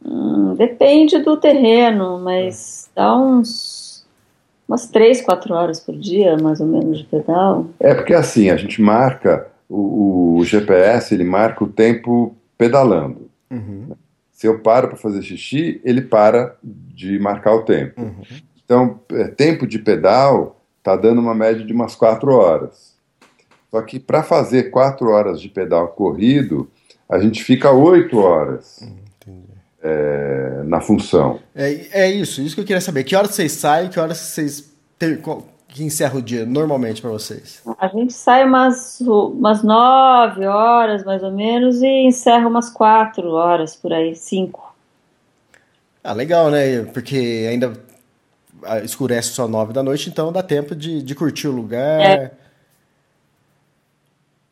Hum, 0.05 0.53
depende 0.55 1.19
do 1.19 1.37
terreno, 1.37 2.19
mas 2.19 2.89
dá 2.93 3.15
uns 3.17 4.05
umas 4.67 4.87
3, 4.87 5.21
4 5.21 5.53
horas 5.53 5.79
por 5.79 5.95
dia, 5.95 6.37
mais 6.37 6.59
ou 6.59 6.67
menos, 6.67 6.99
de 6.99 7.05
pedal. 7.05 7.67
É 7.79 7.93
porque 7.93 8.13
assim, 8.13 8.49
a 8.49 8.57
gente 8.57 8.81
marca, 8.81 9.47
o, 9.69 10.37
o 10.37 10.43
GPS 10.43 11.13
ele 11.13 11.23
marca 11.23 11.63
o 11.63 11.67
tempo 11.67 12.35
pedalando. 12.57 13.29
Se 14.43 14.47
eu 14.47 14.59
paro 14.59 14.89
para 14.89 14.97
fazer 14.97 15.21
xixi, 15.21 15.79
ele 15.85 16.01
para 16.01 16.57
de 16.61 17.17
marcar 17.17 17.55
o 17.55 17.61
tempo. 17.61 18.13
Então, 18.65 18.99
é, 19.13 19.29
tempo 19.29 19.65
de 19.65 19.79
pedal 19.79 20.61
tá 20.83 20.97
dando 20.97 21.21
uma 21.21 21.33
média 21.33 21.65
de 21.65 21.71
umas 21.71 21.95
4 21.95 22.29
horas. 22.29 22.93
Só 23.71 23.81
que 23.81 24.01
para 24.01 24.21
fazer 24.21 24.63
4 24.63 25.09
horas 25.09 25.39
de 25.39 25.47
pedal 25.47 25.87
corrido, 25.87 26.69
a 27.07 27.19
gente 27.19 27.41
fica 27.41 27.71
8 27.71 28.17
horas 28.19 28.85
é, 29.81 30.61
na 30.65 30.81
função. 30.81 31.39
É, 31.55 32.01
é 32.01 32.11
isso, 32.11 32.41
isso 32.41 32.53
que 32.53 32.59
eu 32.59 32.65
queria 32.65 32.81
saber. 32.81 33.05
Que 33.05 33.15
horas 33.15 33.31
vocês 33.31 33.53
saem, 33.53 33.89
que 33.89 33.97
horas 33.97 34.17
vocês 34.17 34.73
ter, 34.99 35.21
que 35.73 35.83
encerra 35.83 36.19
o 36.19 36.21
dia 36.21 36.45
normalmente 36.45 37.01
para 37.01 37.09
vocês? 37.09 37.63
A 37.79 37.87
gente 37.87 38.13
sai 38.13 38.45
umas, 38.45 39.01
umas 39.01 39.63
9 39.63 40.45
horas, 40.45 41.03
mais 41.03 41.23
ou 41.23 41.31
menos, 41.31 41.81
e 41.81 42.05
encerra 42.05 42.47
umas 42.47 42.69
4 42.69 43.27
horas 43.29 43.75
por 43.75 43.91
aí, 43.91 44.15
5. 44.15 44.75
Ah, 46.03 46.13
legal, 46.13 46.51
né? 46.51 46.83
Porque 46.93 47.47
ainda 47.49 47.73
ah, 48.63 48.81
escurece 48.81 49.29
só 49.29 49.47
nove 49.47 49.73
da 49.73 49.81
noite, 49.81 50.09
então 50.09 50.31
dá 50.31 50.43
tempo 50.43 50.75
de, 50.75 51.01
de 51.01 51.15
curtir 51.15 51.47
o 51.47 51.51
lugar. 51.51 52.01
É. 52.01 52.31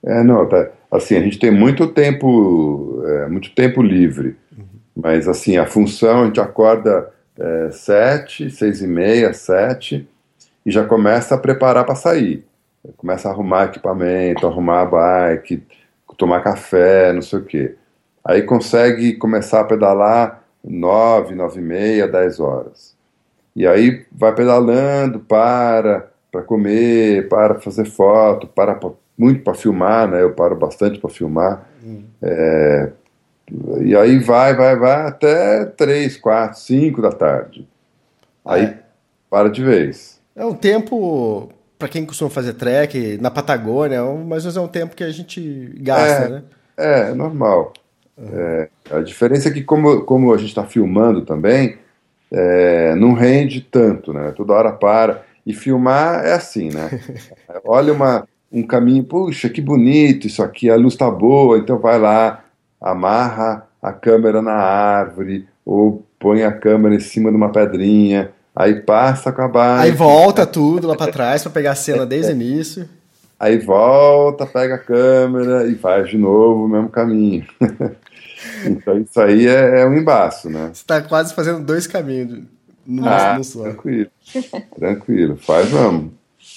É, 0.04 0.24
não, 0.24 0.50
tá, 0.50 0.72
assim, 0.90 1.16
a 1.16 1.22
gente 1.22 1.38
tem 1.38 1.52
muito 1.52 1.86
tempo, 1.88 3.04
é, 3.06 3.28
muito 3.28 3.54
tempo 3.54 3.84
livre, 3.84 4.36
mas 4.96 5.28
assim, 5.28 5.58
a 5.58 5.68
função, 5.68 6.24
a 6.24 6.26
gente 6.26 6.42
acorda 6.42 7.12
é, 7.38 7.70
sete, 7.70 8.50
seis 8.50 8.82
e 8.82 8.88
meia, 8.88 9.32
sete, 9.32 10.10
e 10.66 10.72
já 10.72 10.86
começa 10.86 11.36
a 11.36 11.38
preparar 11.38 11.86
para 11.86 11.96
sair. 11.96 12.46
Começa 12.98 13.30
a 13.30 13.32
arrumar 13.32 13.66
equipamento, 13.66 14.48
arrumar 14.48 14.82
a 14.82 14.86
bike, 14.86 15.64
tomar 16.18 16.42
café, 16.42 17.12
não 17.14 17.22
sei 17.22 17.40
o 17.40 17.44
quê. 17.44 17.76
Aí 18.24 18.44
consegue 18.44 19.14
começar 19.14 19.62
a 19.62 19.66
pedalar 19.66 20.44
nove, 20.64 21.34
nove 21.34 21.60
e 21.60 21.64
meia, 21.64 22.08
dez 22.08 22.40
horas. 22.40 22.96
E 23.56 23.68
aí 23.68 24.06
vai 24.12 24.34
pedalando, 24.34 25.20
para 25.20 26.08
para 26.32 26.44
comer, 26.44 27.28
para 27.28 27.60
fazer 27.60 27.86
foto, 27.86 28.48
para 28.48 28.80
muito 29.18 29.44
para 29.44 29.54
filmar, 29.54 30.08
né? 30.08 30.22
Eu 30.22 30.32
paro 30.32 30.56
bastante 30.56 30.98
para 30.98 31.10
filmar. 31.10 31.68
Hum. 31.84 32.06
É, 32.22 32.92
e 33.82 33.96
aí 33.96 34.18
vai, 34.20 34.56
vai, 34.56 34.78
vai 34.78 35.08
até 35.08 35.66
três, 35.66 36.16
quatro, 36.16 36.58
cinco 36.58 37.02
da 37.02 37.12
tarde. 37.12 37.68
Aí 38.46 38.64
é. 38.64 38.80
para 39.30 39.50
de 39.50 39.62
vez. 39.62 40.21
É 40.42 40.46
um 40.46 40.56
tempo 40.56 41.52
para 41.78 41.88
quem 41.88 42.04
costuma 42.04 42.32
fazer 42.32 42.54
trek 42.54 43.20
na 43.22 43.30
Patagônia, 43.30 43.98
é 43.98 44.26
mas 44.26 44.44
é 44.44 44.60
um 44.60 44.68
tempo 44.68 44.96
que 44.96 45.04
a 45.04 45.12
gente 45.12 45.72
gasta, 45.78 46.24
é, 46.24 46.30
né? 46.30 46.44
É, 46.76 47.00
é 47.12 47.14
normal. 47.14 47.74
É, 48.18 48.70
a 48.90 49.02
diferença 49.02 49.50
é 49.50 49.52
que, 49.52 49.62
como, 49.62 50.02
como 50.02 50.34
a 50.34 50.38
gente 50.38 50.50
está 50.50 50.66
filmando 50.66 51.22
também, 51.22 51.78
é, 52.32 52.96
não 52.96 53.14
rende 53.14 53.62
tanto, 53.62 54.12
né? 54.14 54.34
Toda 54.36 54.54
hora 54.54 54.72
para. 54.72 55.24
E 55.46 55.54
filmar 55.54 56.26
é 56.26 56.34
assim, 56.34 56.72
né? 56.72 56.90
Olha 57.64 57.94
uma, 57.94 58.28
um 58.52 58.64
caminho, 58.64 59.04
puxa, 59.04 59.48
que 59.48 59.62
bonito 59.62 60.26
isso 60.26 60.42
aqui, 60.42 60.72
a 60.72 60.76
luz 60.76 60.96
tá 60.96 61.12
boa, 61.12 61.60
então 61.60 61.78
vai 61.78 62.00
lá, 62.00 62.44
amarra 62.82 63.68
a 63.80 63.94
câmera 63.94 64.42
na 64.42 64.54
árvore, 64.54 65.48
ou 65.64 66.04
põe 66.18 66.42
a 66.42 66.52
câmera 66.52 66.96
em 66.96 67.00
cima 67.00 67.30
de 67.30 67.38
uma 67.38 67.52
pedrinha, 67.52 68.32
aí 68.56 68.82
passa 68.82 69.32
com 69.32 69.42
a 69.42 69.48
bike. 69.48 69.84
Aí 69.84 69.92
volta 69.92 70.46
tudo 70.46 70.88
lá 70.88 70.96
para 70.96 71.12
trás 71.12 71.44
para 71.44 71.52
pegar 71.52 71.72
a 71.72 71.76
cena 71.76 72.06
desde 72.06 72.32
o 72.32 72.36
início. 72.36 72.88
Aí 73.40 73.58
volta, 73.58 74.46
pega 74.46 74.76
a 74.76 74.78
câmera 74.78 75.66
e 75.68 75.76
faz 75.76 76.10
de 76.10 76.18
novo 76.18 76.66
o 76.66 76.68
mesmo 76.68 76.90
caminho. 76.90 77.46
então 78.66 79.00
isso 79.00 79.20
aí 79.20 79.48
é, 79.48 79.82
é, 79.82 79.86
um 79.86 79.96
embaço, 79.96 80.50
né? 80.50 80.70
Você 80.74 80.82
está 80.82 81.02
quase 81.02 81.34
fazendo 81.34 81.66
dois 81.66 81.88
caminhos 81.88 82.44
no, 82.86 83.08
ah, 83.08 83.38
no 83.38 83.44
só. 83.44 83.64
Tranquilo, 83.64 84.12
tranquilo, 84.78 85.38
faz 85.38 85.70
vamos. 85.70 86.12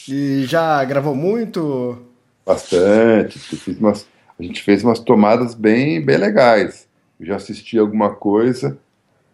E 0.08 0.44
já 0.46 0.84
gravou 0.84 1.14
muito? 1.14 1.98
Bastante. 2.44 3.38
Fiz 3.38 3.78
umas, 3.78 4.06
a 4.38 4.42
gente 4.42 4.62
fez 4.62 4.84
umas 4.84 4.98
tomadas 4.98 5.54
bem, 5.54 6.04
bem 6.04 6.16
legais. 6.16 6.86
Eu 7.18 7.26
já 7.26 7.36
assisti 7.36 7.78
alguma 7.78 8.10
coisa, 8.10 8.76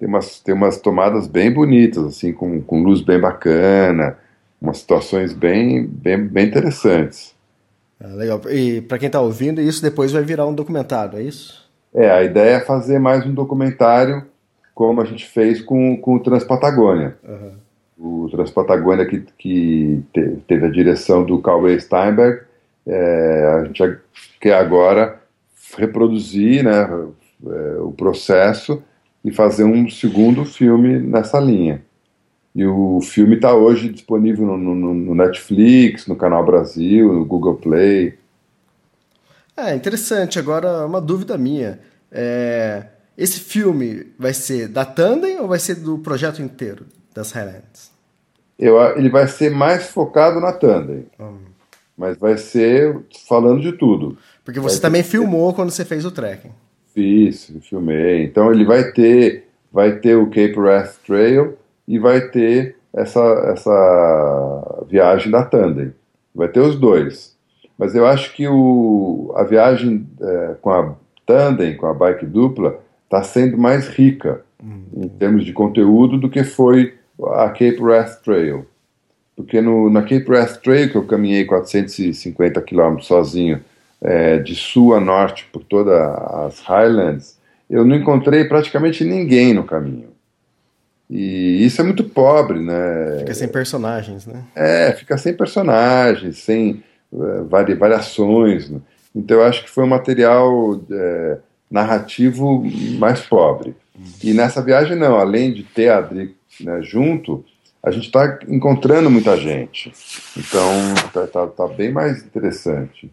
tem 0.00 0.08
umas, 0.08 0.40
tem 0.40 0.54
umas 0.54 0.80
tomadas 0.80 1.26
bem 1.26 1.52
bonitas, 1.52 2.02
assim, 2.04 2.32
com, 2.32 2.62
com 2.62 2.82
luz 2.82 3.02
bem 3.02 3.20
bacana, 3.20 4.16
umas 4.60 4.78
situações 4.78 5.34
bem, 5.34 5.86
bem, 5.86 6.26
bem 6.26 6.46
interessantes. 6.46 7.34
Ah, 8.02 8.14
legal. 8.14 8.40
E 8.48 8.80
para 8.80 8.98
quem 8.98 9.08
está 9.08 9.20
ouvindo, 9.20 9.60
isso 9.60 9.82
depois 9.82 10.10
vai 10.10 10.22
virar 10.22 10.46
um 10.46 10.54
documentário, 10.54 11.18
é 11.18 11.22
isso? 11.22 11.68
É, 11.94 12.10
a 12.10 12.22
ideia 12.24 12.56
é 12.56 12.60
fazer 12.60 12.98
mais 12.98 13.26
um 13.26 13.34
documentário 13.34 14.24
como 14.74 15.02
a 15.02 15.04
gente 15.04 15.26
fez 15.26 15.60
com, 15.60 15.94
com 15.98 16.14
o 16.14 16.20
Transpatagônia. 16.20 17.18
Uhum. 17.22 18.24
O 18.24 18.30
Transpatagônia 18.30 19.04
que, 19.04 19.22
que 19.36 20.02
teve 20.48 20.64
a 20.64 20.70
direção 20.70 21.22
do 21.22 21.42
Cauê 21.42 21.78
Steinberg, 21.78 22.40
é, 22.86 23.60
a 23.60 23.64
gente 23.64 23.98
quer 24.40 24.54
agora 24.54 25.20
reproduzir 25.76 26.64
né, 26.64 26.88
é, 27.46 27.80
o 27.80 27.92
processo 27.92 28.82
e 29.24 29.30
fazer 29.30 29.64
um 29.64 29.88
segundo 29.88 30.44
filme 30.44 30.98
nessa 30.98 31.38
linha. 31.38 31.82
E 32.54 32.66
o 32.66 33.00
filme 33.00 33.36
está 33.36 33.54
hoje 33.54 33.88
disponível 33.88 34.46
no, 34.46 34.56
no, 34.56 34.94
no, 34.94 35.14
Netflix, 35.14 36.06
no 36.06 36.16
Canal 36.16 36.44
Brasil, 36.44 37.12
no 37.12 37.24
Google 37.24 37.54
Play. 37.56 38.18
É 39.56 39.74
interessante. 39.74 40.38
Agora, 40.38 40.84
uma 40.84 41.00
dúvida 41.00 41.38
minha. 41.38 41.78
É, 42.10 42.86
esse 43.16 43.38
filme 43.38 44.06
vai 44.18 44.34
ser 44.34 44.66
da 44.66 44.84
Tandem 44.84 45.38
ou 45.38 45.46
vai 45.46 45.58
ser 45.58 45.76
do 45.76 45.98
projeto 45.98 46.42
inteiro 46.42 46.86
das 47.14 47.30
Highlands? 47.32 47.90
Eu, 48.58 48.80
ele 48.96 49.08
vai 49.08 49.28
ser 49.28 49.50
mais 49.50 49.86
focado 49.86 50.40
na 50.40 50.52
Tandem. 50.52 51.06
Hum. 51.20 51.38
Mas 51.96 52.18
vai 52.18 52.36
ser 52.36 52.98
falando 53.28 53.60
de 53.60 53.72
tudo. 53.72 54.18
Porque 54.44 54.58
você 54.58 54.76
vai 54.76 54.82
também 54.82 55.02
ter... 55.02 55.08
filmou 55.08 55.54
quando 55.54 55.70
você 55.70 55.84
fez 55.84 56.04
o 56.04 56.10
trekking. 56.10 56.50
Fiz, 56.94 57.52
filmei. 57.62 58.24
Então 58.24 58.52
ele 58.52 58.64
vai 58.64 58.90
ter, 58.92 59.44
vai 59.72 59.98
ter 59.98 60.16
o 60.16 60.26
Cape 60.26 60.58
Wrath 60.58 60.96
Trail 61.06 61.56
e 61.86 61.98
vai 61.98 62.20
ter 62.28 62.76
essa, 62.92 63.20
essa 63.52 64.84
viagem 64.88 65.30
da 65.30 65.44
Tandem. 65.44 65.92
Vai 66.34 66.48
ter 66.48 66.60
os 66.60 66.76
dois. 66.78 67.36
Mas 67.78 67.94
eu 67.94 68.06
acho 68.06 68.34
que 68.34 68.46
o, 68.46 69.32
a 69.36 69.44
viagem 69.44 70.06
é, 70.20 70.56
com 70.60 70.70
a 70.70 70.94
Tandem, 71.24 71.76
com 71.76 71.86
a 71.86 71.94
bike 71.94 72.26
dupla, 72.26 72.78
está 73.04 73.22
sendo 73.22 73.56
mais 73.56 73.88
rica 73.88 74.42
uhum. 74.62 75.04
em 75.04 75.08
termos 75.08 75.44
de 75.44 75.52
conteúdo 75.52 76.18
do 76.18 76.28
que 76.28 76.44
foi 76.44 76.94
a 77.34 77.48
Cape 77.48 77.80
Wrath 77.80 78.22
Trail. 78.22 78.66
Porque 79.36 79.60
no, 79.60 79.88
na 79.88 80.02
Cape 80.02 80.26
Wrath 80.28 80.60
Trail, 80.60 80.90
que 80.90 80.96
eu 80.96 81.06
caminhei 81.06 81.44
450 81.44 82.60
quilômetros 82.62 83.06
sozinho, 83.06 83.60
é, 84.02 84.38
de 84.38 84.54
sul 84.54 84.94
a 84.94 85.00
norte 85.00 85.46
por 85.52 85.62
todas 85.62 85.94
as 85.94 86.60
Highlands, 86.60 87.38
eu 87.68 87.84
não 87.84 87.96
encontrei 87.96 88.44
praticamente 88.44 89.04
ninguém 89.04 89.54
no 89.54 89.64
caminho. 89.64 90.10
E 91.08 91.64
isso 91.64 91.80
é 91.80 91.84
muito 91.84 92.04
pobre, 92.04 92.60
né? 92.60 93.18
Fica 93.18 93.34
sem 93.34 93.48
personagens, 93.48 94.26
né? 94.26 94.44
É, 94.54 94.92
fica 94.92 95.18
sem 95.18 95.34
personagens, 95.34 96.38
sem 96.38 96.84
uh, 97.12 97.44
variações. 97.48 98.70
Né? 98.70 98.80
Então 99.14 99.38
eu 99.38 99.44
acho 99.44 99.64
que 99.64 99.70
foi 99.70 99.82
um 99.82 99.88
material 99.88 100.80
é, 100.90 101.38
narrativo 101.70 102.64
mais 102.98 103.20
pobre. 103.20 103.74
E 104.22 104.32
nessa 104.32 104.62
viagem 104.62 104.96
não, 104.96 105.16
além 105.16 105.52
de 105.52 105.62
ter 105.64 105.88
a 105.88 105.98
Adri 105.98 106.34
né, 106.60 106.80
junto, 106.80 107.44
a 107.82 107.90
gente 107.90 108.06
está 108.06 108.38
encontrando 108.48 109.10
muita 109.10 109.36
gente. 109.36 109.92
Então 110.36 110.94
tá, 111.12 111.26
tá, 111.26 111.46
tá, 111.46 111.66
bem 111.66 111.90
mais 111.90 112.22
interessante. 112.22 113.10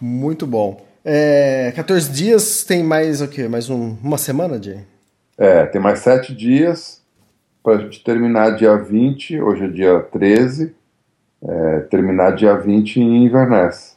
Muito 0.00 0.46
bom. 0.46 0.80
É, 1.04 1.72
14 1.76 2.10
dias 2.10 2.64
tem 2.64 2.82
mais 2.82 3.20
o 3.20 3.28
quê? 3.28 3.48
Mais 3.48 3.68
um, 3.68 3.96
uma 4.02 4.16
semana, 4.16 4.62
Jay? 4.62 4.80
É, 5.36 5.66
tem 5.66 5.80
mais 5.80 6.00
sete 6.00 6.34
dias 6.34 7.00
para 7.62 7.74
a 7.74 7.78
gente 7.78 8.02
terminar 8.02 8.56
dia 8.56 8.76
20, 8.76 9.40
hoje 9.40 9.64
é 9.64 9.68
dia 9.68 10.00
13, 10.00 10.74
é, 11.42 11.80
terminar 11.90 12.34
dia 12.34 12.56
20 12.56 13.00
em 13.00 13.24
Inverness. 13.24 13.96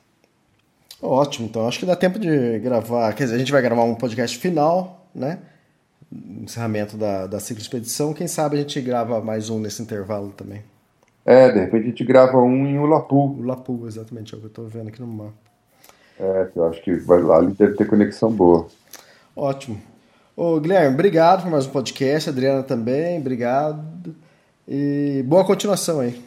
Ótimo, 1.01 1.47
então 1.47 1.67
acho 1.67 1.79
que 1.79 1.85
dá 1.85 1.95
tempo 1.95 2.17
de 2.17 2.59
gravar. 2.59 3.13
Quer 3.13 3.25
dizer, 3.25 3.35
a 3.35 3.39
gente 3.39 3.51
vai 3.51 3.61
gravar 3.61 3.83
um 3.83 3.95
podcast 3.95 4.37
final, 4.37 5.05
né? 5.13 5.39
Encerramento 6.41 6.95
da, 6.95 7.27
da 7.27 7.39
ciclo 7.39 7.61
expedição. 7.61 8.13
Quem 8.13 8.27
sabe 8.27 8.55
a 8.55 8.59
gente 8.59 8.79
grava 8.79 9.19
mais 9.19 9.49
um 9.49 9.59
nesse 9.59 9.81
intervalo 9.81 10.29
também. 10.29 10.61
É, 11.25 11.49
de 11.51 11.59
repente 11.59 11.83
a 11.83 11.87
gente 11.87 12.03
grava 12.05 12.37
um 12.37 12.65
em 12.67 12.77
Ulapu. 12.79 13.35
Ulapu, 13.37 13.85
exatamente, 13.87 14.33
é 14.33 14.37
o 14.37 14.39
que 14.39 14.45
eu 14.45 14.49
estou 14.49 14.67
vendo 14.67 14.89
aqui 14.89 15.01
no 15.01 15.07
mapa. 15.07 15.52
É, 16.19 16.47
eu 16.55 16.67
acho 16.67 16.81
que 16.81 16.93
vai 16.95 17.21
lá, 17.21 17.37
ali 17.37 17.53
deve 17.53 17.75
ter 17.75 17.87
conexão 17.87 18.31
boa. 18.31 18.67
Ótimo. 19.35 19.81
Ô, 20.35 20.59
Guilherme, 20.59 20.93
obrigado 20.93 21.43
por 21.43 21.51
mais 21.51 21.65
um 21.65 21.71
podcast. 21.71 22.29
Adriana 22.29 22.63
também, 22.63 23.19
obrigado. 23.19 24.15
E 24.67 25.23
boa 25.27 25.45
continuação 25.45 25.99
aí. 25.99 26.23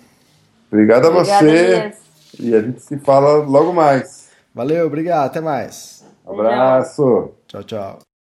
Obrigado 0.70 1.07
a 1.07 1.11
você. 1.11 1.93
E 2.39 2.55
a 2.55 2.61
gente 2.61 2.82
se 2.82 2.99
fala 2.99 3.45
logo 3.45 3.72
mais. 3.72 4.28
Valeu, 4.55 4.87
obrigado. 4.87 5.26
Até 5.26 5.41
mais. 5.41 6.05
Abraço. 6.26 7.30
Tchau, 7.47 7.62
tchau. 7.64 8.05